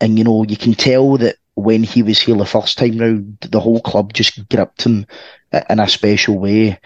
And 0.00 0.18
you 0.18 0.24
know, 0.24 0.44
you 0.44 0.56
can 0.56 0.74
tell 0.74 1.16
that 1.18 1.36
when 1.54 1.82
he 1.82 2.02
was 2.02 2.20
here 2.20 2.36
the 2.36 2.44
first 2.46 2.78
time 2.78 2.98
round, 2.98 3.38
the 3.40 3.60
whole 3.60 3.80
club 3.80 4.12
just 4.12 4.46
gripped 4.48 4.84
him 4.84 5.06
in 5.70 5.80
a 5.80 5.88
special 5.88 6.38
way. 6.38 6.78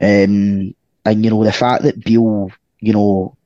Um, 0.00 0.74
and 1.04 1.24
you 1.24 1.30
know, 1.30 1.44
the 1.44 1.52
fact 1.52 1.82
that 1.82 2.04
Bill, 2.04 2.50
you 2.80 2.92
know, 2.92 3.36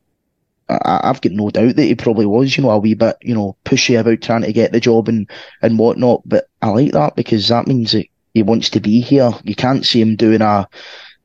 I, 0.68 1.00
have 1.05 1.20
got 1.20 1.33
no 1.33 1.50
doubt 1.50 1.76
that 1.76 1.85
he 1.85 1.94
probably 1.94 2.26
was, 2.26 2.57
you 2.57 2.62
know, 2.62 2.70
a 2.70 2.79
wee 2.79 2.94
bit, 2.94 3.16
you 3.22 3.35
know, 3.35 3.57
pushy 3.64 3.98
about 3.98 4.20
trying 4.20 4.42
to 4.42 4.52
get 4.52 4.72
the 4.72 4.81
job 4.81 5.09
and, 5.09 5.31
and 5.62 5.79
whatnot. 5.79 6.22
But 6.26 6.48
I 6.61 6.68
like 6.70 6.92
that 6.92 7.14
because 7.14 7.48
that 7.48 7.66
means 7.66 7.92
that 7.92 8.07
he 8.35 8.42
wants 8.42 8.70
to 8.70 8.81
be 8.81 9.00
here. 9.00 9.31
You 9.44 9.55
can't 9.55 9.87
see 9.87 10.00
him 10.00 10.16
doing 10.16 10.42
a, 10.42 10.68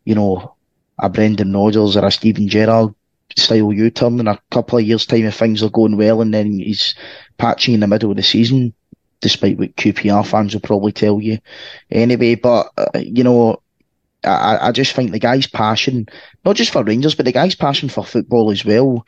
you 0.05 0.15
know, 0.15 0.55
a 0.99 1.09
Brendan 1.09 1.53
Rodgers 1.53 1.97
or 1.97 2.05
a 2.05 2.11
Steven 2.11 2.47
Gerrard 2.47 2.93
style 3.37 3.73
U 3.73 3.89
turn 3.89 4.19
in 4.19 4.27
a 4.27 4.39
couple 4.51 4.77
of 4.77 4.85
years' 4.85 5.05
time 5.05 5.25
if 5.25 5.35
things 5.35 5.63
are 5.63 5.69
going 5.69 5.97
well 5.97 6.21
and 6.21 6.33
then 6.33 6.59
he's 6.59 6.93
patching 7.37 7.73
in 7.73 7.79
the 7.79 7.87
middle 7.87 8.11
of 8.11 8.17
the 8.17 8.23
season, 8.23 8.73
despite 9.21 9.57
what 9.57 9.75
QPR 9.75 10.25
fans 10.25 10.53
will 10.53 10.61
probably 10.61 10.91
tell 10.91 11.19
you 11.19 11.39
anyway. 11.89 12.35
But, 12.35 12.71
uh, 12.77 12.99
you 12.99 13.23
know, 13.23 13.61
I, 14.23 14.67
I 14.67 14.71
just 14.71 14.93
think 14.93 15.11
the 15.11 15.19
guy's 15.19 15.47
passion, 15.47 16.07
not 16.45 16.55
just 16.55 16.71
for 16.71 16.83
Rangers, 16.83 17.15
but 17.15 17.25
the 17.25 17.31
guy's 17.31 17.55
passion 17.55 17.89
for 17.89 18.05
football 18.05 18.51
as 18.51 18.63
well, 18.63 19.05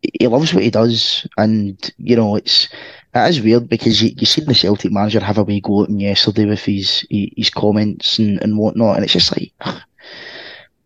he 0.00 0.26
loves 0.26 0.52
what 0.52 0.62
he 0.62 0.70
does, 0.70 1.26
and 1.36 1.90
you 1.98 2.16
know 2.16 2.36
it's 2.36 2.68
it 3.14 3.30
is 3.30 3.40
weird 3.40 3.68
because 3.68 4.02
you 4.02 4.12
you 4.16 4.26
seen 4.26 4.46
the 4.46 4.54
Celtic 4.54 4.92
manager 4.92 5.20
have 5.20 5.38
a 5.38 5.44
wee 5.44 5.60
go 5.60 5.84
at 5.84 5.88
him 5.88 6.00
yesterday 6.00 6.44
with 6.44 6.64
his 6.64 7.06
his 7.10 7.50
comments 7.50 8.18
and, 8.18 8.40
and 8.42 8.58
whatnot, 8.58 8.96
and 8.96 9.04
it's 9.04 9.14
just 9.14 9.36
like. 9.36 9.52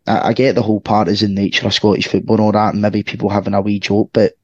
I, 0.06 0.32
get 0.32 0.56
the 0.56 0.62
whole 0.62 0.80
part 0.80 1.06
is 1.06 1.22
in 1.22 1.34
nature 1.34 1.68
of 1.68 1.74
Scottish 1.74 2.08
football 2.08 2.36
and 2.36 2.44
all 2.44 2.52
that, 2.52 2.72
and 2.72 2.82
maybe 2.82 3.04
people 3.04 3.28
having 3.28 3.54
a 3.54 3.60
wee 3.60 3.78
joke, 3.78 4.10
but 4.12 4.34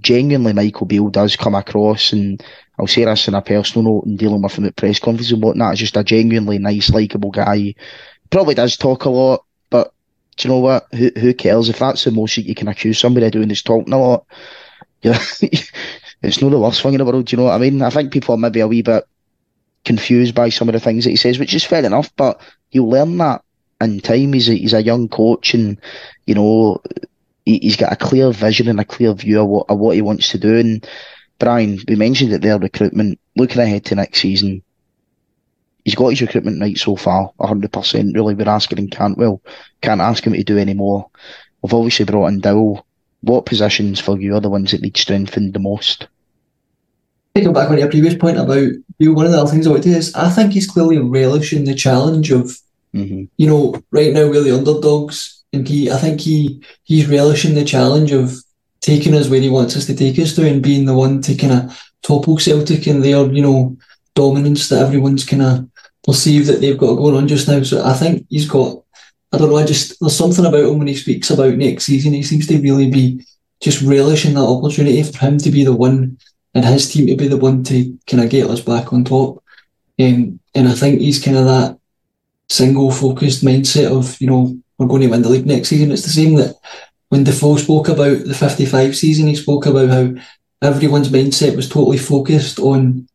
genuinely 0.00 0.52
Michael 0.52 0.86
Beale 0.86 1.08
does 1.08 1.36
come 1.36 1.54
across, 1.54 2.12
and 2.12 2.42
I'll 2.78 2.86
say 2.86 3.04
this 3.04 3.28
in 3.28 3.34
a 3.34 3.42
personal 3.42 3.84
note 3.84 4.06
and 4.06 4.18
dealing 4.18 4.42
with 4.42 4.56
him 4.56 4.66
at 4.66 4.76
press 4.76 4.98
conferences 4.98 5.32
and 5.32 5.42
whatnot, 5.42 5.74
is 5.74 5.80
just 5.80 5.96
a 5.96 6.04
genuinely 6.04 6.58
nice, 6.58 6.90
likeable 6.90 7.30
guy. 7.30 7.74
Probably 8.30 8.54
does 8.54 8.76
talk 8.76 9.04
a 9.04 9.10
lot, 9.10 9.44
do 10.36 10.48
you 10.48 10.54
know 10.54 10.60
what? 10.60 10.86
Who 10.94 11.10
who 11.16 11.34
cares 11.34 11.68
if 11.68 11.78
that's 11.78 12.04
the 12.04 12.10
most 12.10 12.36
you 12.36 12.54
can 12.54 12.68
accuse 12.68 12.98
somebody 12.98 13.26
of 13.26 13.32
doing 13.32 13.50
is 13.50 13.62
talking 13.62 13.92
a 13.92 13.98
lot? 13.98 14.26
Yeah, 15.02 15.18
it's 16.22 16.40
not 16.40 16.48
the 16.48 16.58
worst 16.58 16.82
thing 16.82 16.94
in 16.94 16.98
the 16.98 17.04
world. 17.04 17.26
Do 17.26 17.36
you 17.36 17.36
know 17.36 17.44
what 17.44 17.54
I 17.54 17.58
mean? 17.58 17.82
I 17.82 17.90
think 17.90 18.12
people 18.12 18.34
are 18.34 18.38
maybe 18.38 18.60
a 18.60 18.66
wee 18.66 18.82
bit 18.82 19.04
confused 19.84 20.34
by 20.34 20.48
some 20.48 20.68
of 20.68 20.72
the 20.72 20.80
things 20.80 21.04
that 21.04 21.10
he 21.10 21.16
says, 21.16 21.38
which 21.38 21.54
is 21.54 21.64
fair 21.64 21.84
enough. 21.84 22.10
But 22.16 22.40
you'll 22.72 22.88
learn 22.88 23.16
that 23.18 23.42
in 23.80 24.00
time. 24.00 24.32
He's 24.32 24.48
a, 24.48 24.54
he's 24.54 24.72
a 24.72 24.82
young 24.82 25.08
coach, 25.08 25.54
and 25.54 25.78
you 26.26 26.34
know 26.34 26.80
he, 27.44 27.60
has 27.64 27.76
got 27.76 27.92
a 27.92 27.96
clear 27.96 28.32
vision 28.32 28.68
and 28.68 28.80
a 28.80 28.84
clear 28.84 29.12
view 29.12 29.40
of 29.40 29.46
what 29.46 29.66
of 29.68 29.78
what 29.78 29.94
he 29.94 30.02
wants 30.02 30.30
to 30.30 30.38
do. 30.38 30.58
And 30.58 30.86
Brian, 31.38 31.78
we 31.86 31.94
mentioned 31.94 32.32
that 32.32 32.42
their 32.42 32.58
recruitment. 32.58 33.20
Looking 33.36 33.60
ahead 33.60 33.84
to 33.86 33.94
next 33.94 34.20
season, 34.20 34.62
he's 35.86 35.94
got 35.94 36.08
his 36.08 36.20
recruitment 36.20 36.60
right 36.60 36.76
so 36.76 36.96
far, 36.96 37.30
100%. 37.38 38.12
Really, 38.12 38.34
we're 38.34 38.48
asking 38.48 38.78
him 38.78 38.88
Cantwell. 38.88 39.40
Can't 39.82 40.00
ask 40.00 40.26
him 40.26 40.32
to 40.32 40.42
do 40.42 40.58
any 40.58 40.74
more. 40.74 41.08
We've 41.62 41.72
obviously 41.72 42.04
brought 42.04 42.26
in 42.26 42.40
Dowell. 42.40 42.84
What 43.20 43.46
positions 43.46 44.00
for 44.00 44.20
you 44.20 44.34
are 44.34 44.40
the 44.40 44.50
ones 44.50 44.72
that 44.72 44.82
need 44.82 44.96
strengthened 44.96 45.54
the 45.54 45.60
most? 45.60 46.08
Taking 47.36 47.52
back 47.52 47.70
on 47.70 47.78
your 47.78 47.88
previous 47.88 48.16
point 48.16 48.36
about 48.36 48.68
you, 48.98 49.14
one 49.14 49.26
of 49.26 49.32
the 49.32 49.40
other 49.40 49.50
things 49.50 49.66
I 49.66 49.70
would 49.70 49.82
do 49.82 49.92
is 49.92 50.12
I 50.16 50.28
think 50.28 50.52
he's 50.52 50.66
clearly 50.66 50.98
relishing 50.98 51.64
the 51.64 51.74
challenge 51.74 52.32
of, 52.32 52.58
mm-hmm. 52.92 53.24
you 53.36 53.46
know, 53.46 53.80
right 53.92 54.12
now 54.12 54.28
we're 54.28 54.42
the 54.42 54.56
underdogs, 54.56 55.44
and 55.52 55.68
he, 55.68 55.88
I 55.88 55.98
think 55.98 56.20
he 56.20 56.64
he's 56.82 57.08
relishing 57.08 57.54
the 57.54 57.64
challenge 57.64 58.10
of 58.10 58.34
taking 58.80 59.14
us 59.14 59.28
where 59.28 59.40
he 59.40 59.50
wants 59.50 59.76
us 59.76 59.86
to 59.86 59.94
take 59.94 60.18
us 60.18 60.34
to, 60.34 60.48
and 60.48 60.62
being 60.62 60.86
the 60.86 60.96
one 60.96 61.22
to 61.22 61.36
kind 61.36 61.52
of 61.52 61.92
topple 62.02 62.38
Celtic 62.38 62.88
and 62.88 63.04
their, 63.04 63.24
you 63.32 63.42
know, 63.42 63.76
dominance 64.14 64.68
that 64.70 64.82
everyone's 64.82 65.24
kind 65.24 65.42
of 65.42 65.68
perceive 66.06 66.46
that 66.46 66.60
they've 66.60 66.78
got 66.78 66.94
going 66.94 67.16
on 67.16 67.28
just 67.28 67.48
now. 67.48 67.62
So 67.62 67.84
I 67.84 67.92
think 67.92 68.26
he's 68.30 68.48
got, 68.48 68.82
I 69.32 69.38
don't 69.38 69.50
know, 69.50 69.56
I 69.56 69.66
just, 69.66 69.98
there's 70.00 70.16
something 70.16 70.46
about 70.46 70.64
him 70.64 70.78
when 70.78 70.86
he 70.86 70.94
speaks 70.94 71.30
about 71.30 71.54
next 71.54 71.84
season. 71.84 72.12
He 72.14 72.22
seems 72.22 72.46
to 72.46 72.60
really 72.60 72.90
be 72.90 73.26
just 73.60 73.82
relishing 73.82 74.34
that 74.34 74.40
opportunity 74.40 75.02
for 75.02 75.18
him 75.18 75.38
to 75.38 75.50
be 75.50 75.64
the 75.64 75.74
one 75.74 76.18
and 76.54 76.64
his 76.64 76.90
team 76.90 77.06
to 77.08 77.16
be 77.16 77.28
the 77.28 77.36
one 77.36 77.64
to 77.64 77.98
kind 78.06 78.22
of 78.22 78.30
get 78.30 78.48
us 78.48 78.60
back 78.60 78.92
on 78.92 79.04
top. 79.04 79.42
Um, 79.98 80.40
and 80.54 80.68
I 80.68 80.72
think 80.72 81.00
he's 81.00 81.22
kind 81.22 81.36
of 81.36 81.44
that 81.46 81.78
single 82.48 82.90
focused 82.92 83.44
mindset 83.44 83.90
of, 83.90 84.18
you 84.20 84.28
know, 84.28 84.56
we're 84.78 84.86
going 84.86 85.02
to 85.02 85.08
win 85.08 85.22
the 85.22 85.28
league 85.28 85.46
next 85.46 85.68
season. 85.68 85.90
It's 85.90 86.02
the 86.02 86.10
same 86.10 86.36
that 86.36 86.54
when 87.08 87.24
Defoe 87.24 87.56
spoke 87.56 87.88
about 87.88 88.24
the 88.24 88.34
55 88.34 88.96
season, 88.96 89.26
he 89.26 89.34
spoke 89.34 89.66
about 89.66 89.88
how 89.88 90.14
everyone's 90.62 91.08
mindset 91.08 91.56
was 91.56 91.68
totally 91.68 91.98
focused 91.98 92.58
on 92.58 93.08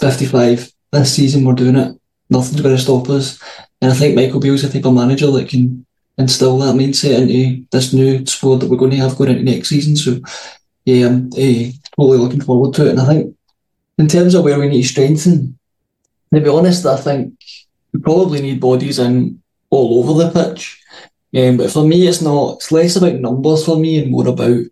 55. 0.00 0.70
This 0.92 1.14
season, 1.14 1.44
we're 1.44 1.54
doing 1.54 1.76
it 1.76 1.96
nothing's 2.32 2.60
going 2.60 2.76
to 2.76 2.82
stop 2.82 3.08
us. 3.10 3.40
And 3.80 3.90
I 3.90 3.94
think 3.94 4.16
Michael 4.16 4.40
Beale's 4.40 4.62
the 4.62 4.68
type 4.68 4.86
of 4.86 4.94
manager 4.94 5.30
that 5.32 5.48
can 5.48 5.86
instill 6.18 6.58
that 6.58 6.74
mindset 6.74 7.20
into 7.20 7.66
this 7.70 7.92
new 7.92 8.24
squad 8.26 8.56
that 8.56 8.70
we're 8.70 8.76
going 8.76 8.90
to 8.92 8.96
have 8.98 9.16
going 9.16 9.30
into 9.30 9.42
next 9.42 9.68
season. 9.68 9.96
So, 9.96 10.20
yeah, 10.84 11.06
I'm 11.06 11.26
uh, 11.26 11.70
totally 11.96 12.18
looking 12.18 12.40
forward 12.40 12.74
to 12.74 12.86
it. 12.86 12.90
And 12.90 13.00
I 13.00 13.06
think 13.06 13.36
in 13.98 14.08
terms 14.08 14.34
of 14.34 14.44
where 14.44 14.58
we 14.58 14.68
need 14.68 14.82
to 14.82 14.88
strengthen, 14.88 15.58
to 16.32 16.40
be 16.40 16.48
honest, 16.48 16.86
I 16.86 16.96
think 16.96 17.34
we 17.92 18.00
probably 18.00 18.40
need 18.40 18.60
bodies 18.60 18.98
in 18.98 19.42
all 19.70 19.98
over 19.98 20.24
the 20.24 20.30
pitch. 20.30 20.82
Um, 21.34 21.56
but 21.56 21.70
for 21.70 21.84
me, 21.84 22.06
it's 22.06 22.20
not. 22.20 22.56
It's 22.56 22.72
less 22.72 22.96
about 22.96 23.14
numbers 23.14 23.64
for 23.64 23.76
me 23.76 23.98
and 23.98 24.10
more 24.10 24.28
about 24.28 24.64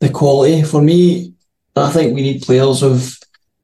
the 0.00 0.08
quality. 0.10 0.62
For 0.62 0.82
me, 0.82 1.34
I 1.76 1.90
think 1.90 2.14
we 2.14 2.22
need 2.22 2.42
players 2.42 2.82
of 2.82 3.16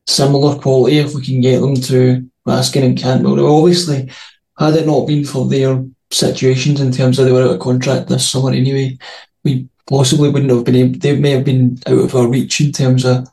similar 0.06 0.56
quality 0.56 0.98
if 0.98 1.14
we 1.14 1.24
can 1.24 1.40
get 1.40 1.60
them 1.60 1.74
to 1.74 2.28
Raskin 2.46 2.84
and 2.84 2.98
Cantwell. 2.98 3.58
Obviously, 3.58 4.10
had 4.58 4.74
it 4.74 4.86
not 4.86 5.06
been 5.06 5.24
for 5.24 5.46
their 5.46 5.84
situations 6.10 6.80
in 6.80 6.92
terms 6.92 7.18
of 7.18 7.26
they 7.26 7.32
were 7.32 7.42
out 7.42 7.54
of 7.54 7.60
contract 7.60 8.08
this 8.08 8.28
summer 8.28 8.50
anyway, 8.50 8.96
we 9.44 9.68
possibly 9.88 10.28
wouldn't 10.30 10.50
have 10.50 10.64
been 10.64 10.76
able, 10.76 10.98
they 10.98 11.16
may 11.18 11.30
have 11.30 11.44
been 11.44 11.78
out 11.86 11.98
of 11.98 12.14
our 12.14 12.28
reach 12.28 12.60
in 12.60 12.72
terms 12.72 13.04
of 13.04 13.28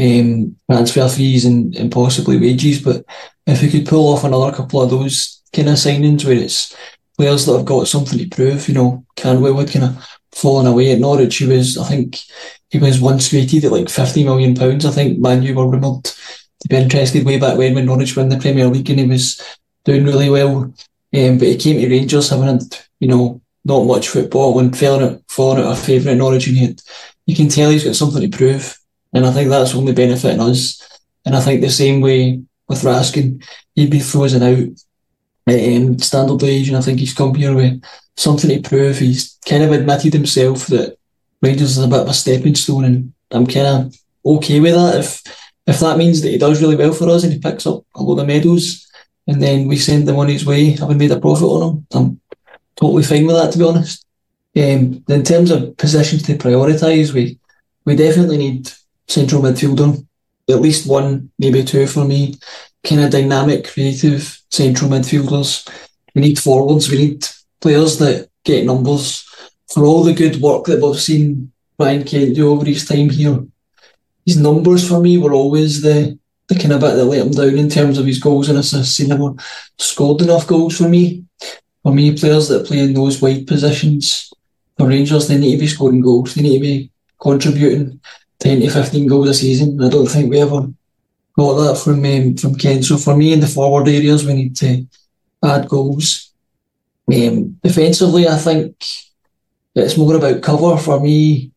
um, 0.00 0.56
transfer 0.70 1.08
fees 1.08 1.44
and, 1.44 1.76
and 1.76 1.92
possibly 1.92 2.38
wages. 2.38 2.80
But 2.80 3.04
if 3.46 3.60
we 3.60 3.70
could 3.70 3.86
pull 3.86 4.12
off 4.12 4.24
another 4.24 4.56
couple 4.56 4.82
of 4.82 4.90
those 4.90 5.42
kind 5.54 5.68
of 5.68 5.74
signings 5.74 6.24
where 6.24 6.34
it's 6.36 6.76
players 7.18 7.44
that 7.46 7.56
have 7.56 7.66
got 7.66 7.88
something 7.88 8.18
to 8.18 8.28
prove, 8.28 8.68
you 8.68 8.74
know, 8.74 9.04
Cantwell 9.16 9.54
would 9.54 9.70
kind 9.70 9.84
of 9.84 10.08
fallen 10.32 10.66
away 10.66 10.92
at 10.92 10.98
Norwich. 10.98 11.36
He 11.36 11.46
was, 11.46 11.76
I 11.76 11.84
think, 11.88 12.20
he 12.70 12.78
was 12.78 13.00
once 13.00 13.32
rated 13.32 13.66
at 13.66 13.72
like 13.72 13.90
fifty 13.90 14.24
million 14.24 14.54
pounds. 14.54 14.86
I 14.86 14.90
think 14.90 15.18
Man 15.18 15.42
U 15.42 15.54
were 15.54 15.68
rumoured 15.68 16.10
to 16.62 16.68
be 16.68 16.76
interested 16.76 17.26
way 17.26 17.38
back 17.38 17.58
when 17.58 17.74
when 17.74 17.86
Norwich 17.86 18.16
won 18.16 18.28
the 18.28 18.38
Premier 18.38 18.66
League 18.68 18.88
and 18.90 19.00
he 19.00 19.06
was 19.06 19.40
doing 19.84 20.04
really 20.04 20.30
well. 20.30 20.72
Um, 21.14 21.38
but 21.38 21.48
he 21.48 21.56
came 21.56 21.80
to 21.80 21.90
Rangers 21.90 22.30
having 22.30 22.60
you 23.00 23.08
know, 23.08 23.40
not 23.64 23.84
much 23.84 24.08
football 24.08 24.58
and 24.58 24.76
falling 24.76 25.22
falling 25.28 25.64
out 25.64 25.72
of 25.72 25.78
favour 25.78 26.10
in 26.10 26.18
Norwich 26.18 26.46
United. 26.46 26.80
You 27.26 27.36
can 27.36 27.48
tell 27.48 27.70
he's 27.70 27.84
got 27.84 27.96
something 27.96 28.22
to 28.22 28.36
prove. 28.36 28.76
And 29.12 29.26
I 29.26 29.32
think 29.32 29.50
that's 29.50 29.74
only 29.74 29.92
benefiting 29.92 30.40
us. 30.40 30.80
And 31.24 31.36
I 31.36 31.40
think 31.40 31.60
the 31.60 31.70
same 31.70 32.00
way 32.00 32.42
with 32.68 32.82
Raskin, 32.82 33.44
he'd 33.74 33.90
be 33.90 34.00
frozen 34.00 34.42
out 34.42 34.68
at 35.46 35.76
um, 35.76 35.98
Standard 35.98 36.38
Liège. 36.38 36.68
And 36.68 36.76
I 36.76 36.80
think 36.80 36.98
he's 36.98 37.14
come 37.14 37.34
here 37.34 37.54
with 37.54 37.82
something 38.16 38.48
to 38.50 38.68
prove. 38.68 38.98
He's 38.98 39.38
kind 39.46 39.62
of 39.62 39.72
admitted 39.72 40.14
himself 40.14 40.66
that 40.68 40.96
Rangers 41.42 41.76
is 41.76 41.84
a 41.84 41.88
bit 41.88 42.00
of 42.00 42.08
a 42.08 42.14
stepping 42.14 42.54
stone. 42.54 42.84
And 42.84 43.12
I'm 43.30 43.46
kind 43.46 43.66
of 43.66 43.96
okay 44.24 44.60
with 44.60 44.74
that. 44.74 44.98
If 44.98 45.22
if 45.66 45.80
that 45.80 45.98
means 45.98 46.22
that 46.22 46.30
he 46.30 46.38
does 46.38 46.60
really 46.60 46.76
well 46.76 46.92
for 46.92 47.08
us 47.08 47.24
and 47.24 47.32
he 47.32 47.38
picks 47.38 47.66
up 47.66 47.84
a 47.94 48.02
load 48.02 48.18
of 48.18 48.26
medals 48.26 48.88
and 49.26 49.40
then 49.40 49.68
we 49.68 49.76
send 49.76 50.08
them 50.08 50.18
on 50.18 50.28
his 50.28 50.44
way, 50.44 50.70
having 50.70 50.98
made 50.98 51.12
a 51.12 51.20
profit 51.20 51.44
on 51.44 51.62
him, 51.62 51.86
I'm 51.92 52.20
totally 52.76 53.04
fine 53.04 53.26
with 53.26 53.36
that, 53.36 53.52
to 53.52 53.58
be 53.58 53.64
honest. 53.64 54.04
Um, 54.54 55.04
in 55.08 55.22
terms 55.22 55.50
of 55.50 55.76
positions 55.76 56.24
to 56.24 56.36
prioritise, 56.36 57.12
we 57.12 57.38
we 57.84 57.96
definitely 57.96 58.38
need 58.38 58.70
central 59.08 59.42
midfielder, 59.42 60.04
at 60.48 60.60
least 60.60 60.86
one, 60.86 61.30
maybe 61.38 61.64
two 61.64 61.86
for 61.86 62.04
me. 62.04 62.36
Kind 62.84 63.00
of 63.00 63.10
dynamic, 63.10 63.68
creative 63.72 64.40
central 64.50 64.90
midfielders. 64.90 65.68
We 66.14 66.22
need 66.22 66.38
forwards. 66.38 66.90
We 66.90 66.98
need 66.98 67.26
players 67.60 67.98
that 67.98 68.28
get 68.44 68.66
numbers. 68.66 69.24
For 69.72 69.84
all 69.84 70.02
the 70.02 70.12
good 70.12 70.40
work 70.40 70.64
that 70.66 70.82
we've 70.82 71.00
seen 71.00 71.52
Ryan 71.78 72.04
Kent 72.04 72.34
do 72.34 72.50
over 72.50 72.64
his 72.66 72.86
time 72.86 73.08
here, 73.08 73.44
his 74.24 74.36
numbers 74.36 74.88
for 74.88 75.00
me 75.00 75.18
were 75.18 75.32
always 75.32 75.82
the 75.82 76.18
the 76.48 76.58
kind 76.58 76.72
of 76.72 76.80
bit 76.80 76.94
that 76.94 77.04
let 77.04 77.24
him 77.24 77.30
down 77.30 77.58
in 77.58 77.68
terms 77.68 77.98
of 77.98 78.06
his 78.06 78.18
goals 78.18 78.48
and 78.48 78.58
assists. 78.58 78.96
He 78.96 79.06
never 79.06 79.32
scored 79.78 80.22
enough 80.22 80.46
goals 80.46 80.76
for 80.76 80.88
me. 80.88 81.24
For 81.82 81.92
me, 81.92 82.16
players 82.16 82.48
that 82.48 82.66
play 82.66 82.80
in 82.80 82.94
those 82.94 83.20
wide 83.20 83.46
positions 83.46 84.32
for 84.76 84.88
Rangers, 84.88 85.28
they 85.28 85.38
need 85.38 85.52
to 85.52 85.60
be 85.60 85.66
scoring 85.66 86.00
goals. 86.00 86.34
They 86.34 86.42
need 86.42 86.58
to 86.58 86.60
be 86.60 86.90
contributing 87.20 88.00
10 88.38 88.60
to 88.60 88.70
15 88.70 89.06
goals 89.06 89.28
a 89.28 89.34
season. 89.34 89.82
I 89.82 89.88
don't 89.88 90.06
think 90.06 90.30
we 90.30 90.40
ever 90.40 90.68
got 91.36 91.54
that 91.54 91.78
from 91.78 92.04
um, 92.04 92.36
from 92.36 92.54
Kent. 92.56 92.84
So 92.84 92.96
for 92.96 93.16
me, 93.16 93.32
in 93.32 93.40
the 93.40 93.46
forward 93.46 93.88
areas, 93.88 94.24
we 94.24 94.34
need 94.34 94.56
to 94.56 94.86
add 95.44 95.68
goals. 95.68 96.32
Um, 97.12 97.58
defensively, 97.62 98.28
I 98.28 98.36
think 98.36 98.84
it's 99.74 99.96
more 99.96 100.14
about 100.14 100.42
cover. 100.42 100.76
For 100.76 101.00
me, 101.00 101.52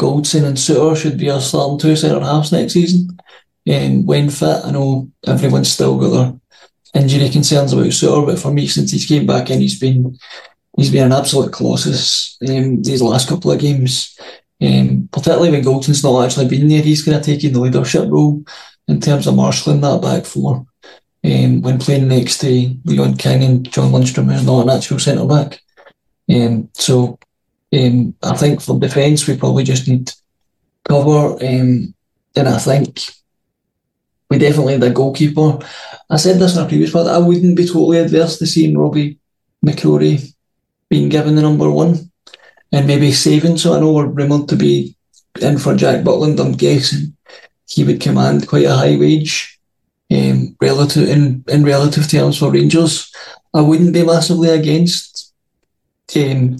Goldson 0.00 0.44
and 0.44 0.56
Souttar 0.56 0.96
should 0.96 1.18
be 1.18 1.30
our 1.30 1.40
starting 1.40 1.78
two 1.78 1.96
centre 1.96 2.20
halves 2.20 2.52
next 2.52 2.72
season. 2.72 3.16
Um, 3.70 4.04
when 4.04 4.28
fit, 4.30 4.64
I 4.64 4.70
know 4.70 5.10
everyone's 5.26 5.72
still 5.72 5.98
got 5.98 6.10
their 6.10 7.02
injury 7.02 7.28
concerns 7.30 7.72
about 7.72 7.86
Souttar, 7.86 8.26
but 8.26 8.38
for 8.38 8.52
me, 8.52 8.66
since 8.66 8.90
he's 8.90 9.06
came 9.06 9.26
back 9.26 9.50
in, 9.50 9.60
he's 9.60 9.78
been 9.78 10.18
he's 10.76 10.90
been 10.90 11.06
an 11.06 11.12
absolute 11.12 11.52
colossus 11.52 12.36
um, 12.48 12.82
these 12.82 13.02
last 13.02 13.28
couple 13.28 13.52
of 13.52 13.60
games. 13.60 14.18
Um, 14.62 15.08
particularly 15.12 15.50
when 15.50 15.64
Goldson's 15.64 16.04
not 16.04 16.24
actually 16.24 16.48
been 16.48 16.68
there, 16.68 16.82
he's 16.82 17.04
kind 17.04 17.16
of 17.16 17.22
taking 17.22 17.52
the 17.52 17.60
leadership 17.60 18.08
role 18.08 18.44
in 18.88 19.00
terms 19.00 19.26
of 19.26 19.34
marshalling 19.34 19.80
that 19.80 20.00
back 20.00 20.24
four 20.24 20.66
um, 21.24 21.62
when 21.62 21.78
playing 21.78 22.08
next 22.08 22.38
to 22.38 22.76
Leon 22.84 23.16
King 23.16 23.42
and 23.44 23.70
John 23.72 23.90
Lundstram, 23.90 24.30
who's 24.32 24.46
not 24.46 24.62
an 24.62 24.76
actual 24.76 24.98
centre 24.98 25.26
back. 25.26 25.60
Um, 26.30 26.68
so 26.74 27.18
um, 27.72 28.14
I 28.22 28.36
think 28.36 28.60
for 28.60 28.78
defence, 28.78 29.26
we 29.26 29.36
probably 29.36 29.64
just 29.64 29.88
need 29.88 30.10
cover. 30.84 31.34
Um, 31.44 31.94
and 32.36 32.48
I 32.48 32.58
think 32.58 33.00
we 34.30 34.38
definitely 34.38 34.78
need 34.78 34.84
a 34.84 34.90
goalkeeper. 34.90 35.58
I 36.10 36.16
said 36.16 36.38
this 36.38 36.56
in 36.56 36.64
a 36.64 36.68
previous 36.68 36.92
part, 36.92 37.06
I 37.06 37.18
wouldn't 37.18 37.56
be 37.56 37.66
totally 37.66 37.98
adverse 37.98 38.38
to 38.38 38.46
seeing 38.46 38.76
Robbie 38.76 39.18
McCrorie 39.64 40.32
being 40.88 41.08
given 41.08 41.34
the 41.34 41.42
number 41.42 41.70
one 41.70 42.10
and 42.72 42.86
maybe 42.86 43.12
saving. 43.12 43.56
So 43.58 43.74
I 43.74 43.80
know 43.80 43.92
we're 43.92 44.06
rumoured 44.06 44.48
to 44.48 44.56
be 44.56 44.96
in 45.40 45.58
for 45.58 45.74
Jack 45.74 46.04
Butland. 46.04 46.40
I'm 46.40 46.52
guessing 46.52 47.16
he 47.66 47.84
would 47.84 48.00
command 48.00 48.48
quite 48.48 48.66
a 48.66 48.74
high 48.74 48.96
wage 48.96 49.58
um, 50.10 50.56
relative 50.60 51.08
in, 51.08 51.44
in 51.48 51.64
relative 51.64 52.08
terms 52.08 52.38
for 52.38 52.52
Rangers. 52.52 53.12
I 53.52 53.60
wouldn't 53.60 53.92
be 53.92 54.04
massively 54.04 54.50
against 54.50 55.32
um, 56.16 56.58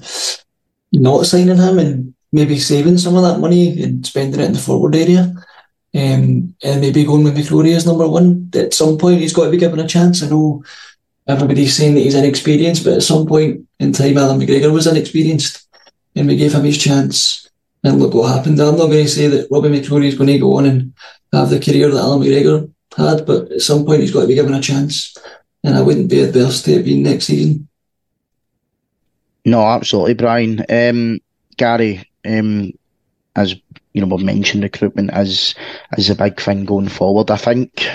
not 1.00 1.26
signing 1.26 1.56
him 1.56 1.78
and 1.78 2.14
maybe 2.32 2.58
saving 2.58 2.98
some 2.98 3.16
of 3.16 3.22
that 3.22 3.38
money 3.38 3.82
and 3.82 4.04
spending 4.04 4.40
it 4.40 4.46
in 4.46 4.52
the 4.52 4.58
forward 4.58 4.94
area. 4.94 5.32
Um, 5.94 6.56
and 6.64 6.80
maybe 6.80 7.04
going 7.04 7.22
with 7.22 7.36
McCrorie 7.36 7.76
as 7.76 7.86
number 7.86 8.08
one. 8.08 8.50
At 8.54 8.74
some 8.74 8.98
point, 8.98 9.20
he's 9.20 9.32
got 9.32 9.44
to 9.44 9.50
be 9.50 9.56
given 9.56 9.78
a 9.78 9.86
chance. 9.86 10.22
I 10.22 10.28
know 10.28 10.64
everybody's 11.28 11.76
saying 11.76 11.94
that 11.94 12.00
he's 12.00 12.16
inexperienced, 12.16 12.82
but 12.84 12.94
at 12.94 13.02
some 13.02 13.26
point 13.26 13.68
in 13.78 13.92
time, 13.92 14.18
Alan 14.18 14.40
McGregor 14.40 14.72
was 14.72 14.88
inexperienced, 14.88 15.68
and 16.16 16.26
we 16.26 16.36
gave 16.36 16.52
him 16.52 16.64
his 16.64 16.78
chance. 16.78 17.48
And 17.84 18.00
look 18.00 18.14
what 18.14 18.34
happened. 18.34 18.58
I'm 18.58 18.76
not 18.76 18.86
going 18.86 19.04
to 19.04 19.08
say 19.08 19.28
that 19.28 19.48
Robbie 19.50 19.68
McCrorie 19.68 20.06
is 20.06 20.16
going 20.16 20.30
to 20.30 20.38
go 20.38 20.56
on 20.56 20.66
and 20.66 20.94
have 21.32 21.50
the 21.50 21.60
career 21.60 21.90
that 21.90 22.00
Alan 22.00 22.20
McGregor 22.20 22.72
had, 22.96 23.24
but 23.24 23.52
at 23.52 23.60
some 23.60 23.84
point, 23.84 24.00
he's 24.00 24.10
got 24.10 24.22
to 24.22 24.26
be 24.26 24.34
given 24.34 24.54
a 24.54 24.60
chance. 24.60 25.16
And 25.62 25.76
I 25.76 25.82
wouldn't 25.82 26.10
be 26.10 26.20
adverse 26.20 26.62
to 26.62 26.72
it 26.72 26.84
being 26.84 27.04
next 27.04 27.26
season. 27.26 27.68
No, 29.44 29.66
absolutely, 29.66 30.14
Brian. 30.14 30.64
Um, 30.68 31.20
Gary, 31.56 32.08
um, 32.26 32.72
as 33.36 33.54
you 33.92 34.00
know, 34.00 34.14
we've 34.14 34.24
mentioned 34.24 34.62
recruitment 34.62 35.10
as 35.10 35.54
as 35.96 36.10
a 36.10 36.14
big 36.14 36.40
thing 36.40 36.64
going 36.64 36.88
forward. 36.88 37.30
I 37.30 37.36
think 37.36 37.88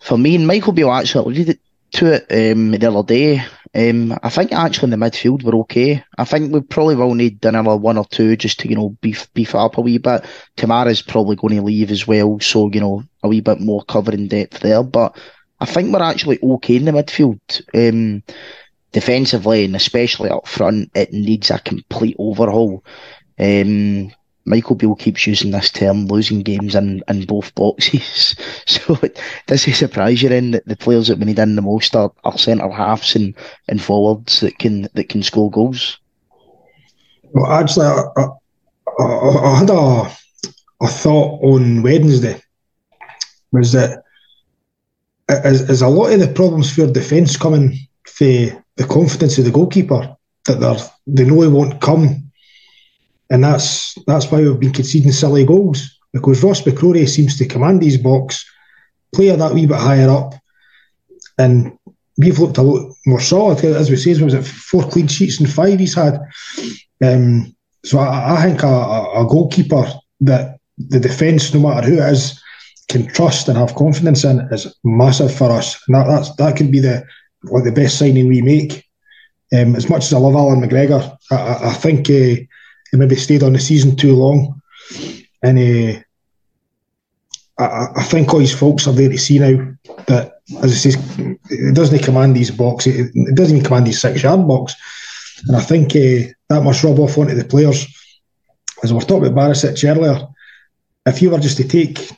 for 0.00 0.18
me 0.18 0.34
and 0.34 0.46
Michael 0.46 0.72
Beale 0.72 0.92
actually 0.92 1.24
alluded 1.24 1.58
to 1.92 2.06
it 2.14 2.52
um, 2.52 2.72
the 2.72 2.90
other 2.90 3.06
day. 3.06 3.44
Um, 3.72 4.18
I 4.24 4.30
think 4.30 4.52
actually 4.52 4.92
in 4.92 4.98
the 4.98 5.06
midfield 5.06 5.44
we're 5.44 5.60
okay. 5.60 6.02
I 6.18 6.24
think 6.24 6.52
we 6.52 6.60
probably 6.60 6.96
will 6.96 7.14
need 7.14 7.44
another 7.44 7.76
one 7.76 7.98
or 7.98 8.04
two 8.06 8.36
just 8.36 8.58
to 8.60 8.68
you 8.68 8.74
know 8.74 8.90
beef 9.00 9.32
beef 9.34 9.54
up 9.54 9.78
a 9.78 9.80
wee 9.80 9.98
bit. 9.98 10.24
Kamara's 10.56 11.02
probably 11.02 11.36
going 11.36 11.56
to 11.56 11.62
leave 11.62 11.90
as 11.90 12.06
well, 12.06 12.40
so 12.40 12.70
you 12.72 12.80
know 12.80 13.04
a 13.22 13.28
wee 13.28 13.40
bit 13.40 13.60
more 13.60 13.84
cover 13.84 14.10
covering 14.10 14.26
depth 14.28 14.60
there. 14.60 14.82
But 14.82 15.16
I 15.60 15.66
think 15.66 15.92
we're 15.92 16.02
actually 16.02 16.40
okay 16.42 16.76
in 16.76 16.86
the 16.86 16.92
midfield. 16.92 17.38
Um, 17.74 18.22
defensively 18.92 19.64
and 19.64 19.76
especially 19.76 20.30
up 20.30 20.46
front, 20.46 20.90
it 20.94 21.12
needs 21.12 21.50
a 21.50 21.58
complete 21.58 22.16
overhaul. 22.18 22.84
Um, 23.38 24.12
Michael 24.44 24.74
Beale 24.74 24.96
keeps 24.96 25.26
using 25.26 25.50
this 25.50 25.70
term, 25.70 26.06
losing 26.06 26.42
games 26.42 26.74
in, 26.74 27.02
in 27.08 27.24
both 27.24 27.54
boxes. 27.54 28.34
so 28.66 28.98
does 29.46 29.68
it 29.68 29.74
surprise 29.74 30.22
you 30.22 30.28
then 30.28 30.52
that 30.52 30.66
the 30.66 30.76
players 30.76 31.08
that 31.08 31.18
we 31.18 31.26
need 31.26 31.38
in 31.38 31.56
the 31.56 31.62
most 31.62 31.94
are, 31.94 32.12
are 32.24 32.38
centre 32.38 32.70
halves 32.70 33.14
and, 33.14 33.34
and 33.68 33.82
forwards 33.82 34.40
that 34.40 34.58
can 34.58 34.88
that 34.94 35.08
can 35.08 35.22
score 35.22 35.50
goals? 35.50 35.98
Well, 37.32 37.50
actually, 37.52 37.86
I, 37.86 38.02
I, 38.16 39.04
I 39.04 39.58
had 39.58 39.70
a, 39.70 40.10
a 40.82 40.88
thought 40.88 41.40
on 41.42 41.82
Wednesday 41.82 42.42
was 43.52 43.72
that 43.72 44.02
as, 45.28 45.68
as 45.68 45.82
a 45.82 45.88
lot 45.88 46.12
of 46.12 46.20
the 46.20 46.28
problems 46.28 46.74
for 46.74 46.86
defence 46.86 47.36
coming 47.36 47.76
for 48.04 48.59
the 48.80 48.86
confidence 48.86 49.36
of 49.36 49.44
the 49.44 49.50
goalkeeper 49.50 50.16
that 50.46 50.58
they 50.58 51.22
they 51.22 51.24
know 51.28 51.42
he 51.42 51.48
won't 51.48 51.82
come, 51.82 52.32
and 53.28 53.44
that's 53.44 53.94
that's 54.06 54.30
why 54.30 54.40
we've 54.40 54.58
been 54.58 54.72
conceding 54.72 55.12
silly 55.12 55.44
goals 55.44 55.98
because 56.14 56.42
Ross 56.42 56.62
McCrorie 56.62 57.06
seems 57.06 57.36
to 57.36 57.46
command 57.46 57.82
his 57.82 57.98
box, 57.98 58.42
play 59.14 59.28
that 59.36 59.52
wee 59.52 59.66
bit 59.66 59.76
higher 59.76 60.08
up, 60.08 60.32
and 61.36 61.76
we've 62.16 62.38
looked 62.38 62.56
a 62.56 62.62
lot 62.62 62.94
more 63.04 63.20
solid. 63.20 63.62
As 63.62 63.90
we 63.90 63.96
say, 63.96 64.22
was 64.22 64.32
it 64.32 64.46
four 64.46 64.82
clean 64.88 65.08
sheets 65.08 65.38
and 65.38 65.52
five 65.52 65.78
he's 65.78 65.94
had? 65.94 66.18
Um, 67.04 67.54
so 67.84 67.98
I, 67.98 68.36
I 68.36 68.42
think 68.42 68.62
a, 68.62 68.66
a, 68.66 69.26
goalkeeper 69.28 69.92
that 70.20 70.58
the 70.78 71.00
defence, 71.00 71.52
no 71.52 71.60
matter 71.60 71.86
who 71.86 71.94
it 71.94 72.12
is, 72.12 72.42
can 72.88 73.06
trust 73.06 73.48
and 73.48 73.56
have 73.56 73.74
confidence 73.74 74.24
in 74.24 74.40
is 74.50 74.74
massive 74.84 75.34
for 75.34 75.50
us. 75.50 75.78
And 75.86 75.96
that 75.96 76.06
that's, 76.06 76.34
that 76.36 76.56
could 76.56 76.72
be 76.72 76.80
the 76.80 77.04
like 77.44 77.64
the 77.64 77.72
best 77.72 77.98
signing 77.98 78.28
we 78.28 78.42
make. 78.42 78.86
Um, 79.52 79.74
as 79.74 79.88
much 79.88 80.04
as 80.04 80.12
I 80.12 80.18
love 80.18 80.34
Alan 80.34 80.60
McGregor, 80.60 81.16
I, 81.30 81.70
I 81.70 81.72
think 81.74 82.08
uh, 82.08 82.12
he 82.90 82.96
maybe 82.96 83.16
stayed 83.16 83.42
on 83.42 83.52
the 83.52 83.58
season 83.58 83.96
too 83.96 84.14
long, 84.14 84.62
and 85.42 85.58
uh, 85.58 86.00
I, 87.58 87.86
I, 87.96 88.02
think 88.04 88.32
all 88.32 88.40
his 88.40 88.54
folks 88.54 88.86
are 88.86 88.92
there 88.92 89.08
to 89.08 89.18
see 89.18 89.38
now 89.38 89.74
that, 90.06 90.40
as 90.62 90.72
I 90.72 90.90
say, 90.90 91.36
it 91.50 91.74
doesn't 91.74 92.04
command 92.04 92.36
his 92.36 92.52
box. 92.52 92.86
It 92.86 93.12
doesn't 93.34 93.56
even 93.56 93.66
command 93.66 93.88
his 93.88 94.00
six-yard 94.00 94.46
box, 94.46 94.74
and 95.46 95.56
I 95.56 95.60
think 95.60 95.90
uh, 95.90 96.32
that 96.48 96.62
must 96.62 96.84
rub 96.84 97.00
off 97.00 97.18
onto 97.18 97.34
the 97.34 97.44
players. 97.44 97.86
As 98.82 98.92
we 98.92 98.98
were 98.98 99.04
talking 99.04 99.26
about 99.26 99.50
Barisic 99.50 99.88
earlier, 99.88 100.28
if 101.06 101.20
you 101.20 101.30
were 101.30 101.38
just 101.38 101.56
to 101.56 101.66
take 101.66 102.08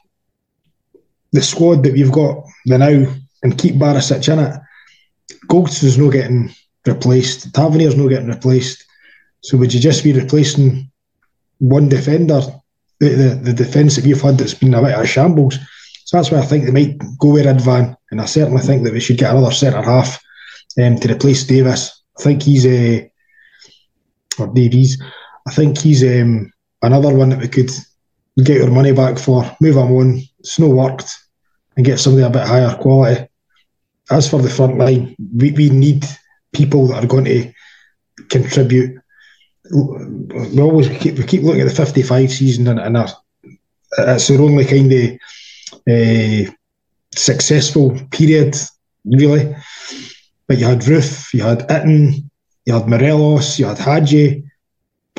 the 1.33 1.43
squad 1.43 1.83
that 1.83 1.93
we've 1.95 2.13
got 2.13 2.45
the 2.67 2.79
now 2.79 3.13
and 3.43 3.59
keep 3.59 3.77
Barisic 3.77 4.31
in 4.33 4.39
it, 4.39 4.61
Goldson's 5.49 5.99
not 5.99 6.13
getting 6.13 6.51
replaced. 6.87 7.53
Tavernier's 7.55 7.97
not 7.97 8.09
getting 8.09 8.29
replaced. 8.29 8.85
So 9.41 9.57
would 9.59 9.75
you 9.75 9.81
just 9.81 10.05
be 10.05 10.13
replacing 10.13 10.91
one 11.59 11.89
defender? 11.89 12.41
The, 13.01 13.09
the, 13.09 13.35
the 13.35 13.53
defence 13.53 13.97
that 13.97 14.05
we've 14.05 14.21
had 14.21 14.39
that's 14.39 14.55
been 14.55 14.75
a 14.75 14.83
bit 14.83 14.95
of 14.95 15.01
a 15.01 15.07
shambles. 15.07 15.59
So 16.05 16.17
that's 16.17 16.31
why 16.31 16.39
I 16.39 16.43
think 16.47 16.65
they 16.65 16.71
might 16.71 16.99
go 17.19 17.33
with 17.33 17.47
Ridvan, 17.47 17.97
and 18.11 18.21
I 18.21 18.27
certainly 18.27 18.63
think 18.63 18.85
that 18.85 18.93
we 18.93 19.01
should 19.01 19.19
get 19.19 19.35
another 19.35 19.51
centre 19.51 19.83
half 19.83 20.23
um, 20.81 20.97
to 20.97 21.13
replace 21.13 21.45
Davis. 21.45 22.03
I 22.19 22.23
think 22.23 22.43
he's 22.43 22.67
a 22.67 23.05
uh, 23.05 23.09
or 24.39 24.49
Davies. 24.49 25.03
I 25.49 25.53
think 25.53 25.79
he's 25.79 26.05
um, 26.05 26.53
another 26.83 27.15
one 27.15 27.31
that 27.31 27.41
we 27.41 27.49
could 27.49 27.71
get 28.45 28.63
our 28.63 28.71
money 28.71 28.93
back 28.93 29.19
for. 29.19 29.45
Move 29.61 29.77
him 29.77 29.93
on. 29.93 30.23
It's 30.39 30.59
no 30.59 30.69
worked, 30.69 31.11
and 31.77 31.85
get 31.87 31.99
somebody 31.99 32.25
a 32.25 32.31
bit 32.31 32.47
higher 32.47 32.77
quality. 32.77 33.27
As 34.13 34.29
for 34.29 34.41
the 34.41 34.51
front 34.51 34.79
line, 34.79 35.17
we, 35.35 35.51
we 35.53 35.71
need 35.71 36.05
people 36.53 36.87
that 36.89 37.03
are 37.03 37.09
going 37.09 37.25
to 37.25 37.53
contribute. 38.29 39.01
We 39.71 40.61
always 40.61 40.89
keep, 40.89 41.17
we 41.17 41.25
keep 41.25 41.43
looking 41.43 41.63
at 41.63 41.69
the 41.69 41.75
55 41.75 42.31
season 42.31 42.69
and, 42.69 42.79
and 42.79 42.97
our, 42.97 43.09
it's 43.99 44.31
our 44.31 44.41
only 44.41 44.65
kind 44.65 44.93
of 44.93 45.19
uh, 45.89 46.53
successful 47.15 47.99
period, 48.11 48.57
really. 49.05 49.55
But 50.47 50.59
you 50.59 50.67
had 50.67 50.81
Roofe, 50.81 51.33
you 51.33 51.43
had 51.43 51.69
Itten, 51.69 52.29
you 52.67 52.75
had 52.75 52.89
Morelos, 52.89 53.59
you 53.59 53.67
had 53.67 53.79
Hagi, 53.79 54.45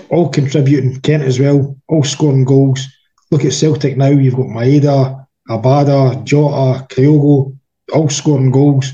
all 0.09 0.29
contributing, 0.29 0.99
Kent 1.01 1.23
as 1.23 1.39
well, 1.39 1.75
all 1.87 2.03
scoring 2.03 2.45
goals. 2.45 2.85
Look 3.31 3.45
at 3.45 3.53
Celtic 3.53 3.97
now, 3.97 4.07
you've 4.07 4.35
got 4.35 4.47
Maeda, 4.47 5.25
Abada, 5.49 6.23
Jota, 6.23 6.85
Kyogo, 6.87 7.52
all 7.91 8.09
scoring 8.09 8.51
goals. 8.51 8.91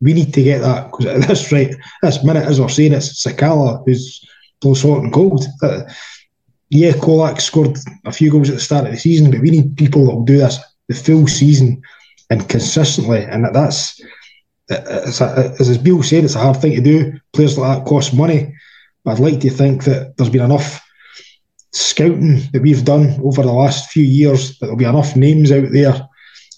We 0.00 0.14
need 0.14 0.34
to 0.34 0.42
get 0.42 0.60
that 0.62 0.90
because 0.90 1.06
at 1.06 1.20
this 1.28 1.52
right, 1.52 1.74
this 2.02 2.24
minute, 2.24 2.46
as 2.46 2.60
we're 2.60 2.68
saying, 2.68 2.92
it's 2.92 3.24
Sakala 3.24 3.82
who's 3.86 4.24
those 4.60 4.82
hot 4.82 5.02
and 5.02 5.12
cold. 5.12 5.44
Uh, 5.62 5.82
yeah, 6.70 6.92
Colak 6.92 7.40
scored 7.40 7.76
a 8.06 8.12
few 8.12 8.30
goals 8.30 8.48
at 8.48 8.54
the 8.54 8.60
start 8.60 8.86
of 8.86 8.92
the 8.92 8.98
season, 8.98 9.30
but 9.30 9.40
we 9.40 9.50
need 9.50 9.76
people 9.76 10.06
that 10.06 10.14
will 10.14 10.24
do 10.24 10.38
this 10.38 10.58
the 10.88 10.94
full 10.94 11.26
season 11.26 11.82
and 12.30 12.48
consistently. 12.48 13.24
And 13.24 13.46
that's, 13.54 14.00
as, 14.70 15.20
as 15.20 15.78
Bill 15.78 16.02
said, 16.02 16.24
it's 16.24 16.34
a 16.34 16.40
hard 16.40 16.56
thing 16.56 16.74
to 16.74 16.80
do. 16.80 17.20
Players 17.32 17.58
like 17.58 17.78
that 17.78 17.86
cost 17.86 18.14
money. 18.14 18.54
But 19.04 19.12
I'd 19.12 19.20
like 19.20 19.40
to 19.40 19.50
think 19.50 19.84
that 19.84 20.16
there's 20.16 20.30
been 20.30 20.42
enough 20.42 20.80
scouting 21.72 22.42
that 22.52 22.62
we've 22.62 22.84
done 22.84 23.20
over 23.22 23.42
the 23.42 23.52
last 23.52 23.90
few 23.90 24.04
years 24.04 24.58
that 24.58 24.66
there'll 24.66 24.76
be 24.76 24.84
enough 24.84 25.16
names 25.16 25.50
out 25.50 25.70
there 25.72 26.08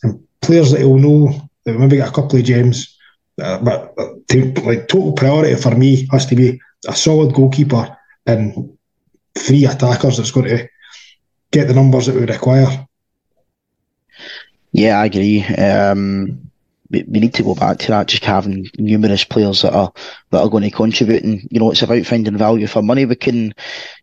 and 0.02 0.22
players 0.42 0.72
that 0.72 0.86
will 0.86 0.98
know 0.98 1.50
that 1.64 1.72
we 1.72 1.78
maybe 1.78 1.96
got 1.96 2.08
a 2.08 2.12
couple 2.12 2.38
of 2.38 2.44
gems. 2.44 2.96
Uh, 3.40 3.58
but 3.58 3.96
to, 4.28 4.52
like 4.62 4.86
total 4.88 5.12
priority 5.12 5.54
for 5.56 5.74
me 5.74 6.06
has 6.12 6.26
to 6.26 6.36
be 6.36 6.60
a 6.86 6.94
solid 6.94 7.34
goalkeeper 7.34 7.96
and 8.26 8.76
three 9.36 9.66
attackers 9.66 10.16
that's 10.16 10.30
going 10.30 10.46
to 10.46 10.68
get 11.50 11.66
the 11.66 11.74
numbers 11.74 12.06
that 12.06 12.14
we 12.14 12.24
require. 12.24 12.86
Yeah, 14.72 15.00
I 15.00 15.06
agree. 15.06 15.44
Um, 15.44 16.50
we, 16.90 17.02
we 17.04 17.20
need 17.20 17.34
to 17.34 17.42
go 17.42 17.54
back 17.54 17.78
to 17.78 17.88
that, 17.88 18.08
just 18.08 18.24
having 18.24 18.68
numerous 18.78 19.24
players 19.24 19.62
that 19.62 19.72
are 19.72 19.92
that 20.30 20.40
are 20.40 20.48
going 20.48 20.64
to 20.64 20.70
contribute. 20.70 21.24
And 21.24 21.42
you 21.50 21.58
know, 21.58 21.70
it's 21.70 21.82
about 21.82 22.04
finding 22.06 22.36
value 22.36 22.66
for 22.66 22.82
money. 22.82 23.04
We 23.04 23.16
can, 23.16 23.54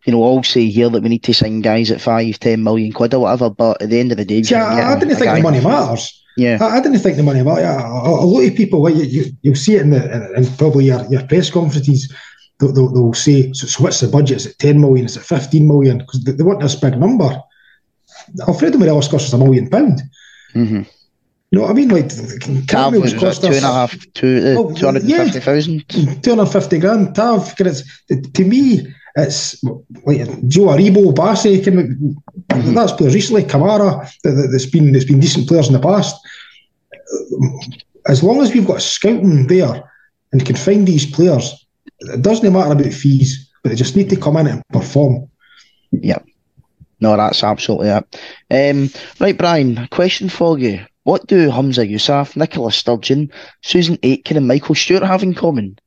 you 0.04 0.12
know, 0.12 0.22
all 0.22 0.42
say 0.42 0.66
here 0.66 0.88
that 0.88 1.02
we 1.02 1.08
need 1.08 1.22
to 1.24 1.34
sign 1.34 1.60
guys 1.60 1.90
at 1.90 2.00
five, 2.00 2.38
ten 2.38 2.62
million 2.62 2.92
quid 2.92 3.14
or 3.14 3.20
whatever. 3.20 3.50
But 3.50 3.82
at 3.82 3.90
the 3.90 4.00
end 4.00 4.12
of 4.12 4.18
the 4.18 4.24
day, 4.24 4.40
yeah, 4.40 4.64
I, 4.64 4.92
I 4.94 4.98
didn't 4.98 5.16
think 5.16 5.34
the 5.34 5.42
money 5.42 5.60
matters. 5.60 6.21
Yeah, 6.36 6.58
I, 6.60 6.78
I, 6.78 6.80
didn't 6.80 7.00
think 7.00 7.16
the 7.16 7.22
money 7.22 7.42
matters. 7.42 7.62
Yeah, 7.62 7.80
a, 7.80 8.08
a, 8.08 8.26
lot 8.26 8.44
of 8.44 8.54
people, 8.54 8.80
well, 8.80 8.94
you, 8.94 9.04
you 9.04 9.24
you'll 9.42 9.54
see 9.54 9.76
it 9.76 9.82
in 9.82 9.90
the 9.90 10.34
in, 10.34 10.46
probably 10.56 10.86
your, 10.86 11.04
your 11.10 11.26
press 11.26 11.50
conferences. 11.50 12.12
They'll, 12.58 12.72
they'll, 12.72 12.88
they'll 12.88 13.14
say, 13.14 13.52
so, 13.52 13.66
so, 13.66 13.82
what's 13.82 14.00
the 14.00 14.08
budget? 14.08 14.36
Is 14.36 14.46
it 14.46 14.58
10 14.58 14.80
million? 14.80 15.04
Is 15.04 15.16
it 15.16 15.24
15 15.24 15.66
million? 15.66 15.98
Because 15.98 16.24
they, 16.24 16.32
they 16.32 16.44
want 16.44 16.60
this 16.60 16.76
big 16.76 16.96
number. 16.96 17.40
Alfredo 18.46 18.78
Morelos 18.78 19.08
cost 19.08 19.26
us 19.26 19.32
a 19.32 19.38
million 19.38 19.68
pound. 19.68 20.00
Mm-hmm. 20.54 20.82
You 21.50 21.58
know 21.58 21.62
what 21.62 21.70
I 21.70 21.74
mean? 21.74 21.88
Like 21.90 22.08
Tav 22.66 22.94
was 22.94 23.12
cost 23.12 23.42
two 23.42 23.48
and 23.48 23.56
a 23.56 23.72
half, 23.72 23.94
two, 24.14 24.56
uh, 24.56 24.60
oh, 24.60 24.74
250,000. 24.74 25.84
Yeah, 25.90 26.14
250 26.14 26.78
grand. 26.78 27.14
Tav, 27.14 27.54
to 27.56 28.44
me, 28.44 28.86
it's 29.16 29.62
like 30.04 30.26
Joe 30.48 30.68
Aribo, 30.68 31.14
Bassey, 31.14 31.62
can, 31.62 32.16
mm-hmm. 32.48 32.74
that's 32.74 32.92
players 32.92 33.14
recently, 33.14 33.44
Kamara, 33.44 34.10
that, 34.22 34.50
has 34.52 34.66
been, 34.66 34.92
there's 34.92 35.04
been 35.04 35.20
decent 35.20 35.48
players 35.48 35.66
in 35.66 35.74
the 35.74 35.80
past. 35.80 36.16
As 38.08 38.22
long 38.22 38.40
as 38.40 38.52
we've 38.52 38.66
got 38.66 38.82
scouting 38.82 39.46
there 39.46 39.90
and 40.32 40.46
can 40.46 40.56
find 40.56 40.86
these 40.88 41.10
players, 41.10 41.66
it 42.00 42.22
doesn't 42.22 42.52
matter 42.52 42.72
about 42.72 42.92
fees, 42.92 43.50
but 43.62 43.70
they 43.70 43.76
just 43.76 43.96
need 43.96 44.10
to 44.10 44.16
come 44.16 44.36
in 44.38 44.46
and 44.46 44.62
perform. 44.72 45.28
Yep. 45.92 46.26
No, 47.00 47.16
that's 47.16 47.44
absolutely 47.44 47.88
it. 47.88 48.16
Um, 48.50 48.90
right, 49.20 49.36
Brian, 49.36 49.88
question 49.88 50.28
for 50.28 50.58
you. 50.58 50.84
What 51.04 51.26
do 51.26 51.50
Humza 51.50 51.88
Yousaf, 51.88 52.36
Nicola 52.36 52.70
Sturgeon, 52.70 53.30
Susan 53.60 53.98
Aitken, 54.02 54.36
and 54.36 54.46
Michael 54.46 54.76
Stewart 54.76 55.02
have 55.02 55.22
in 55.22 55.34
common? 55.34 55.78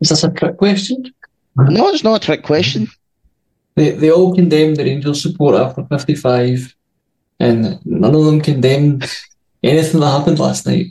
Is 0.00 0.10
this 0.10 0.24
a 0.24 0.30
trick 0.30 0.58
question? 0.58 1.12
No, 1.56 1.88
it's 1.88 2.04
not 2.04 2.22
a 2.22 2.24
trick 2.24 2.42
question. 2.42 2.88
They, 3.76 3.90
they 3.90 4.10
all 4.10 4.34
condemned 4.34 4.76
the 4.76 4.84
Rangers 4.84 5.22
support 5.22 5.54
after 5.56 5.84
55, 5.84 6.74
and 7.40 7.84
none 7.84 8.14
of 8.14 8.24
them 8.24 8.40
condemned 8.40 9.10
anything 9.62 10.00
that 10.00 10.18
happened 10.18 10.38
last 10.38 10.66
night. 10.66 10.86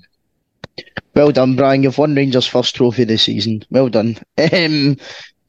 Well 1.16 1.32
done, 1.32 1.56
Brian. 1.56 1.84
You've 1.84 1.98
won 1.98 2.16
Rangers' 2.16 2.48
first 2.48 2.76
trophy 2.76 3.04
this 3.04 3.24
season. 3.24 3.64
Well 3.70 3.90
done. 3.90 4.18
Um, 4.52 4.98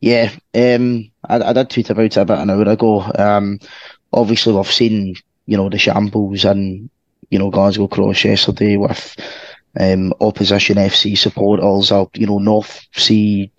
yeah, 0.00 0.32
um, 0.54 1.10
I, 1.26 1.40
I, 1.40 1.52
did 1.54 1.70
tweet 1.70 1.88
about 1.88 2.04
it 2.04 2.16
about 2.18 2.40
an 2.40 2.50
hour 2.50 2.68
ago. 2.68 3.10
Um, 3.18 3.58
obviously, 4.12 4.52
we've 4.52 4.70
seen 4.70 5.14
you 5.46 5.56
know 5.56 5.70
the 5.70 5.78
shambles 5.78 6.44
and 6.44 6.90
you 7.30 7.38
know 7.38 7.50
Glasgow 7.50 7.88
Cross 7.88 8.24
yesterday 8.24 8.76
with 8.76 9.16
um, 9.80 10.12
opposition 10.20 10.76
FC 10.76 11.16
supporters 11.16 11.90
or 11.90 12.10
you 12.14 12.26
know 12.26 12.38
North 12.38 12.86
Sea 12.92 13.50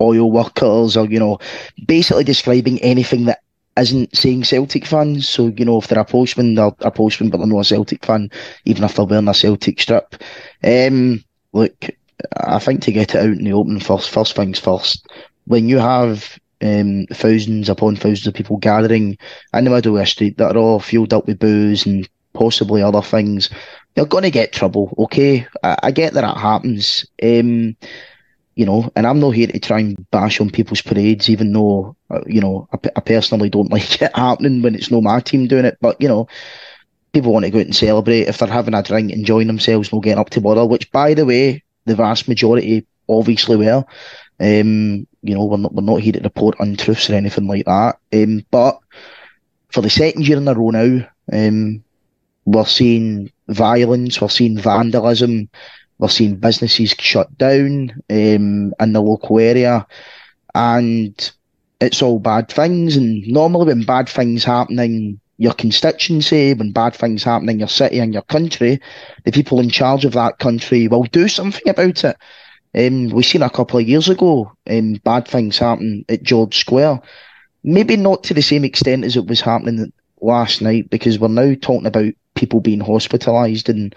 oil 0.00 0.30
workers 0.30 0.96
or 0.96 1.06
you 1.06 1.18
know 1.18 1.38
basically 1.86 2.24
describing 2.24 2.80
anything 2.82 3.24
that 3.24 3.40
isn't 3.78 4.16
saying 4.16 4.44
Celtic 4.44 4.86
fans. 4.86 5.28
So, 5.28 5.52
you 5.56 5.64
know, 5.64 5.78
if 5.78 5.88
they're 5.88 6.00
a 6.00 6.04
postman, 6.04 6.54
they're 6.54 6.72
a 6.80 6.90
postman, 6.90 7.30
but 7.30 7.38
they're 7.38 7.46
not 7.46 7.60
a 7.60 7.64
Celtic 7.64 8.04
fan, 8.04 8.30
even 8.64 8.84
if 8.84 8.94
they're 8.94 9.04
wearing 9.04 9.28
a 9.28 9.34
Celtic 9.34 9.80
strip. 9.80 10.16
Um, 10.64 11.24
look, 11.52 11.90
I 12.36 12.58
think 12.58 12.82
to 12.82 12.92
get 12.92 13.14
it 13.14 13.18
out 13.18 13.38
in 13.38 13.44
the 13.44 13.52
open 13.52 13.80
first, 13.80 14.10
first 14.10 14.34
things 14.34 14.58
first, 14.58 15.06
when 15.46 15.68
you 15.68 15.78
have 15.78 16.38
um, 16.60 17.06
thousands 17.12 17.68
upon 17.68 17.96
thousands 17.96 18.26
of 18.26 18.34
people 18.34 18.56
gathering 18.56 19.16
in 19.54 19.64
the 19.64 19.70
middle 19.70 19.96
of 19.96 20.02
a 20.02 20.06
street 20.06 20.36
that 20.38 20.56
are 20.56 20.58
all 20.58 20.80
filled 20.80 21.14
up 21.14 21.26
with 21.26 21.38
booze 21.38 21.86
and 21.86 22.08
possibly 22.32 22.82
other 22.82 23.02
things, 23.02 23.50
you're 23.96 24.06
going 24.06 24.24
to 24.24 24.30
get 24.30 24.52
trouble, 24.52 24.94
okay? 24.98 25.46
I, 25.62 25.76
I 25.84 25.90
get 25.90 26.14
that 26.14 26.24
it 26.24 26.40
happens. 26.40 27.06
Um, 27.22 27.76
you 28.58 28.66
know, 28.66 28.90
and 28.96 29.06
I'm 29.06 29.20
not 29.20 29.30
here 29.30 29.46
to 29.46 29.60
try 29.60 29.78
and 29.78 30.10
bash 30.10 30.40
on 30.40 30.50
people's 30.50 30.82
parades, 30.82 31.30
even 31.30 31.52
though, 31.52 31.94
uh, 32.10 32.22
you 32.26 32.40
know, 32.40 32.68
I, 32.72 32.88
I 32.96 33.00
personally 33.00 33.48
don't 33.48 33.70
like 33.70 34.02
it 34.02 34.10
happening 34.16 34.62
when 34.62 34.74
it's 34.74 34.90
not 34.90 35.04
my 35.04 35.20
team 35.20 35.46
doing 35.46 35.64
it. 35.64 35.78
But, 35.80 36.00
you 36.00 36.08
know, 36.08 36.26
people 37.12 37.32
want 37.32 37.44
to 37.44 37.52
go 37.52 37.60
out 37.60 37.66
and 37.66 37.76
celebrate. 37.76 38.22
If 38.22 38.38
they're 38.38 38.48
having 38.48 38.74
a 38.74 38.82
drink, 38.82 39.12
enjoying 39.12 39.46
themselves, 39.46 39.92
no 39.92 40.00
getting 40.00 40.18
up 40.18 40.30
to 40.30 40.40
bother, 40.40 40.66
which, 40.66 40.90
by 40.90 41.14
the 41.14 41.24
way, 41.24 41.62
the 41.84 41.94
vast 41.94 42.26
majority 42.26 42.84
obviously 43.08 43.54
were. 43.54 43.84
Um, 44.40 45.06
you 45.22 45.36
know, 45.36 45.44
we're 45.44 45.58
not, 45.58 45.72
we're 45.72 45.82
not 45.82 46.00
here 46.00 46.14
to 46.14 46.20
report 46.20 46.58
untruths 46.58 47.08
or 47.08 47.14
anything 47.14 47.46
like 47.46 47.64
that. 47.66 48.00
Um, 48.12 48.44
but 48.50 48.80
for 49.70 49.82
the 49.82 49.90
second 49.90 50.26
year 50.26 50.36
in 50.36 50.48
a 50.48 50.54
row 50.54 50.70
now, 50.70 51.08
um, 51.32 51.84
we're 52.44 52.66
seeing 52.66 53.30
violence, 53.46 54.20
we're 54.20 54.28
seeing 54.28 54.58
vandalism, 54.58 55.48
we're 55.98 56.08
seeing 56.08 56.36
businesses 56.36 56.94
shut 56.98 57.36
down 57.38 57.90
um, 58.08 58.72
in 58.80 58.92
the 58.92 59.00
local 59.00 59.38
area, 59.38 59.86
and 60.54 61.32
it's 61.80 62.02
all 62.02 62.18
bad 62.18 62.48
things. 62.48 62.96
And 62.96 63.26
normally, 63.26 63.66
when 63.66 63.84
bad 63.84 64.08
things 64.08 64.44
happen 64.44 64.78
in 64.78 65.20
your 65.36 65.54
constituency, 65.54 66.54
when 66.54 66.72
bad 66.72 66.94
things 66.94 67.22
happen 67.22 67.48
in 67.48 67.58
your 67.58 67.68
city 67.68 68.00
and 68.00 68.12
your 68.12 68.22
country, 68.22 68.80
the 69.24 69.32
people 69.32 69.60
in 69.60 69.70
charge 69.70 70.04
of 70.04 70.12
that 70.12 70.38
country 70.38 70.88
will 70.88 71.04
do 71.04 71.28
something 71.28 71.68
about 71.68 72.04
it. 72.04 72.16
Um, 72.76 73.08
we 73.10 73.22
seen 73.22 73.42
a 73.42 73.50
couple 73.50 73.78
of 73.78 73.88
years 73.88 74.08
ago, 74.08 74.52
um, 74.68 74.94
bad 75.04 75.26
things 75.26 75.58
happen 75.58 76.04
at 76.08 76.22
George 76.22 76.58
Square. 76.58 77.00
Maybe 77.64 77.96
not 77.96 78.24
to 78.24 78.34
the 78.34 78.42
same 78.42 78.64
extent 78.64 79.04
as 79.04 79.16
it 79.16 79.26
was 79.26 79.40
happening 79.40 79.92
last 80.20 80.60
night, 80.60 80.90
because 80.90 81.18
we're 81.18 81.28
now 81.28 81.54
talking 81.60 81.86
about 81.86 82.12
people 82.34 82.60
being 82.60 82.80
hospitalised 82.80 83.68
and 83.68 83.94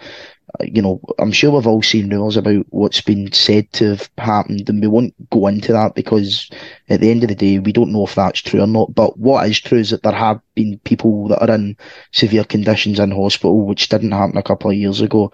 you 0.60 0.82
know, 0.82 1.00
I'm 1.18 1.32
sure 1.32 1.50
we've 1.50 1.66
all 1.66 1.82
seen 1.82 2.10
rumours 2.10 2.36
about 2.36 2.66
what's 2.70 3.00
been 3.00 3.32
said 3.32 3.72
to 3.74 3.90
have 3.90 4.10
happened, 4.18 4.68
and 4.68 4.80
we 4.80 4.86
won't 4.86 5.14
go 5.30 5.46
into 5.46 5.72
that 5.72 5.94
because 5.94 6.50
at 6.88 7.00
the 7.00 7.10
end 7.10 7.22
of 7.22 7.28
the 7.28 7.34
day, 7.34 7.58
we 7.58 7.72
don't 7.72 7.92
know 7.92 8.04
if 8.04 8.14
that's 8.14 8.40
true 8.40 8.60
or 8.60 8.66
not. 8.66 8.94
But 8.94 9.18
what 9.18 9.48
is 9.48 9.60
true 9.60 9.78
is 9.78 9.90
that 9.90 10.02
there 10.02 10.12
have 10.12 10.40
been 10.54 10.78
people 10.80 11.28
that 11.28 11.48
are 11.48 11.54
in 11.54 11.76
severe 12.12 12.44
conditions 12.44 12.98
in 12.98 13.10
hospital, 13.10 13.66
which 13.66 13.88
didn't 13.88 14.12
happen 14.12 14.36
a 14.36 14.42
couple 14.42 14.70
of 14.70 14.76
years 14.76 15.00
ago. 15.00 15.32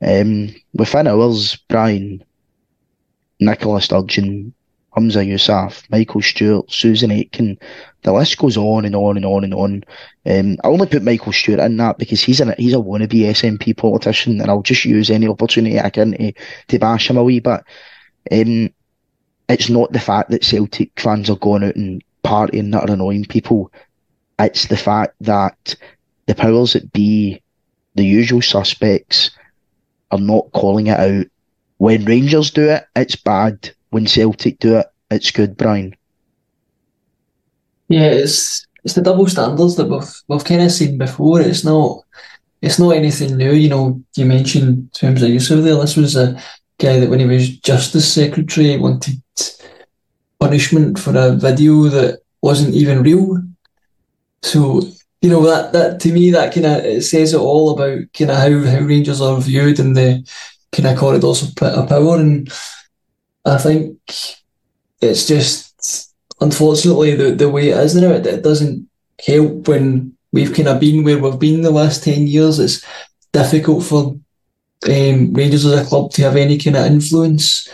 Um, 0.00 0.54
within 0.74 1.06
hours, 1.06 1.56
Brian, 1.68 2.22
Nicola 3.40 3.80
Sturgeon, 3.80 4.54
Humza 4.96 5.26
Yousaf, 5.26 5.84
Michael 5.90 6.20
Stewart, 6.20 6.70
Susan 6.70 7.10
Aitken. 7.10 7.58
The 8.02 8.12
list 8.12 8.36
goes 8.38 8.56
on 8.56 8.84
and 8.84 8.94
on 8.94 9.16
and 9.16 9.24
on 9.24 9.44
and 9.44 9.54
on. 9.54 9.84
Um, 10.26 10.58
I 10.62 10.68
only 10.68 10.86
put 10.86 11.02
Michael 11.02 11.32
Stewart 11.32 11.60
in 11.60 11.76
that 11.78 11.98
because 11.98 12.20
he's 12.20 12.40
a 12.40 12.54
he's 12.56 12.74
a 12.74 12.76
wannabe 12.76 13.24
SNP 13.24 13.76
politician, 13.76 14.40
and 14.40 14.50
I'll 14.50 14.62
just 14.62 14.84
use 14.84 15.10
any 15.10 15.28
opportunity 15.28 15.80
I 15.80 15.90
can 15.90 16.12
to, 16.12 16.32
to 16.68 16.78
bash 16.78 17.08
him 17.08 17.16
a 17.16 17.24
wee. 17.24 17.42
Um, 17.46 18.70
it's 19.48 19.68
not 19.68 19.92
the 19.92 20.00
fact 20.00 20.30
that 20.30 20.44
Celtic 20.44 20.98
fans 21.00 21.30
are 21.30 21.36
going 21.36 21.64
out 21.64 21.76
and 21.76 22.02
partying 22.24 22.72
that 22.72 22.88
are 22.88 22.92
annoying 22.92 23.24
people. 23.24 23.72
It's 24.38 24.66
the 24.66 24.76
fact 24.76 25.14
that 25.20 25.74
the 26.26 26.34
powers 26.34 26.74
that 26.74 26.92
be, 26.92 27.42
the 27.94 28.04
usual 28.04 28.42
suspects, 28.42 29.30
are 30.10 30.18
not 30.18 30.52
calling 30.52 30.88
it 30.88 30.98
out. 30.98 31.26
When 31.78 32.04
Rangers 32.04 32.50
do 32.50 32.68
it, 32.68 32.84
it's 32.94 33.16
bad. 33.16 33.74
When 33.92 34.06
Celtic 34.06 34.58
do 34.58 34.78
it, 34.78 34.86
it's 35.10 35.30
good, 35.30 35.58
Brian. 35.58 35.94
Yeah, 37.88 38.06
it's 38.06 38.66
it's 38.84 38.94
the 38.94 39.02
double 39.02 39.26
standards 39.26 39.76
that 39.76 39.84
we've 39.84 40.22
we've 40.28 40.44
kind 40.44 40.62
of 40.62 40.72
seen 40.72 40.96
before. 40.96 41.42
It's 41.42 41.62
not 41.62 42.00
it's 42.62 42.78
not 42.78 42.96
anything 42.96 43.36
new. 43.36 43.52
You 43.52 43.68
know, 43.68 44.02
you 44.16 44.24
mentioned 44.24 44.68
in 44.68 44.90
terms 44.94 45.22
of 45.22 45.28
Yousaf 45.28 45.62
there. 45.62 45.76
This 45.76 45.98
was 45.98 46.16
a 46.16 46.40
guy 46.78 47.00
that 47.00 47.10
when 47.10 47.20
he 47.20 47.26
was 47.26 47.58
justice 47.58 48.10
secretary 48.10 48.78
wanted 48.78 49.22
punishment 50.40 50.98
for 50.98 51.14
a 51.14 51.36
video 51.36 51.82
that 51.84 52.20
wasn't 52.40 52.74
even 52.74 53.02
real. 53.02 53.42
So 54.40 54.80
you 55.20 55.28
know 55.28 55.44
that 55.44 55.74
that 55.74 56.00
to 56.00 56.12
me 56.14 56.30
that 56.30 56.54
kind 56.54 56.64
of 56.64 57.04
says 57.04 57.34
it 57.34 57.38
all 57.38 57.70
about 57.70 58.00
kind 58.16 58.30
of 58.30 58.38
how 58.38 58.70
how 58.70 58.86
Rangers 58.86 59.20
are 59.20 59.38
viewed 59.38 59.78
in 59.78 59.92
the 59.92 60.26
kind 60.72 60.88
of 60.88 60.98
corridors 60.98 61.42
of 61.42 61.54
power, 61.54 62.16
and 62.16 62.50
I 63.44 63.58
think 63.58 63.98
it's 65.00 65.26
just 65.26 66.14
unfortunately 66.40 67.14
the 67.14 67.34
the 67.34 67.48
way 67.48 67.70
it 67.70 67.78
is 67.78 67.94
now. 67.94 68.10
It, 68.12 68.26
it 68.26 68.42
doesn't 68.42 68.88
help 69.24 69.68
when 69.68 70.16
we've 70.32 70.54
kind 70.54 70.68
of 70.68 70.80
been 70.80 71.04
where 71.04 71.18
we've 71.18 71.38
been 71.38 71.62
the 71.62 71.70
last 71.70 72.04
ten 72.04 72.26
years. 72.26 72.58
It's 72.58 72.84
difficult 73.32 73.84
for 73.84 74.16
um, 74.88 75.32
Rangers 75.32 75.64
as 75.64 75.80
a 75.80 75.88
club 75.88 76.10
to 76.12 76.22
have 76.22 76.36
any 76.36 76.58
kind 76.58 76.76
of 76.76 76.86
influence 76.86 77.68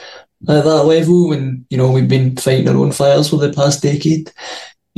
at 0.49 0.65
that 0.65 0.85
level 0.85 1.29
when 1.31 1.67
you 1.69 1.77
know 1.77 1.91
we've 1.91 2.09
been 2.09 2.37
fighting 2.37 2.69
our 2.69 2.77
own 2.77 2.93
fires 2.93 3.29
for 3.31 3.37
the 3.37 3.53
past 3.53 3.83
decade. 3.83 4.31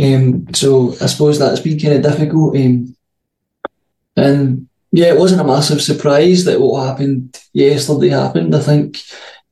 Um, 0.00 0.52
so 0.54 0.92
I 1.00 1.06
suppose 1.06 1.38
that's 1.38 1.60
been 1.60 1.78
kind 1.78 1.94
of 1.94 2.02
difficult. 2.02 2.56
Um, 2.56 2.96
and 4.16 4.68
yeah, 4.92 5.06
it 5.06 5.18
wasn't 5.18 5.40
a 5.40 5.44
massive 5.44 5.80
surprise 5.80 6.44
that 6.44 6.60
what 6.60 6.86
happened 6.86 7.40
yesterday 7.52 8.08
happened. 8.08 8.54
I 8.54 8.60
think 8.60 8.98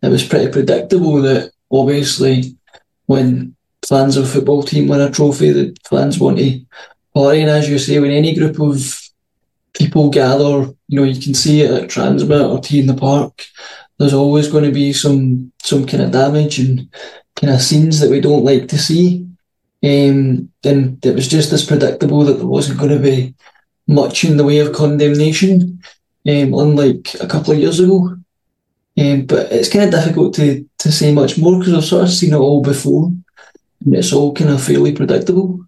it 0.03 0.09
was 0.09 0.26
pretty 0.26 0.51
predictable 0.51 1.20
that 1.22 1.53
obviously 1.70 2.57
when 3.07 3.57
fans 3.86 4.16
of 4.16 4.24
a 4.24 4.28
football 4.28 4.62
team 4.62 4.88
win 4.88 5.01
a 5.01 5.11
trophy, 5.11 5.51
the 5.51 5.76
fans 5.88 6.18
want 6.18 6.38
to 6.38 6.61
party. 7.14 7.40
And 7.40 7.51
as 7.51 7.68
you 7.68 7.78
say, 7.78 7.99
when 7.99 8.11
any 8.11 8.34
group 8.34 8.61
of 8.61 9.01
people 9.74 10.11
gather, 10.11 10.72
you 10.88 11.01
know, 11.01 11.05
you 11.05 11.20
can 11.20 11.34
see 11.34 11.62
it 11.62 11.70
at 11.70 11.88
TRNSMT 11.88 12.51
or 12.51 12.61
T 12.61 12.80
in 12.80 12.86
the 12.86 12.94
Park. 12.94 13.46
There's 13.99 14.14
always 14.14 14.49
going 14.49 14.64
to 14.64 14.72
be 14.72 14.92
some 14.92 15.53
some 15.62 15.86
kind 15.86 16.03
of 16.03 16.12
damage 16.12 16.59
and 16.59 16.88
kind 17.36 17.53
of 17.53 17.61
scenes 17.61 18.01
that 18.01 18.11
we 18.11 18.20
don't 18.20 18.44
like 18.44 18.68
to 18.68 18.78
see. 18.78 19.26
Um, 19.82 20.51
and 20.64 21.05
it 21.05 21.14
was 21.14 21.28
just 21.28 21.53
as 21.53 21.64
predictable 21.64 22.24
that 22.24 22.34
there 22.34 22.46
wasn't 22.46 22.78
going 22.78 22.90
to 22.90 22.99
be 22.99 23.34
much 23.86 24.24
in 24.24 24.36
the 24.36 24.44
way 24.44 24.59
of 24.59 24.72
condemnation, 24.72 25.80
um, 26.28 26.55
unlike 26.55 27.14
a 27.20 27.26
couple 27.26 27.53
of 27.53 27.59
years 27.59 27.80
ago. 27.80 28.16
Um, 28.99 29.26
but 29.26 29.53
it's 29.53 29.68
kind 29.68 29.84
of 29.84 29.90
difficult 30.01 30.34
to, 30.34 30.66
to 30.78 30.90
say 30.90 31.12
much 31.12 31.38
more 31.38 31.59
because 31.59 31.74
I've 31.74 31.84
sort 31.84 32.05
of 32.05 32.11
seen 32.11 32.32
it 32.32 32.38
all 32.38 32.62
before, 32.62 33.12
and 33.84 33.94
it's 33.94 34.12
all 34.12 34.34
kind 34.34 34.51
of 34.51 34.62
fairly 34.62 34.92
predictable. 34.92 35.64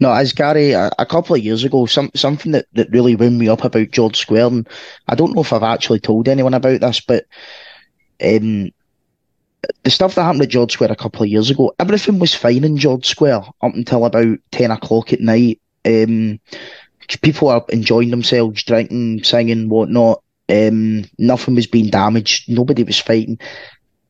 No, 0.00 0.12
as 0.12 0.32
Gary, 0.32 0.72
a, 0.72 0.90
a, 0.98 1.06
couple 1.06 1.34
of 1.34 1.42
years 1.42 1.64
ago, 1.64 1.86
some 1.86 2.10
something 2.14 2.52
that, 2.52 2.66
that 2.74 2.90
really 2.90 3.16
wound 3.16 3.38
me 3.38 3.48
up 3.48 3.64
about 3.64 3.90
George 3.90 4.16
Square, 4.16 4.46
and 4.46 4.68
I 5.08 5.14
don't 5.14 5.34
know 5.34 5.42
if 5.42 5.52
I've 5.52 5.62
actually 5.62 6.00
told 6.00 6.28
anyone 6.28 6.54
about 6.54 6.80
this, 6.80 7.00
but 7.00 7.26
um, 8.24 8.70
the 9.82 9.90
stuff 9.90 10.14
that 10.14 10.22
happened 10.22 10.42
at 10.42 10.48
George 10.48 10.72
Square 10.72 10.92
a 10.92 10.96
couple 10.96 11.22
of 11.22 11.28
years 11.28 11.50
ago, 11.50 11.72
everything 11.78 12.18
was 12.18 12.34
fine 12.34 12.64
in 12.64 12.76
George 12.76 13.06
Square 13.06 13.42
up 13.62 13.74
until 13.74 14.04
about 14.04 14.38
10 14.52 14.70
o'clock 14.70 15.12
at 15.12 15.20
night. 15.20 15.60
Um, 15.84 16.40
people 17.22 17.48
are 17.48 17.64
enjoying 17.70 18.10
themselves, 18.10 18.62
drinking, 18.62 19.24
singing, 19.24 19.68
whatnot. 19.68 20.22
Um, 20.48 21.04
nothing 21.18 21.54
was 21.54 21.66
being 21.66 21.90
damaged. 21.90 22.48
Nobody 22.48 22.82
was 22.82 22.98
fighting. 22.98 23.38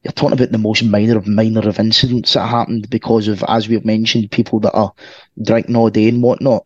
You're 0.05 0.13
talking 0.13 0.35
about 0.35 0.53
the 0.53 0.59
most 0.59 0.85
minor 0.85 1.19
of 1.19 1.27
minor 1.27 1.69
of 1.69 1.81
incidents 1.81 2.35
that 2.35 2.47
happened 2.47 2.89
because 2.89 3.27
of, 3.27 3.45
as 3.49 3.69
we've 3.69 3.85
mentioned, 3.85 4.31
people 4.31 4.61
that 4.61 4.73
are 4.73 4.93
drinking 5.43 5.77
all 5.77 5.91
day 5.91 6.09
and 6.09 6.23
whatnot. 6.23 6.65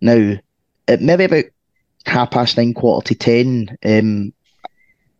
Now, 0.00 0.34
at 0.88 1.00
maybe 1.00 1.24
about 1.24 1.44
half 2.06 2.30
past 2.30 2.56
nine, 2.56 2.74
quarter 2.74 3.06
to 3.08 3.14
ten, 3.14 3.76
um, 3.84 4.32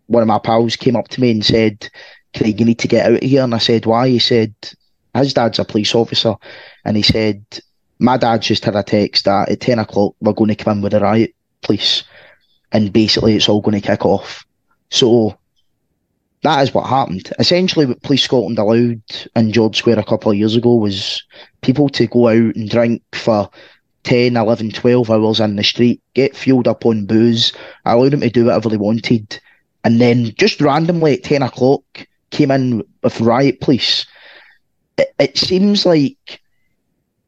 one 0.06 0.22
of 0.22 0.28
my 0.28 0.38
pals 0.38 0.76
came 0.76 0.96
up 0.96 1.08
to 1.08 1.20
me 1.20 1.30
and 1.30 1.44
said, 1.44 1.88
Craig, 2.36 2.58
you 2.58 2.66
need 2.66 2.80
to 2.80 2.88
get 2.88 3.06
out 3.06 3.22
of 3.22 3.22
here. 3.22 3.44
And 3.44 3.54
I 3.54 3.58
said, 3.58 3.86
why? 3.86 4.08
He 4.08 4.18
said, 4.18 4.54
his 5.14 5.34
dad's 5.34 5.58
a 5.58 5.64
police 5.64 5.94
officer. 5.94 6.34
And 6.84 6.96
he 6.96 7.02
said, 7.02 7.44
my 7.98 8.16
dad 8.16 8.42
just 8.42 8.64
had 8.64 8.76
a 8.76 8.82
text 8.82 9.24
that 9.24 9.48
at 9.48 9.60
10 9.60 9.78
o'clock, 9.78 10.14
we're 10.20 10.32
going 10.32 10.48
to 10.48 10.56
come 10.56 10.78
in 10.78 10.82
with 10.82 10.94
a 10.94 11.00
riot 11.00 11.34
police. 11.62 12.04
And 12.74 12.92
basically, 12.92 13.36
it's 13.36 13.48
all 13.48 13.62
going 13.62 13.80
to 13.80 13.86
kick 13.86 14.04
off. 14.04 14.44
So 14.90 15.38
that 16.42 16.62
is 16.62 16.74
what 16.74 16.86
happened. 16.86 17.32
Essentially, 17.38 17.86
what 17.86 18.02
Police 18.02 18.22
Scotland 18.22 18.58
allowed 18.58 19.00
in 19.34 19.52
George 19.52 19.78
Square 19.78 19.98
a 19.98 20.04
couple 20.04 20.30
of 20.30 20.36
years 20.36 20.54
ago 20.54 20.74
was 20.74 21.22
people 21.62 21.88
to 21.88 22.06
go 22.06 22.28
out 22.28 22.54
and 22.54 22.68
drink 22.68 23.02
for 23.12 23.48
10, 24.02 24.36
11, 24.36 24.70
12 24.70 25.10
hours 25.10 25.40
in 25.40 25.56
the 25.56 25.64
street, 25.64 26.02
get 26.12 26.36
fueled 26.36 26.68
up 26.68 26.84
on 26.84 27.06
booze, 27.06 27.54
allow 27.86 28.10
them 28.10 28.20
to 28.20 28.28
do 28.28 28.44
whatever 28.44 28.68
they 28.68 28.76
wanted. 28.76 29.40
And 29.84 30.00
then 30.00 30.34
just 30.36 30.60
randomly 30.60 31.14
at 31.14 31.24
10 31.24 31.42
o'clock, 31.42 32.06
came 32.30 32.50
in 32.50 32.84
with 33.02 33.20
riot 33.20 33.60
police. 33.60 34.06
It, 34.98 35.14
it 35.18 35.38
seems 35.38 35.86
like 35.86 36.42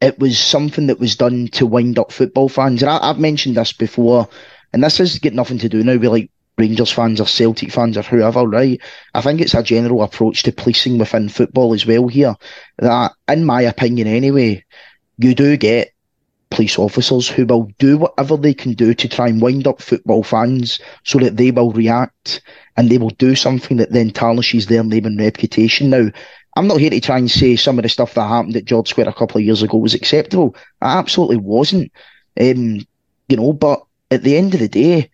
it 0.02 0.18
was 0.18 0.38
something 0.38 0.88
that 0.88 1.00
was 1.00 1.16
done 1.16 1.48
to 1.48 1.66
wind 1.66 1.98
up 1.98 2.12
football 2.12 2.50
fans. 2.50 2.82
And 2.82 2.90
I, 2.90 3.06
have 3.06 3.18
mentioned 3.18 3.56
this 3.56 3.72
before, 3.72 4.28
and 4.76 4.84
this 4.84 4.98
has 4.98 5.18
got 5.18 5.32
nothing 5.32 5.56
to 5.56 5.70
do 5.70 5.82
now 5.82 5.96
with 5.96 6.10
like 6.10 6.30
Rangers 6.58 6.92
fans 6.92 7.18
or 7.18 7.26
Celtic 7.26 7.72
fans 7.72 7.96
or 7.96 8.02
whoever, 8.02 8.46
right? 8.46 8.78
I 9.14 9.22
think 9.22 9.40
it's 9.40 9.54
a 9.54 9.62
general 9.62 10.02
approach 10.02 10.42
to 10.42 10.52
policing 10.52 10.98
within 10.98 11.30
football 11.30 11.72
as 11.72 11.86
well 11.86 12.08
here. 12.08 12.34
That, 12.76 13.12
in 13.26 13.46
my 13.46 13.62
opinion 13.62 14.06
anyway, 14.06 14.66
you 15.16 15.34
do 15.34 15.56
get 15.56 15.94
police 16.50 16.78
officers 16.78 17.26
who 17.26 17.46
will 17.46 17.70
do 17.78 17.96
whatever 17.96 18.36
they 18.36 18.52
can 18.52 18.74
do 18.74 18.92
to 18.92 19.08
try 19.08 19.28
and 19.28 19.40
wind 19.40 19.66
up 19.66 19.80
football 19.80 20.22
fans 20.22 20.78
so 21.04 21.18
that 21.20 21.38
they 21.38 21.52
will 21.52 21.72
react 21.72 22.42
and 22.76 22.90
they 22.90 22.98
will 22.98 23.08
do 23.08 23.34
something 23.34 23.78
that 23.78 23.92
then 23.92 24.10
tarnishes 24.10 24.66
their 24.66 24.84
name 24.84 25.06
and 25.06 25.18
reputation. 25.18 25.88
Now, 25.88 26.10
I'm 26.54 26.66
not 26.66 26.80
here 26.80 26.90
to 26.90 27.00
try 27.00 27.16
and 27.16 27.30
say 27.30 27.56
some 27.56 27.78
of 27.78 27.84
the 27.84 27.88
stuff 27.88 28.12
that 28.12 28.28
happened 28.28 28.56
at 28.56 28.66
George 28.66 28.90
Square 28.90 29.08
a 29.08 29.14
couple 29.14 29.38
of 29.38 29.44
years 29.44 29.62
ago 29.62 29.78
was 29.78 29.94
acceptable. 29.94 30.54
It 30.54 30.60
absolutely 30.82 31.38
wasn't. 31.38 31.90
Um, 32.38 32.84
you 33.28 33.38
know, 33.38 33.54
but 33.54 33.85
at 34.10 34.22
the 34.22 34.36
end 34.36 34.54
of 34.54 34.60
the 34.60 34.68
day, 34.68 35.10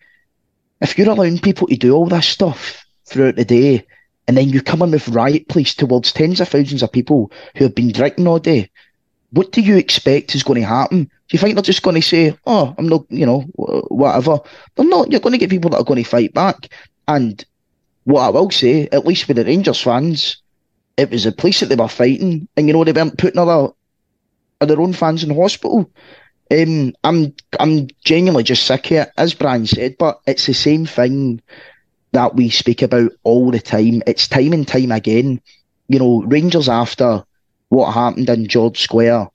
if 0.81 0.97
you're 0.97 1.09
allowing 1.09 1.39
people 1.39 1.67
to 1.67 1.75
do 1.75 1.93
all 1.93 2.07
this 2.07 2.27
stuff 2.27 2.85
throughout 3.05 3.35
the 3.35 3.45
day, 3.45 3.85
and 4.27 4.37
then 4.37 4.49
you 4.49 4.61
come 4.61 4.81
in 4.81 4.91
with 4.91 5.09
riot 5.09 5.47
police 5.47 5.75
towards 5.75 6.11
tens 6.11 6.39
of 6.39 6.47
thousands 6.47 6.83
of 6.83 6.91
people 6.91 7.31
who 7.55 7.65
have 7.65 7.75
been 7.75 7.91
drinking 7.91 8.27
all 8.27 8.39
day, 8.39 8.69
what 9.31 9.51
do 9.51 9.61
you 9.61 9.77
expect 9.77 10.35
is 10.35 10.43
going 10.43 10.61
to 10.61 10.67
happen? 10.67 11.05
Do 11.05 11.09
you 11.29 11.39
think 11.39 11.55
they're 11.55 11.63
just 11.63 11.81
going 11.81 11.95
to 11.95 12.01
say, 12.01 12.37
"Oh, 12.45 12.75
I'm 12.77 12.87
not," 12.87 13.05
you 13.09 13.25
know, 13.25 13.41
whatever? 13.89 14.39
They're 14.75 14.85
not. 14.85 15.09
You're 15.09 15.19
going 15.21 15.33
to 15.33 15.39
get 15.39 15.49
people 15.49 15.71
that 15.71 15.79
are 15.79 15.83
going 15.83 16.03
to 16.03 16.09
fight 16.09 16.33
back. 16.33 16.69
And 17.07 17.43
what 18.03 18.21
I 18.21 18.29
will 18.29 18.51
say, 18.51 18.87
at 18.91 19.05
least 19.05 19.23
for 19.25 19.33
the 19.33 19.43
Rangers 19.43 19.81
fans, 19.81 20.37
it 20.97 21.09
was 21.09 21.23
the 21.23 21.31
police 21.31 21.61
that 21.61 21.67
they 21.67 21.75
were 21.75 21.87
fighting, 21.87 22.47
and 22.55 22.67
you 22.67 22.73
know 22.73 22.83
they 22.83 22.91
weren't 22.91 23.17
putting 23.17 23.39
other, 23.39 23.69
their 24.61 24.79
own 24.79 24.93
fans 24.93 25.23
in 25.23 25.35
hospital. 25.35 25.89
Um, 26.53 26.93
I'm 27.03 27.33
I'm 27.59 27.87
genuinely 28.03 28.43
just 28.43 28.67
sick 28.67 28.91
of 28.91 28.97
it, 28.97 29.11
as 29.17 29.33
Brian 29.33 29.65
said, 29.65 29.95
but 29.97 30.19
it's 30.27 30.45
the 30.45 30.53
same 30.53 30.85
thing 30.85 31.41
that 32.11 32.35
we 32.35 32.49
speak 32.49 32.83
about 32.83 33.11
all 33.23 33.49
the 33.49 33.59
time. 33.59 34.03
It's 34.05 34.27
time 34.27 34.53
and 34.53 34.67
time 34.67 34.91
again. 34.91 35.41
You 35.87 35.97
know, 35.99 36.21
Rangers 36.23 36.69
after 36.69 37.23
what 37.69 37.93
happened 37.93 38.29
in 38.29 38.47
George 38.47 38.79
Square, 38.79 39.29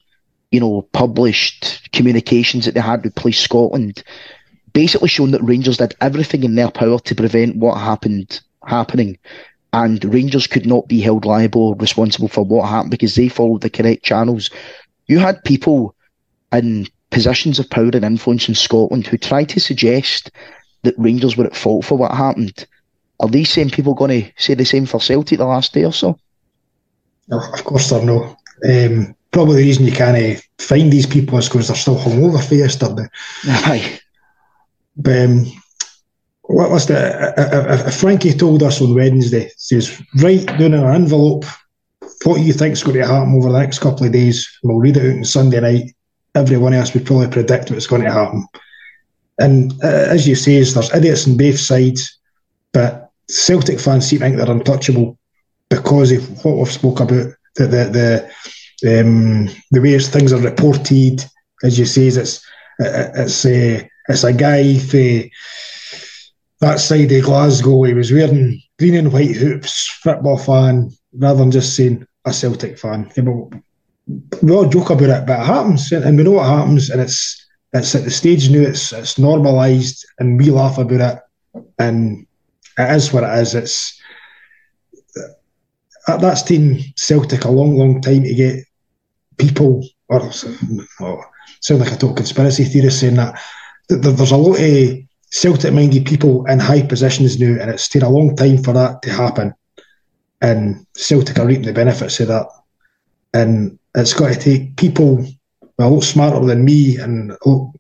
you 0.53 0.61
know, 0.61 0.83
published 0.93 1.91
communications 1.93 2.66
that 2.66 2.75
they 2.75 2.81
had 2.81 3.03
with 3.03 3.16
Police 3.16 3.41
Scotland, 3.41 4.05
basically 4.73 5.09
showing 5.09 5.33
that 5.33 5.43
Rangers 5.43 5.79
did 5.79 5.97
everything 6.01 6.45
in 6.45 6.55
their 6.55 6.71
power 6.71 7.01
to 7.01 7.14
prevent 7.16 7.57
what 7.57 7.79
happened 7.79 8.41
happening. 8.64 9.19
And 9.73 10.05
Rangers 10.05 10.47
could 10.47 10.66
not 10.66 10.87
be 10.87 11.01
held 11.01 11.25
liable 11.25 11.71
or 11.71 11.75
responsible 11.77 12.29
for 12.29 12.45
what 12.45 12.69
happened 12.69 12.93
because 12.93 13.16
they 13.16 13.29
followed 13.29 13.62
the 13.62 13.71
correct 13.71 14.05
channels. 14.05 14.51
You 15.09 15.19
had 15.19 15.43
people 15.45 15.97
in 16.53 16.87
positions 17.11 17.59
of 17.59 17.71
power 17.71 17.91
and 17.93 18.05
influence 18.05 18.49
in 18.49 18.55
Scotland 18.55 19.07
who 19.07 19.17
try 19.17 19.45
to 19.45 19.61
suggest 19.61 20.31
that 20.83 20.95
Rangers 20.99 21.37
were 21.37 21.47
at 21.47 21.57
fault 21.57 21.85
for 21.85 21.97
what 21.97 22.13
happened. 22.13 22.67
Are 23.21 23.29
these 23.29 23.51
same 23.51 23.71
people 23.71 23.95
going 23.95 24.23
to 24.23 24.33
say 24.37 24.55
the 24.55 24.65
same 24.65 24.87
for 24.87 25.01
Celtic 25.01 25.39
the 25.39 25.47
last 25.47 25.73
day 25.73 25.85
or 25.85 25.93
so? 25.93 26.19
of 27.31 27.65
course 27.65 27.91
they're 27.91 28.05
not. 28.05 28.37
Um, 28.69 29.15
probably 29.31 29.57
the 29.57 29.69
reason 29.69 29.85
you 29.85 29.93
can't 29.93 30.41
find 30.59 30.93
these 30.93 31.07
people 31.07 31.39
is 31.39 31.49
because 31.49 31.69
they're 31.69 31.77
still 31.77 31.99
hungover 31.99 32.43
for 32.47 32.55
yesterday. 32.55 33.07
Aye. 33.45 34.01
But 34.97 35.25
um, 35.25 35.47
what 36.43 36.71
was 36.71 36.87
the? 36.87 37.35
If 37.87 38.01
Frankie 38.01 38.33
told 38.33 38.63
us 38.63 38.81
on 38.81 38.95
Wednesday, 38.95 39.51
says 39.57 40.01
write 40.23 40.47
down 40.47 40.75
an 40.75 40.95
envelope 40.95 41.45
what 42.25 42.41
you 42.41 42.53
think's 42.53 42.83
going 42.83 42.97
to 42.97 43.07
happen 43.07 43.35
over 43.35 43.53
the 43.53 43.59
next 43.59 43.79
couple 43.79 44.07
of 44.07 44.13
days, 44.13 44.49
and 44.63 44.73
we'll 44.73 44.81
read 44.81 44.97
it 44.97 45.11
out 45.11 45.19
on 45.19 45.25
Sunday 45.25 45.61
night. 45.61 45.95
Everyone 46.39 46.74
else 46.74 46.95
would 46.95 47.07
probably 47.07 47.28
predict 47.28 47.70
what's 47.70 47.86
going 47.86 48.03
to 48.03 48.12
happen. 48.12 48.47
And 49.39 49.72
uh, 49.82 50.07
as 50.14 50.26
you 50.26 50.34
say, 50.34 50.62
there's 50.62 50.95
idiots 50.95 51.26
on 51.26 51.36
both 51.36 51.59
sides, 51.59 52.18
but 52.72 53.11
Celtic 53.28 53.78
fans 53.80 54.07
seem 54.07 54.18
to 54.18 54.24
think 54.24 54.36
they're 54.36 54.51
untouchable 54.51 55.18
because 55.68 56.12
of 56.12 56.45
what 56.45 56.57
we've 56.57 56.72
spoke 56.72 57.01
about 57.01 57.26
the 57.57 57.66
the 57.66 58.28
the, 58.82 59.01
um, 59.01 59.49
the 59.70 59.80
way 59.80 59.99
things 59.99 60.32
are 60.32 60.41
reported. 60.41 61.24
As 61.62 61.78
you 61.78 61.86
say, 61.86 62.07
it's 62.07 62.45
it's 62.78 63.45
a 63.47 63.91
it's 64.09 64.24
a 64.24 64.32
guy 64.32 64.78
for 64.78 65.28
that 66.61 66.80
side 66.80 67.12
of 67.12 67.24
Glasgow. 67.24 67.82
He 67.82 67.95
was 67.95 68.12
wearing 68.12 68.62
green 68.78 68.95
and 68.95 69.12
white 69.12 69.36
hoops, 69.36 69.89
football 70.03 70.39
fan, 70.39 70.91
rather 71.12 71.41
than 71.41 71.51
just 71.51 71.76
saying 71.76 72.07
a 72.24 72.32
Celtic 72.32 72.78
fan. 72.78 73.11
We 74.43 74.53
all 74.53 74.69
joke 74.69 74.91
about 74.91 75.11
it, 75.11 75.27
but 75.27 75.41
it 75.41 75.47
happens, 75.47 75.93
and 75.93 76.17
we 76.17 76.25
know 76.25 76.33
what 76.33 76.47
happens, 76.47 76.91
and 76.91 77.01
it's 77.01 77.47
it's 77.73 77.95
at 77.95 78.05
the 78.05 78.11
stage 78.11 78.51
now. 78.51 78.61
It's 78.61 78.93
it's 78.93 79.19
normalised, 79.19 80.07
and 80.19 80.39
we 80.39 80.51
laugh 80.51 80.79
about 80.79 81.01
it, 81.55 81.63
and 81.79 82.27
it 82.79 82.97
is 82.97 83.13
what 83.13 83.25
it 83.25 83.39
is. 83.39 83.55
It's 83.55 84.01
uh, 86.07 86.17
that's 86.17 86.43
taken 86.43 86.81
Celtic 86.97 87.45
a 87.45 87.51
long, 87.51 87.77
long 87.77 88.01
time 88.01 88.23
to 88.23 88.35
get 88.35 88.65
people, 89.37 89.87
or 90.09 90.23
oh, 90.23 91.21
sound 91.61 91.81
like 91.81 91.93
a 91.93 91.97
total 91.97 92.15
conspiracy 92.15 92.65
theorist 92.65 93.01
saying 93.01 93.17
that. 93.17 93.39
There's 93.91 94.33
a 94.33 94.37
lot 94.37 94.61
of 94.61 94.99
Celtic 95.31 95.73
minded 95.73 96.05
people 96.05 96.45
in 96.47 96.59
high 96.59 96.83
positions 96.83 97.39
now, 97.39 97.61
and 97.61 97.71
it's 97.71 97.89
taken 97.89 98.07
a 98.07 98.11
long 98.11 98.37
time 98.37 98.63
for 98.63 98.73
that 98.75 99.01
to 99.03 99.11
happen. 99.11 99.55
And 100.41 100.87
Celtic 100.95 101.39
are 101.39 101.47
reaping 101.47 101.67
the 101.67 101.73
benefits 101.73 102.21
of 102.21 102.29
that. 102.29 102.49
And 103.33 103.79
it's 103.99 104.14
got 104.14 104.32
to 104.32 104.38
take 104.38 104.76
people 104.76 105.26
a 105.78 105.88
lot 105.88 106.03
smarter 106.03 106.44
than 106.44 106.64
me 106.64 106.96
and 106.96 107.36
lot, 107.44 107.74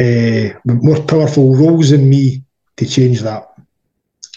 uh, 0.00 0.48
more 0.64 1.02
powerful 1.02 1.56
roles 1.56 1.90
than 1.90 2.08
me 2.08 2.42
to 2.76 2.86
change 2.86 3.20
that. 3.22 3.52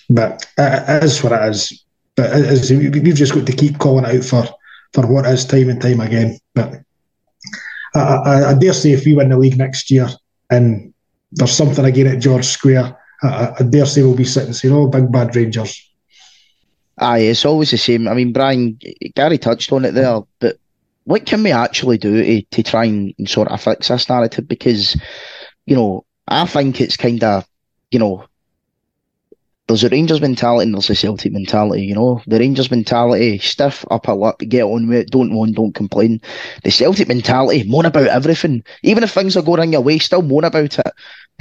But 0.10 0.46
it 0.58 1.04
is 1.04 1.24
what 1.24 1.34
it 1.34 1.50
is. 1.50 1.84
But 2.16 2.32
as 2.32 2.72
we've 2.72 3.16
just 3.16 3.34
got 3.34 3.46
to 3.46 3.54
keep 3.54 3.78
calling 3.78 4.06
it 4.06 4.18
out 4.18 4.24
for, 4.24 4.44
for 4.94 5.08
what 5.08 5.26
is 5.26 5.46
time 5.46 5.70
and 5.70 5.82
time 5.82 6.00
again. 6.00 6.38
But 6.56 6.82
I, 7.96 8.00
I, 8.00 8.50
I 8.50 8.54
dare 8.56 8.74
say 8.74 8.92
if 8.92 9.06
we 9.06 9.16
win 9.16 9.30
the 9.30 9.38
league 9.38 9.58
next 9.58 9.92
year 9.92 10.10
and 10.50 10.94
there's 11.32 11.52
something 11.52 11.86
again 11.86 12.08
at 12.08 12.20
George 12.20 12.46
Square, 12.46 12.98
I, 13.22 13.54
I 13.60 13.64
dare 13.64 13.86
say 13.86 14.02
we'll 14.02 14.16
be 14.16 14.26
sitting 14.26 14.54
saying, 14.54 14.74
"Oh, 14.74 14.88
big 14.88 15.12
bad 15.12 15.36
Rangers." 15.36 15.89
Aye, 17.00 17.20
it's 17.20 17.46
always 17.46 17.72
the 17.72 17.78
same. 17.78 18.08
I 18.08 18.14
mean, 18.14 18.34
Brian, 18.34 18.78
Gary 19.16 19.38
touched 19.38 19.72
on 19.72 19.86
it 19.86 19.94
there, 19.94 20.20
but 20.40 20.58
what 21.06 21.26
can 21.26 21.42
we 21.44 21.52
actually 21.52 21.98
do 21.98 22.24
to, 22.24 22.42
to 22.42 22.64
try 22.64 22.86
and, 22.86 23.14
and 23.18 23.30
sort 23.30 23.48
of 23.48 23.62
fix 23.62 23.88
this 23.88 24.10
narrative? 24.10 24.48
Because, 24.48 25.00
you 25.66 25.76
know, 25.76 26.06
I 26.28 26.46
think 26.46 26.82
it's 26.82 26.98
kind 26.98 27.24
of, 27.24 27.48
you 27.90 28.00
know, 28.00 28.26
there's 29.70 29.84
a 29.84 29.90
Rangers 29.90 30.20
mentality 30.20 30.66
and 30.66 30.74
there's 30.74 30.90
a 30.90 30.96
Celtic 30.96 31.32
mentality, 31.32 31.84
you 31.84 31.94
know. 31.94 32.22
The 32.26 32.40
Rangers 32.40 32.72
mentality, 32.72 33.38
stiff, 33.38 33.86
upper 33.92 34.16
lip, 34.16 34.40
get 34.40 34.64
on 34.64 34.88
with 34.88 34.98
it, 34.98 35.12
don't 35.12 35.32
moan, 35.32 35.54
don't 35.54 35.76
complain. 35.76 36.20
The 36.64 36.72
Celtic 36.72 37.08
mentality, 37.08 37.70
moan 37.70 37.86
about 37.86 38.08
everything. 38.08 38.64
Even 38.82 39.04
if 39.04 39.12
things 39.12 39.38
are 39.38 39.44
going 39.44 39.72
your 39.72 39.82
way, 39.82 40.00
still 40.00 40.24
moan 40.24 40.44
about 40.44 40.80
it. 40.80 40.88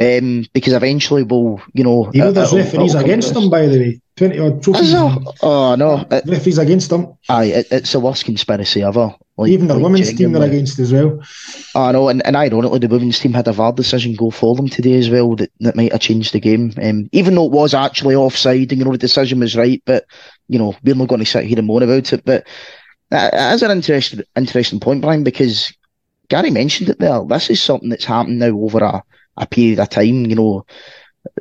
Um, 0.00 0.44
because 0.52 0.74
eventually 0.74 1.22
we'll, 1.22 1.60
you 1.72 1.82
know. 1.82 2.10
You 2.12 2.24
know, 2.24 2.32
there's 2.32 2.52
referees 2.52 2.94
against 2.94 3.32
them, 3.32 3.48
by 3.48 3.66
the 3.66 3.78
way. 3.78 4.00
20 4.16 4.38
odd 4.38 4.62
trophies. 4.62 4.92
Oh, 4.94 5.74
no. 5.76 6.06
It, 6.10 6.24
referees 6.26 6.58
against 6.58 6.90
them. 6.90 7.14
Aye, 7.30 7.44
it, 7.44 7.68
it's 7.70 7.92
the 7.92 8.00
worst 8.00 8.26
conspiracy 8.26 8.82
ever. 8.82 9.14
Like, 9.38 9.50
Even 9.50 9.68
the 9.68 9.74
like 9.74 9.84
women's 9.84 10.12
team 10.12 10.36
are 10.36 10.42
against 10.42 10.78
as 10.80 10.92
well. 10.92 11.22
I 11.74 11.92
know, 11.92 12.08
and, 12.08 12.26
and 12.26 12.36
ironically, 12.36 12.80
the 12.80 12.88
women's 12.88 13.20
team 13.20 13.32
had 13.32 13.46
a 13.46 13.52
VAR 13.52 13.72
decision 13.72 14.14
go 14.14 14.30
for 14.30 14.56
them 14.56 14.68
today 14.68 14.94
as 14.98 15.08
well 15.08 15.36
that, 15.36 15.52
that 15.60 15.76
might 15.76 15.92
have 15.92 16.00
changed 16.00 16.32
the 16.32 16.40
game. 16.40 16.72
Um, 16.82 17.08
even 17.12 17.34
though 17.34 17.46
it 17.46 17.52
was 17.52 17.72
actually 17.72 18.16
offside 18.16 18.72
and, 18.72 18.78
you 18.78 18.84
know, 18.84 18.92
the 18.92 18.98
decision 18.98 19.40
was 19.40 19.56
right, 19.56 19.80
but, 19.86 20.04
you 20.48 20.58
know, 20.58 20.74
we're 20.82 20.96
not 20.96 21.08
going 21.08 21.20
to 21.20 21.24
sit 21.24 21.44
here 21.44 21.58
and 21.58 21.68
moan 21.68 21.84
about 21.84 22.12
it. 22.12 22.24
But 22.24 22.46
that 23.10 23.54
is 23.54 23.62
an 23.62 23.70
interesting, 23.70 24.22
interesting 24.36 24.80
point, 24.80 25.02
Brian, 25.02 25.22
because 25.22 25.72
Gary 26.28 26.50
mentioned 26.50 26.88
it 26.90 26.98
there. 26.98 27.24
This 27.24 27.48
is 27.48 27.62
something 27.62 27.90
that's 27.90 28.04
happened 28.04 28.40
now 28.40 28.58
over 28.58 28.78
a, 28.78 29.02
a 29.36 29.46
period 29.46 29.78
of 29.78 29.88
time, 29.88 30.26
you 30.26 30.34
know 30.34 30.66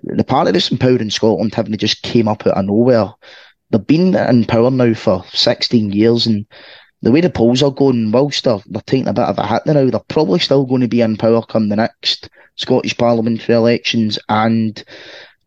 the 0.04 0.24
party 0.24 0.60
in 0.72 0.78
power 0.78 0.98
in 0.98 1.10
Scotland 1.10 1.54
haven't 1.54 1.78
just 1.80 2.02
came 2.04 2.28
up 2.28 2.46
out 2.48 2.58
of 2.58 2.66
nowhere. 2.66 3.14
They've 3.70 3.86
been 3.86 4.16
in 4.16 4.46
power 4.46 4.72
now 4.72 4.94
for 4.94 5.24
16 5.34 5.92
years, 5.92 6.26
and 6.26 6.46
the 7.02 7.12
way 7.12 7.22
the 7.22 7.30
polls 7.30 7.62
are 7.62 7.72
going, 7.72 8.12
whilst 8.12 8.44
they're, 8.44 8.60
they're 8.68 8.82
taking 8.86 9.08
a 9.08 9.14
bit 9.14 9.26
of 9.26 9.38
a 9.38 9.48
hit 9.48 9.66
now, 9.66 9.90
they're 9.90 10.00
probably 10.08 10.40
still 10.40 10.66
going 10.66 10.82
to 10.82 10.88
be 10.88 11.02
in 11.02 11.18
power 11.18 11.42
come 11.44 11.70
the 11.70 11.76
next 11.76 12.30
Scottish 12.56 12.98
parliamentary 12.98 13.56
elections, 13.56 14.18
and 14.30 14.84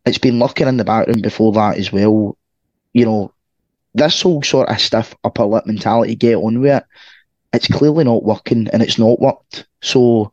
it's 0.06 0.18
been 0.18 0.38
lurking 0.38 0.68
in 0.68 0.76
the 0.76 0.84
background 0.84 1.22
before 1.22 1.52
that 1.52 1.76
as 1.76 1.92
well. 1.92 2.36
You 2.92 3.04
know, 3.04 3.34
this 3.94 4.22
whole 4.22 4.42
sort 4.42 4.68
of 4.68 4.80
stiff 4.80 5.14
upper 5.24 5.44
lip 5.44 5.66
mentality, 5.66 6.14
get 6.14 6.36
on 6.36 6.60
with 6.60 6.76
it, 6.76 6.84
it's 7.52 7.66
clearly 7.66 8.04
not 8.04 8.22
working, 8.22 8.68
and 8.68 8.82
it's 8.82 8.98
not 8.98 9.20
worked. 9.20 9.66
So 9.82 10.32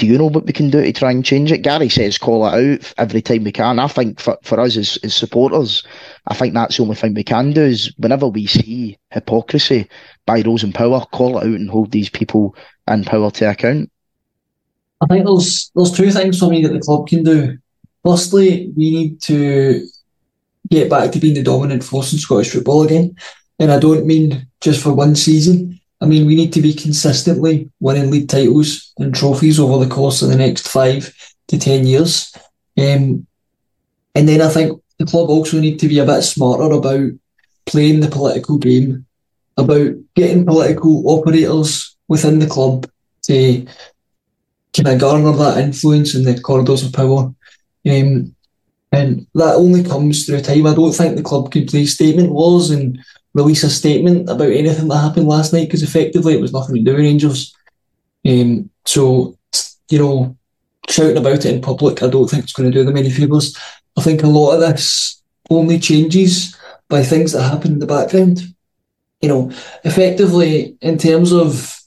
do 0.00 0.06
you 0.06 0.16
know 0.16 0.30
what 0.30 0.46
we 0.46 0.52
can 0.54 0.70
do 0.70 0.82
to 0.82 0.92
try 0.94 1.10
and 1.10 1.22
change 1.22 1.52
it? 1.52 1.58
Gary 1.58 1.90
says 1.90 2.16
call 2.16 2.46
it 2.46 2.54
out 2.54 2.94
every 2.96 3.20
time 3.20 3.44
we 3.44 3.52
can. 3.52 3.78
I 3.78 3.86
think 3.86 4.18
for, 4.18 4.38
for 4.42 4.58
us 4.58 4.78
as, 4.78 4.98
as 5.02 5.14
supporters, 5.14 5.82
I 6.26 6.34
think 6.34 6.54
that's 6.54 6.78
the 6.78 6.84
only 6.84 6.94
thing 6.94 7.12
we 7.12 7.22
can 7.22 7.52
do 7.52 7.60
is 7.60 7.92
whenever 7.98 8.26
we 8.26 8.46
see 8.46 8.98
hypocrisy 9.10 9.90
by 10.24 10.40
those 10.40 10.64
in 10.64 10.72
power, 10.72 11.04
call 11.12 11.36
it 11.36 11.42
out 11.42 11.44
and 11.44 11.68
hold 11.68 11.90
these 11.90 12.08
people 12.08 12.56
in 12.88 13.04
power 13.04 13.30
to 13.30 13.50
account. 13.50 13.92
I 15.02 15.06
think 15.06 15.26
there's 15.26 15.70
there's 15.74 15.92
two 15.92 16.10
things 16.10 16.38
for 16.38 16.48
me 16.48 16.62
that 16.62 16.72
the 16.72 16.80
club 16.80 17.06
can 17.06 17.22
do. 17.22 17.58
Firstly, 18.02 18.72
we 18.74 18.90
need 18.90 19.20
to 19.22 19.86
get 20.70 20.88
back 20.88 21.12
to 21.12 21.18
being 21.18 21.34
the 21.34 21.42
dominant 21.42 21.84
force 21.84 22.14
in 22.14 22.18
Scottish 22.18 22.50
football 22.52 22.84
again. 22.84 23.14
And 23.58 23.70
I 23.70 23.78
don't 23.78 24.06
mean 24.06 24.46
just 24.62 24.82
for 24.82 24.94
one 24.94 25.14
season. 25.14 25.78
I 26.00 26.06
mean, 26.06 26.26
we 26.26 26.34
need 26.34 26.52
to 26.54 26.62
be 26.62 26.72
consistently 26.72 27.70
winning 27.80 28.10
league 28.10 28.28
titles 28.28 28.92
and 28.98 29.14
trophies 29.14 29.60
over 29.60 29.84
the 29.84 29.94
course 29.94 30.22
of 30.22 30.30
the 30.30 30.36
next 30.36 30.66
five 30.68 31.14
to 31.48 31.58
ten 31.58 31.86
years. 31.86 32.34
Um, 32.78 33.26
and 34.14 34.28
then 34.28 34.40
I 34.40 34.48
think 34.48 34.80
the 34.98 35.06
club 35.06 35.28
also 35.28 35.60
need 35.60 35.78
to 35.80 35.88
be 35.88 35.98
a 35.98 36.06
bit 36.06 36.22
smarter 36.22 36.74
about 36.74 37.10
playing 37.66 38.00
the 38.00 38.08
political 38.08 38.58
game, 38.58 39.06
about 39.56 39.92
getting 40.14 40.46
political 40.46 41.08
operators 41.10 41.96
within 42.08 42.38
the 42.38 42.46
club 42.46 42.88
to 43.24 43.66
kind 44.74 44.88
of 44.88 44.98
garner 45.00 45.32
that 45.32 45.58
influence 45.58 46.14
in 46.14 46.24
the 46.24 46.40
corridors 46.40 46.84
of 46.84 46.92
power. 46.92 47.32
Um, 47.88 48.34
and 48.92 49.26
that 49.34 49.54
only 49.54 49.84
comes 49.84 50.26
through 50.26 50.40
time. 50.40 50.66
I 50.66 50.74
don't 50.74 50.92
think 50.92 51.16
the 51.16 51.22
club 51.22 51.52
can 51.52 51.66
play 51.66 51.86
statement 51.86 52.30
wars 52.30 52.70
and 52.70 52.98
release 53.34 53.62
a 53.62 53.70
statement 53.70 54.28
about 54.28 54.50
anything 54.50 54.88
that 54.88 54.96
happened 54.96 55.28
last 55.28 55.52
night 55.52 55.66
because 55.66 55.82
effectively 55.82 56.34
it 56.34 56.40
was 56.40 56.52
nothing 56.52 56.76
to 56.76 56.82
do 56.82 56.92
with 56.92 57.00
Rangers. 57.00 57.54
Um, 58.26 58.70
so, 58.84 59.38
you 59.88 59.98
know, 59.98 60.36
shouting 60.88 61.16
about 61.16 61.44
it 61.44 61.54
in 61.54 61.62
public, 61.62 62.02
I 62.02 62.08
don't 62.08 62.28
think 62.28 62.44
it's 62.44 62.52
going 62.52 62.70
to 62.70 62.76
do 62.76 62.84
them 62.84 62.96
any 62.96 63.10
favours. 63.10 63.56
I 63.96 64.02
think 64.02 64.22
a 64.22 64.26
lot 64.26 64.54
of 64.54 64.60
this 64.60 65.22
only 65.48 65.78
changes 65.78 66.56
by 66.88 67.02
things 67.02 67.32
that 67.32 67.42
happen 67.42 67.72
in 67.72 67.78
the 67.78 67.86
background. 67.86 68.42
You 69.20 69.28
know, 69.28 69.52
effectively, 69.84 70.76
in 70.80 70.98
terms 70.98 71.32
of 71.32 71.78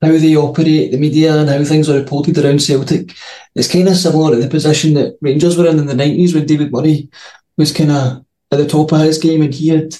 how 0.00 0.12
they 0.12 0.36
operate, 0.36 0.92
the 0.92 0.98
media, 0.98 1.36
and 1.36 1.48
how 1.48 1.62
things 1.64 1.90
are 1.90 1.98
reported 1.98 2.38
around 2.38 2.62
Celtic, 2.62 3.14
it's 3.54 3.70
kind 3.70 3.88
of 3.88 3.96
similar 3.96 4.34
to 4.34 4.40
the 4.40 4.48
position 4.48 4.94
that 4.94 5.18
Rangers 5.20 5.58
were 5.58 5.66
in 5.66 5.78
in 5.78 5.86
the 5.86 5.94
90s 5.94 6.34
when 6.34 6.46
David 6.46 6.72
Murray 6.72 7.08
was 7.56 7.72
kind 7.72 7.90
of 7.90 8.24
at 8.52 8.58
the 8.58 8.66
top 8.66 8.92
of 8.92 9.00
his 9.00 9.18
game 9.18 9.42
and 9.42 9.52
he 9.52 9.68
had 9.68 9.94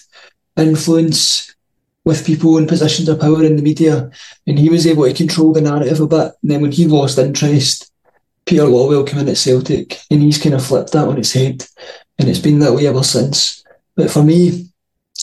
influence 0.56 1.54
with 2.04 2.26
people 2.26 2.58
in 2.58 2.66
positions 2.66 3.08
of 3.08 3.20
power 3.20 3.44
in 3.44 3.56
the 3.56 3.62
media, 3.62 4.10
and 4.46 4.58
he 4.58 4.68
was 4.68 4.86
able 4.86 5.04
to 5.04 5.14
control 5.14 5.52
the 5.52 5.60
narrative 5.60 6.00
a 6.00 6.06
bit. 6.06 6.32
And 6.42 6.50
then 6.50 6.62
when 6.62 6.72
he 6.72 6.86
lost 6.86 7.18
interest, 7.18 7.92
Peter 8.46 8.62
Lawwell 8.62 9.06
came 9.06 9.20
in 9.20 9.28
at 9.28 9.36
Celtic, 9.36 10.00
and 10.10 10.22
he's 10.22 10.42
kind 10.42 10.54
of 10.54 10.64
flipped 10.64 10.92
that 10.92 11.06
on 11.06 11.18
its 11.18 11.32
head, 11.32 11.64
and 12.18 12.28
it's 12.28 12.38
been 12.38 12.58
that 12.60 12.72
way 12.72 12.86
ever 12.86 13.02
since. 13.02 13.64
But 13.96 14.10
for 14.10 14.22
me, 14.22 14.70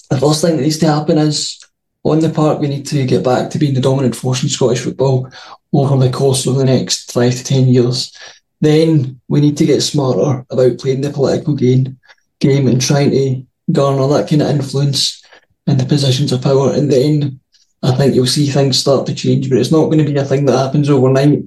the 0.10 0.20
first 0.20 0.42
thing 0.42 0.56
that 0.56 0.62
needs 0.62 0.78
to 0.80 0.88
happen 0.88 1.18
is 1.18 1.64
on 2.04 2.20
the 2.20 2.30
park 2.30 2.60
we 2.60 2.68
need 2.68 2.86
to 2.88 3.06
get 3.06 3.24
back 3.24 3.50
to 3.50 3.58
being 3.58 3.74
the 3.74 3.82
dominant 3.82 4.16
force 4.16 4.44
in 4.44 4.50
Scottish 4.50 4.82
football 4.82 5.30
over 5.74 5.98
the 5.98 6.12
course 6.12 6.46
of 6.46 6.56
the 6.56 6.66
next 6.66 7.12
five 7.12 7.34
to 7.34 7.44
ten 7.44 7.68
years. 7.68 8.16
Then 8.62 9.20
we 9.28 9.42
need 9.42 9.58
to 9.58 9.66
get 9.66 9.82
smarter 9.82 10.46
about 10.50 10.78
playing 10.78 11.02
the 11.02 11.10
political 11.10 11.56
game, 11.56 12.00
game 12.40 12.68
and 12.68 12.80
trying 12.80 13.12
to 13.12 13.46
garner 13.72 14.08
that 14.08 14.30
kind 14.30 14.42
of 14.42 14.50
influence 14.50 15.24
and 15.66 15.80
the 15.80 15.86
positions 15.86 16.32
of 16.32 16.42
power, 16.42 16.72
and 16.74 16.92
then 16.92 17.40
I 17.84 17.92
think 17.92 18.16
you'll 18.16 18.26
see 18.26 18.48
things 18.48 18.80
start 18.80 19.06
to 19.08 19.16
change. 19.16 19.50
But 19.50 19.60
it's 19.60 19.72
not 19.72 19.86
going 19.86 20.00
to 20.00 20.12
be 20.12 20.16
a 20.18 20.26
thing 20.26 20.46
that 20.46 20.58
happens 20.58 20.90
overnight. 20.90 21.44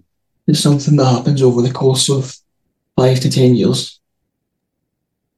It's 0.46 0.60
something 0.60 0.96
that 0.96 1.04
happens 1.04 1.42
over 1.42 1.62
the 1.62 1.72
course 1.72 2.08
of 2.10 2.36
five 2.96 3.20
to 3.20 3.30
ten 3.30 3.54
years. 3.54 3.98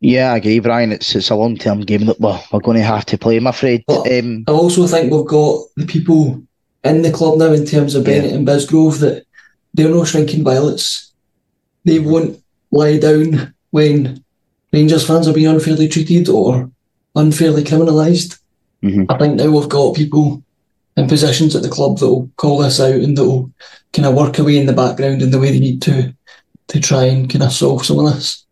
Yeah, 0.00 0.32
I 0.32 0.38
agree, 0.38 0.58
Brian. 0.58 0.90
It's 0.90 1.14
it's 1.14 1.30
a 1.30 1.36
long 1.36 1.56
term 1.56 1.82
game 1.82 2.06
that 2.06 2.18
we're, 2.18 2.40
we're 2.52 2.58
going 2.58 2.76
to 2.76 2.82
have 2.82 3.06
to 3.06 3.18
play, 3.18 3.36
I'm 3.36 3.46
afraid. 3.46 3.84
Um, 3.88 4.44
I 4.48 4.50
also 4.50 4.86
think 4.88 5.12
we've 5.12 5.24
got 5.26 5.60
the 5.76 5.86
people 5.86 6.42
in 6.82 7.02
the 7.02 7.12
club 7.12 7.38
now 7.38 7.52
in 7.52 7.64
terms 7.64 7.94
of 7.94 8.04
Bennett 8.04 8.30
yeah. 8.30 8.36
and 8.36 8.46
Bisgrove 8.46 8.98
that 8.98 9.24
they're 9.74 9.88
no 9.88 10.04
shrinking 10.04 10.42
violets. 10.42 11.12
They 11.84 12.00
won't 12.00 12.42
lie 12.72 12.98
down 12.98 13.54
when 13.70 14.24
Rangers 14.72 15.06
fans 15.06 15.28
are 15.28 15.32
being 15.32 15.46
unfairly 15.46 15.86
treated 15.86 16.28
or 16.28 16.71
unfairly 17.14 17.64
criminalised. 17.64 18.38
Mm-hmm. 18.82 19.04
I 19.10 19.18
think 19.18 19.36
now 19.36 19.50
we've 19.50 19.68
got 19.68 19.96
people 19.96 20.42
in 20.96 21.08
positions 21.08 21.54
at 21.56 21.62
the 21.62 21.68
club 21.68 21.98
that 21.98 22.08
will 22.08 22.30
call 22.36 22.58
this 22.58 22.80
out 22.80 22.94
and 22.94 23.16
that 23.16 23.24
will 23.24 23.50
kind 23.92 24.06
of 24.06 24.14
work 24.14 24.38
away 24.38 24.58
in 24.58 24.66
the 24.66 24.72
background 24.72 25.22
in 25.22 25.30
the 25.30 25.38
way 25.38 25.50
they 25.50 25.60
need 25.60 25.82
to 25.82 26.14
to 26.68 26.80
try 26.80 27.04
and 27.04 27.30
kind 27.30 27.42
of 27.42 27.52
solve 27.52 27.84
some 27.84 27.98
of 27.98 28.12
this. 28.12 28.44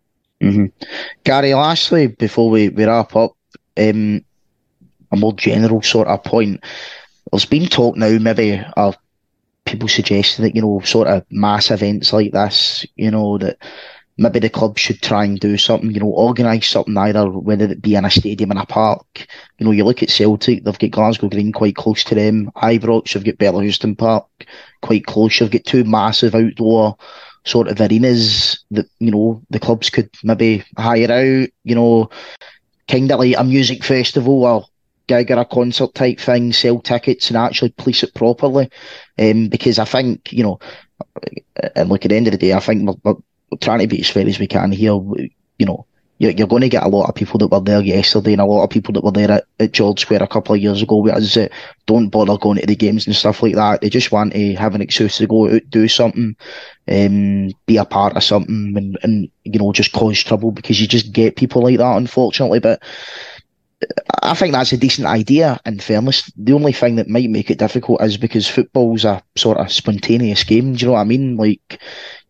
Mm-hmm. 0.43 0.67
Gary, 1.25 1.55
lastly, 1.55 2.07
before 2.09 2.51
we, 2.51 2.69
we 2.69 2.85
wrap 2.85 3.15
up, 3.15 3.37
um, 3.79 4.25
a 5.13 5.17
more 5.17 5.33
general 5.35 5.83
sort 5.83 6.09
of 6.09 6.23
point. 6.25 6.63
There's 7.31 7.45
been 7.45 7.67
talk 7.67 7.97
now, 7.97 8.19
maybe 8.19 8.63
of 8.77 8.97
people 9.65 9.89
suggesting 9.89 10.45
that 10.45 10.55
you 10.55 10.63
know, 10.63 10.81
sort 10.81 11.09
of 11.09 11.25
mass 11.31 11.71
events 11.71 12.13
like 12.13 12.33
this, 12.33 12.85
you 12.97 13.11
know, 13.11 13.39
that 13.39 13.59
maybe 14.21 14.39
the 14.39 14.51
club 14.51 14.77
should 14.77 15.01
try 15.01 15.25
and 15.25 15.41
do 15.41 15.57
something, 15.57 15.91
you 15.91 15.99
know, 15.99 16.11
organise 16.11 16.69
something 16.69 16.97
either, 16.99 17.27
whether 17.31 17.65
it 17.65 17.81
be 17.81 17.95
in 17.95 18.05
a 18.05 18.11
stadium 18.11 18.51
in 18.51 18.59
a 18.59 18.67
park. 18.67 19.27
You 19.59 19.65
know, 19.65 19.73
you 19.73 19.83
look 19.83 20.03
at 20.03 20.11
Celtic, 20.11 20.63
they've 20.63 20.79
got 20.79 20.91
Glasgow 20.91 21.31
Green 21.31 21.53
quite 21.53 21.75
close 21.75 22.05
to 22.05 22.15
them. 22.15 22.51
Ibrox, 22.55 23.15
you've 23.15 23.25
got 23.25 23.39
Bellahouston 23.39 23.97
Park 23.97 24.27
quite 24.83 25.07
close. 25.07 25.41
You've 25.41 25.51
got 25.51 25.65
two 25.65 25.85
massive 25.85 26.35
outdoor 26.35 26.99
sort 27.47 27.69
of 27.69 27.81
arenas 27.81 28.63
that, 28.73 28.91
you 28.99 29.11
know, 29.11 29.43
the 29.49 29.59
clubs 29.59 29.89
could 29.89 30.11
maybe 30.23 30.65
hire 30.77 31.11
out, 31.11 31.49
you 31.65 31.75
know, 31.75 32.11
kind 32.89 33.11
of 33.11 33.21
like 33.21 33.37
a 33.39 33.43
music 33.43 33.83
festival 33.83 34.45
or 34.45 34.67
or 35.11 35.17
a 35.19 35.45
concert 35.45 35.93
type 35.93 36.21
thing, 36.21 36.53
sell 36.53 36.79
tickets 36.79 37.31
and 37.31 37.37
actually 37.37 37.71
police 37.71 38.05
it 38.05 38.15
properly. 38.15 38.71
Um, 39.19 39.49
because 39.49 39.81
I 39.81 39.85
think, 39.85 40.33
you 40.33 40.45
know, 40.45 40.61
and 41.75 41.89
look, 41.89 42.05
at 42.05 42.11
the 42.11 42.17
end 42.17 42.29
of 42.29 42.33
the 42.33 42.39
day, 42.39 42.53
I 42.53 42.61
think 42.61 42.87
we're, 42.87 42.95
we're 43.03 43.21
trying 43.61 43.81
to 43.81 43.87
be 43.87 44.01
as 44.01 44.11
fair 44.11 44.27
as 44.27 44.39
we 44.39 44.47
can 44.47 44.73
here. 44.73 44.93
You 45.59 45.67
know, 45.67 45.87
you're, 46.21 46.33
you're 46.33 46.47
going 46.47 46.63
to 46.63 46.69
get 46.69 46.85
a 46.85 46.89
lot 46.89 47.09
of 47.09 47.15
people 47.15 47.39
that 47.39 47.49
were 47.49 47.61
there 47.61 47.81
yesterday 47.81 48.33
and 48.33 48.43
a 48.43 48.45
lot 48.45 48.63
of 48.63 48.71
people 48.71 48.93
that 48.93 49.03
were 49.03 49.11
there 49.11 49.31
at, 49.31 49.45
at 49.59 49.73
George 49.73 50.01
Square 50.01 50.23
a 50.23 50.29
couple 50.29 50.55
of 50.55 50.61
years 50.61 50.83
ago. 50.83 50.97
Whereas 50.97 51.35
uh, 51.37 51.49
don't 51.87 52.11
bother 52.11 52.37
going 52.37 52.59
to 52.59 52.67
the 52.67 52.77
games 52.77 53.07
and 53.07 53.17
stuff 53.17 53.43
like 53.43 53.55
that. 53.55 53.81
They 53.81 53.89
just 53.89 54.13
want 54.13 54.35
to 54.35 54.55
have 54.55 54.75
an 54.75 54.83
excuse 54.83 55.17
to 55.17 55.27
go 55.27 55.51
out, 55.51 55.63
do 55.71 55.89
something, 55.89 56.37
um, 56.89 57.51
be 57.65 57.79
a 57.79 57.87
part 57.87 58.17
of 58.17 58.23
something, 58.23 58.75
and, 58.77 58.99
and 59.03 59.31
you 59.45 59.59
know 59.59 59.73
just 59.73 59.93
cause 59.93 60.23
trouble 60.23 60.53
because 60.53 60.79
you 60.79 60.87
just 60.87 61.11
get 61.13 61.37
people 61.37 61.63
like 61.63 61.79
that, 61.79 61.97
unfortunately. 61.97 62.61
But 62.61 62.83
I 64.23 64.35
think 64.35 64.53
that's 64.53 64.73
a 64.73 64.77
decent 64.77 65.07
idea. 65.07 65.59
In 65.65 65.79
fairness, 65.79 66.31
the 66.37 66.53
only 66.53 66.73
thing 66.73 66.97
that 66.97 67.09
might 67.09 67.31
make 67.31 67.51
it 67.51 67.59
difficult 67.59 68.03
is 68.03 68.19
because 68.19 68.47
football's 68.47 69.07
a 69.07 69.23
sort 69.37 69.57
of 69.57 69.73
spontaneous 69.73 70.45
game. 70.45 70.75
Do 70.75 70.81
you 70.81 70.87
know 70.89 70.93
what 70.93 71.01
I 71.01 71.05
mean? 71.05 71.37
Like 71.37 71.81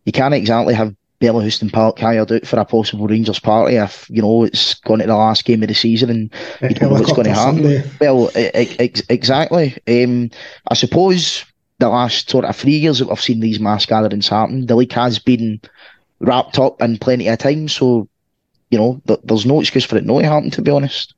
you 0.05 0.13
can't 0.13 0.33
exactly 0.33 0.73
have 0.75 0.95
Bellahouston 1.21 1.71
Park 1.71 1.99
hired 1.99 2.31
out 2.31 2.47
for 2.47 2.59
a 2.59 2.65
possible 2.65 3.05
Rangers 3.07 3.39
party 3.39 3.75
if 3.75 4.09
you 4.09 4.23
know 4.23 4.43
it's 4.43 4.73
gone 4.73 4.99
to 4.99 5.05
the 5.05 5.15
last 5.15 5.45
game 5.45 5.61
of 5.61 5.69
the 5.69 5.75
season 5.75 6.09
and 6.09 6.33
you 6.61 6.69
don't 6.75 6.89
know 6.89 6.99
what's 6.99 7.13
going 7.13 7.25
to 7.25 7.33
happen. 7.33 7.83
Well, 8.01 8.31
ex- 8.35 9.03
exactly. 9.07 9.77
Um, 9.87 10.31
I 10.67 10.73
suppose 10.73 11.45
the 11.77 11.89
last 11.89 12.29
sort 12.29 12.45
of 12.45 12.55
three 12.55 12.75
years 12.75 12.99
that 12.99 13.07
we've 13.07 13.21
seen 13.21 13.39
these 13.39 13.59
mass 13.59 13.85
gatherings 13.85 14.27
happen, 14.27 14.65
the 14.65 14.75
league 14.75 14.91
has 14.93 15.19
been 15.19 15.61
wrapped 16.19 16.57
up 16.57 16.81
in 16.81 16.97
plenty 16.97 17.27
of 17.27 17.37
time. 17.37 17.67
So 17.67 18.09
you 18.71 18.79
know, 18.79 19.01
th- 19.05 19.19
there's 19.23 19.45
no 19.45 19.59
excuse 19.59 19.85
for 19.85 19.97
it 19.97 20.05
not 20.05 20.21
to 20.21 20.27
happen. 20.27 20.49
To 20.49 20.61
be 20.63 20.71
honest. 20.71 21.13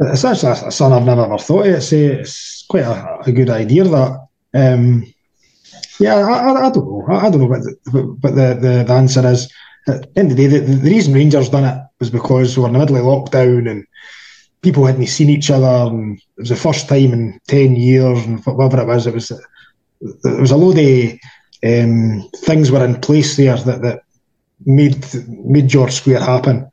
It's 0.00 0.24
actually 0.24 0.52
a 0.52 0.72
son 0.72 0.92
I've 0.92 1.04
never 1.04 1.24
ever 1.24 1.38
thought 1.38 1.66
of. 1.66 1.74
It's, 1.74 1.92
it's 1.92 2.64
quite 2.68 2.84
a, 2.84 3.20
a 3.24 3.32
good 3.32 3.50
idea 3.50 3.84
that. 3.84 4.26
Um, 4.52 5.14
yeah, 6.00 6.16
I, 6.16 6.66
I, 6.66 6.70
don't 6.70 6.86
know. 6.86 7.06
I, 7.08 7.26
I 7.26 7.30
don't 7.30 7.40
know 7.40 7.46
what 7.46 7.62
the, 7.62 8.16
what 8.20 8.34
the, 8.34 8.54
the, 8.54 8.84
the 8.84 8.92
answer 8.92 9.26
is. 9.26 9.52
At 9.86 10.02
the 10.02 10.20
end 10.20 10.30
of 10.30 10.36
the 10.36 10.48
day, 10.48 10.58
the, 10.58 10.74
the, 10.74 10.90
reason 10.90 11.14
Rangers 11.14 11.48
done 11.48 11.64
it 11.64 11.82
was 11.98 12.10
because 12.10 12.56
we 12.56 12.62
were 12.62 12.68
in 12.68 12.74
the 12.74 12.78
middle 12.78 12.96
of 12.96 13.04
lockdown 13.04 13.70
and 13.70 13.84
people 14.62 14.84
hadn't 14.84 15.06
seen 15.06 15.30
each 15.30 15.50
other, 15.50 15.90
and 15.90 16.18
it 16.18 16.40
was 16.40 16.48
the 16.48 16.56
first 16.56 16.88
time 16.88 17.12
in 17.12 17.40
ten 17.46 17.76
years, 17.76 18.24
and 18.26 18.44
whatever 18.44 18.82
it 18.82 18.86
was. 18.86 19.06
It 19.06 19.14
was 19.14 19.32
there 20.22 20.40
was 20.40 20.50
a 20.50 20.56
load 20.56 20.78
of 20.78 21.18
um, 21.62 22.28
things 22.36 22.70
were 22.70 22.84
in 22.84 23.00
place 23.00 23.36
there 23.36 23.56
that, 23.56 23.82
that 23.82 24.02
made 24.64 25.04
made 25.28 25.68
George 25.68 25.92
Square 25.92 26.20
happen. 26.20 26.70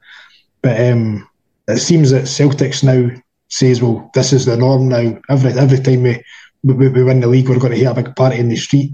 But 0.61 0.79
um, 0.91 1.27
it 1.67 1.77
seems 1.77 2.11
that 2.11 2.23
Celtics 2.23 2.83
now 2.83 3.15
says, 3.49 3.81
well, 3.81 4.09
this 4.13 4.33
is 4.33 4.45
the 4.45 4.57
norm 4.57 4.89
now. 4.89 5.19
Every 5.29 5.51
every 5.53 5.79
time 5.79 6.03
we 6.03 6.23
we, 6.67 6.89
we 6.89 7.03
win 7.03 7.21
the 7.21 7.27
league, 7.27 7.49
we're 7.49 7.59
going 7.59 7.73
to 7.73 7.85
have 7.85 7.97
a 7.97 8.03
big 8.03 8.15
party 8.15 8.37
in 8.37 8.49
the 8.49 8.55
street. 8.55 8.93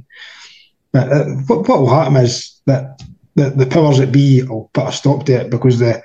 But 0.91 1.11
uh, 1.11 1.25
what, 1.47 1.67
what 1.67 1.79
will 1.79 1.89
happen 1.89 2.17
is 2.17 2.59
that 2.65 3.01
the, 3.35 3.49
the 3.49 3.65
powers 3.65 3.97
that 3.97 4.11
be 4.11 4.43
will 4.43 4.69
put 4.73 4.87
a 4.87 4.91
stop 4.91 5.25
to 5.25 5.33
it 5.33 5.49
because 5.49 5.79
the 5.79 6.03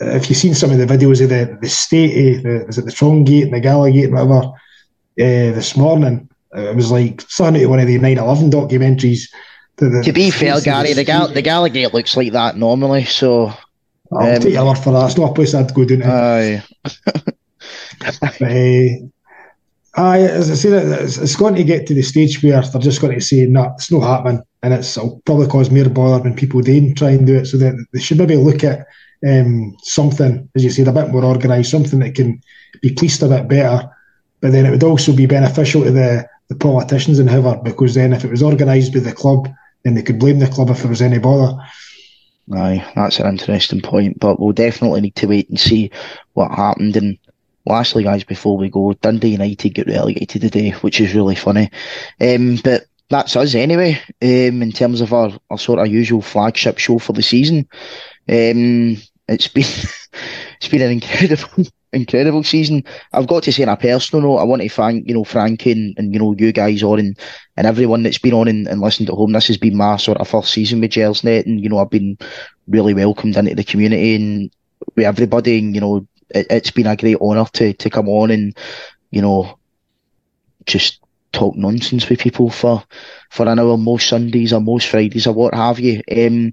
if 0.00 0.28
you've 0.28 0.38
seen 0.38 0.54
some 0.54 0.70
of 0.70 0.78
the 0.78 0.86
videos 0.86 1.22
of 1.22 1.28
the, 1.28 1.58
the 1.60 1.68
state, 1.68 2.42
the, 2.42 2.66
is 2.66 2.78
it 2.78 2.84
the 2.84 2.90
Trongate 2.90 3.44
and 3.44 3.52
the 3.52 3.60
Gallowgate 3.60 4.04
and 4.04 4.14
whatever, 4.14 4.52
uh, 5.20 5.54
this 5.54 5.76
morning, 5.76 6.28
it 6.54 6.74
was 6.74 6.90
like 6.90 7.20
something 7.22 7.60
to 7.60 7.66
one 7.66 7.78
of 7.78 7.86
the 7.86 7.98
9 7.98 8.18
11 8.18 8.50
documentaries. 8.50 9.28
The, 9.76 9.88
the, 9.88 10.02
to 10.02 10.12
be 10.12 10.30
fair, 10.30 10.60
Gary, 10.60 10.92
the, 10.92 11.04
Gal- 11.04 11.28
the 11.28 11.42
Gallowgate 11.42 11.92
looks 11.92 12.16
like 12.16 12.32
that 12.32 12.56
normally, 12.56 13.04
so. 13.04 13.52
I'll 14.12 14.36
um, 14.36 14.40
take 14.42 14.52
your 14.52 14.66
word 14.66 14.78
for 14.78 14.92
that. 14.92 15.06
It's 15.06 15.16
not 15.16 15.30
a 15.30 15.34
place 15.34 15.54
I'd 15.54 15.72
go 15.72 15.84
down 15.84 16.00
to. 16.00 16.06
Aye. 16.06 16.62
uh, 18.42 19.08
Aye, 19.94 20.20
as 20.20 20.50
I 20.50 20.54
said, 20.54 20.72
it's, 21.02 21.18
it's, 21.18 21.36
going 21.36 21.54
to 21.54 21.64
get 21.64 21.86
to 21.86 21.94
the 21.94 22.02
stage 22.02 22.42
where 22.42 22.62
they're 22.62 22.80
just 22.80 23.02
going 23.02 23.14
to 23.14 23.20
say, 23.20 23.44
"No, 23.44 23.72
it's 23.74 23.92
not 23.92 24.00
happening," 24.00 24.42
and 24.62 24.72
it's, 24.72 24.96
it'll 24.96 25.20
probably 25.26 25.48
cause 25.48 25.70
more 25.70 25.88
bother 25.90 26.24
when 26.24 26.34
people 26.34 26.62
don't 26.62 26.94
try 26.94 27.10
and 27.10 27.26
do 27.26 27.36
it. 27.36 27.46
So 27.46 27.58
they 27.58 28.00
should 28.00 28.16
maybe 28.16 28.36
look 28.36 28.64
at 28.64 28.86
um, 29.26 29.76
something, 29.82 30.48
as 30.54 30.64
you 30.64 30.70
said, 30.70 30.88
a 30.88 30.92
bit 30.92 31.10
more 31.10 31.24
organised, 31.24 31.70
something 31.70 31.98
that 31.98 32.14
can 32.14 32.40
be 32.80 32.94
policed 32.94 33.22
a 33.22 33.28
bit 33.28 33.48
better. 33.48 33.90
But 34.40 34.52
then 34.52 34.64
it 34.64 34.70
would 34.70 34.82
also 34.82 35.14
be 35.14 35.26
beneficial 35.26 35.84
to 35.84 35.90
the, 35.90 36.26
the 36.48 36.56
politicians 36.56 37.18
and 37.18 37.28
whoever, 37.28 37.60
because 37.62 37.94
then 37.94 38.14
if 38.14 38.24
it 38.24 38.30
was 38.30 38.42
organised 38.42 38.94
by 38.94 39.00
the 39.00 39.12
club, 39.12 39.48
then 39.84 39.94
they 39.94 40.02
could 40.02 40.18
blame 40.18 40.38
the 40.38 40.48
club 40.48 40.70
if 40.70 40.80
there 40.80 40.88
was 40.88 41.02
any 41.02 41.18
bother. 41.18 41.54
Aye, 42.52 42.90
that's 42.96 43.20
an 43.20 43.28
interesting 43.28 43.82
point, 43.82 44.18
but 44.18 44.40
we'll 44.40 44.52
definitely 44.52 45.02
need 45.02 45.16
to 45.16 45.26
wait 45.26 45.48
and 45.48 45.60
see 45.60 45.90
what 46.32 46.50
happened 46.50 46.96
and 46.96 47.18
lastly, 47.66 48.04
guys, 48.04 48.24
before 48.24 48.56
we 48.56 48.68
go, 48.70 48.92
Dundee 48.94 49.30
United 49.30 49.74
get 49.74 49.86
relegated 49.86 50.42
today, 50.42 50.70
which 50.70 51.00
is 51.00 51.14
really 51.14 51.34
funny. 51.34 51.70
Um, 52.20 52.58
but 52.62 52.86
that's 53.08 53.36
us 53.36 53.54
anyway, 53.54 54.00
um, 54.22 54.62
in 54.62 54.72
terms 54.72 55.00
of 55.00 55.12
our, 55.12 55.32
our 55.50 55.58
sort 55.58 55.78
of 55.78 55.88
usual 55.88 56.22
flagship 56.22 56.78
show 56.78 56.98
for 56.98 57.12
the 57.12 57.22
season. 57.22 57.68
Um, 58.28 58.96
it's 59.28 59.48
been 59.48 59.64
it's 60.56 60.68
been 60.68 60.82
an 60.82 60.90
incredible 60.90 61.64
incredible 61.92 62.42
season. 62.42 62.84
I've 63.12 63.26
got 63.26 63.42
to 63.44 63.52
say 63.52 63.62
on 63.62 63.68
a 63.68 63.76
personal 63.76 64.26
note, 64.26 64.38
I 64.38 64.44
want 64.44 64.62
to 64.62 64.68
thank, 64.68 65.06
you 65.06 65.14
know, 65.14 65.24
Frank 65.24 65.66
and, 65.66 65.94
and 65.98 66.12
you 66.12 66.18
know, 66.18 66.34
you 66.36 66.52
guys 66.52 66.82
on 66.82 66.98
and, 66.98 67.18
and 67.56 67.66
everyone 67.66 68.02
that's 68.02 68.18
been 68.18 68.32
on 68.32 68.48
and, 68.48 68.66
and 68.66 68.80
listened 68.80 69.10
at 69.10 69.14
home. 69.14 69.32
This 69.32 69.48
has 69.48 69.58
been 69.58 69.76
my 69.76 69.96
sort 69.98 70.18
of 70.18 70.28
first 70.28 70.52
season 70.52 70.80
with 70.80 70.92
Gersnet 70.92 71.44
and, 71.46 71.60
you 71.60 71.68
know, 71.68 71.78
I've 71.78 71.90
been 71.90 72.16
really 72.66 72.94
welcomed 72.94 73.36
into 73.36 73.54
the 73.54 73.64
community 73.64 74.14
and 74.14 74.50
with 74.96 75.04
everybody 75.04 75.58
and, 75.58 75.74
you 75.74 75.80
know, 75.80 76.06
it, 76.34 76.50
has 76.50 76.70
been 76.70 76.86
a 76.86 76.96
great 76.96 77.20
honour 77.20 77.46
to, 77.54 77.72
to 77.74 77.90
come 77.90 78.08
on 78.08 78.30
and, 78.30 78.56
you 79.10 79.22
know, 79.22 79.58
just 80.66 81.00
talk 81.32 81.56
nonsense 81.56 82.08
with 82.08 82.20
people 82.20 82.50
for, 82.50 82.82
for 83.30 83.48
an 83.48 83.58
hour 83.58 83.76
most 83.76 84.08
Sundays 84.08 84.52
or 84.52 84.60
most 84.60 84.88
Fridays 84.88 85.26
or 85.26 85.34
what 85.34 85.54
have 85.54 85.80
you. 85.80 86.02
Um, 86.10 86.52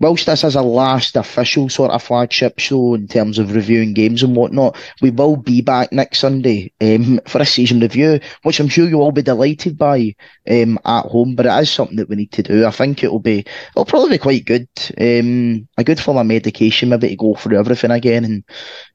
whilst 0.00 0.26
this 0.26 0.42
is 0.44 0.54
a 0.54 0.62
last 0.62 1.16
official 1.16 1.68
sort 1.68 1.90
of 1.90 2.02
flagship 2.02 2.58
show 2.58 2.94
in 2.94 3.06
terms 3.06 3.38
of 3.38 3.54
reviewing 3.54 3.92
games 3.92 4.22
and 4.22 4.34
whatnot, 4.34 4.76
we 5.02 5.10
will 5.10 5.36
be 5.36 5.60
back 5.60 5.92
next 5.92 6.18
Sunday 6.18 6.72
um, 6.80 7.20
for 7.26 7.40
a 7.40 7.46
season 7.46 7.80
review, 7.80 8.18
which 8.42 8.58
I'm 8.58 8.68
sure 8.68 8.88
you'll 8.88 9.02
all 9.02 9.12
be 9.12 9.22
delighted 9.22 9.76
by 9.78 10.14
um, 10.50 10.78
at 10.84 11.04
home. 11.06 11.34
But 11.34 11.46
it 11.46 11.62
is 11.62 11.70
something 11.70 11.96
that 11.96 12.08
we 12.08 12.16
need 12.16 12.32
to 12.32 12.42
do. 12.42 12.66
I 12.66 12.70
think 12.70 13.04
it'll 13.04 13.20
be, 13.20 13.44
it'll 13.70 13.84
probably 13.84 14.10
be 14.10 14.18
quite 14.18 14.44
good, 14.46 14.68
um, 14.98 15.68
a 15.76 15.84
good 15.84 16.00
form 16.00 16.16
of 16.16 16.26
medication, 16.26 16.88
maybe 16.88 17.10
to 17.10 17.16
go 17.16 17.34
through 17.34 17.58
everything 17.58 17.90
again 17.90 18.24
and 18.24 18.44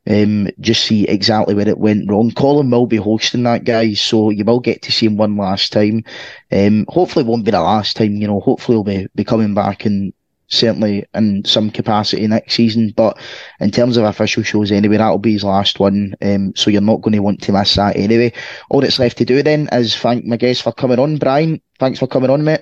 um, 0.08 0.52
just 0.60 0.84
see 0.84 1.08
exactly 1.08 1.54
where 1.54 1.68
it 1.68 1.78
went 1.78 2.10
wrong. 2.10 2.32
Colin 2.32 2.70
will 2.70 2.88
be 2.88 2.98
hosting 2.98 3.44
that, 3.44 3.64
guys, 3.64 4.02
so 4.02 4.32
you 4.32 4.44
will 4.44 4.60
get 4.60 4.82
to 4.84 4.92
see 4.92 5.06
him 5.06 5.18
one 5.18 5.38
last 5.38 5.72
time. 5.72 6.04
Um, 6.52 6.86
hopefully, 6.90 7.26
it 7.26 7.28
won't 7.28 7.46
be 7.46 7.52
the 7.52 7.62
last 7.62 7.96
time. 7.96 8.16
You 8.16 8.28
know, 8.28 8.40
hopefully, 8.40 8.76
he'll 8.76 8.84
be, 8.84 9.08
be 9.16 9.24
coming 9.24 9.54
back 9.54 9.86
and 9.86 10.14
certainly 10.48 11.06
in 11.14 11.44
some 11.46 11.72
capacity 11.72 12.28
next 12.28 12.54
season. 12.54 12.94
But 12.96 13.18
in 13.60 13.72
terms 13.72 13.98
of 13.98 14.04
official 14.04 14.44
shows 14.44 14.72
anyway, 14.72 14.98
that'll 14.98 15.18
be 15.18 15.34
his 15.34 15.44
last 15.44 15.80
one. 15.80 16.16
Um, 16.22 16.56
so 16.56 16.70
you're 16.70 16.82
not 16.82 17.02
going 17.02 17.14
to 17.14 17.20
want 17.20 17.42
to 17.44 17.52
miss 17.52 17.76
that 17.76 17.96
anyway. 17.96 18.34
All 18.70 18.82
that's 18.82 19.00
left 19.00 19.18
to 19.18 19.26
do 19.26 19.42
then 19.44 19.70
is 19.72 19.96
thank 19.96 20.26
my 20.26 20.38
guests 20.38 20.64
for 20.64 20.72
coming 20.72 21.00
on. 21.00 21.18
Brian, 21.18 21.62
thanks 21.80 22.00
for 22.00 22.08
coming 22.08 22.30
on, 22.30 22.44
mate. 22.44 22.62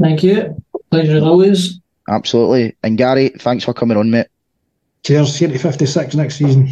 Thank 0.00 0.22
you. 0.22 0.62
Pleasure 0.90 1.16
as 1.16 1.22
always. 1.22 1.80
Absolutely. 2.08 2.76
And 2.82 2.96
Gary, 2.96 3.30
thanks 3.38 3.64
for 3.64 3.74
coming 3.74 3.96
on, 3.96 4.10
mate. 4.10 4.28
Cheers. 5.04 5.36
Here 5.36 5.48
to 5.48 5.58
56 5.58 6.14
next 6.14 6.36
season. 6.36 6.68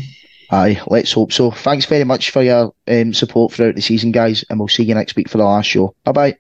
Aye, 0.51 0.81
let's 0.87 1.13
hope 1.13 1.33
so. 1.33 1.51
Thanks 1.51 1.87
very 1.87 2.05
much 2.05 2.31
for 2.31 2.43
your 2.43 2.73
um, 2.87 3.13
support 3.13 3.53
throughout 3.53 3.75
the 3.75 3.83
season, 3.83 4.13
guys, 4.13 4.45
and 4.49 4.59
we'll 4.59 4.69
see 4.69 4.85
you 4.85 4.95
next 4.95 5.17
week 5.17 5.29
for 5.29 5.39
the 5.39 5.45
last 5.45 5.67
show. 5.67 5.95
Bye 6.05 6.13
bye. 6.13 6.37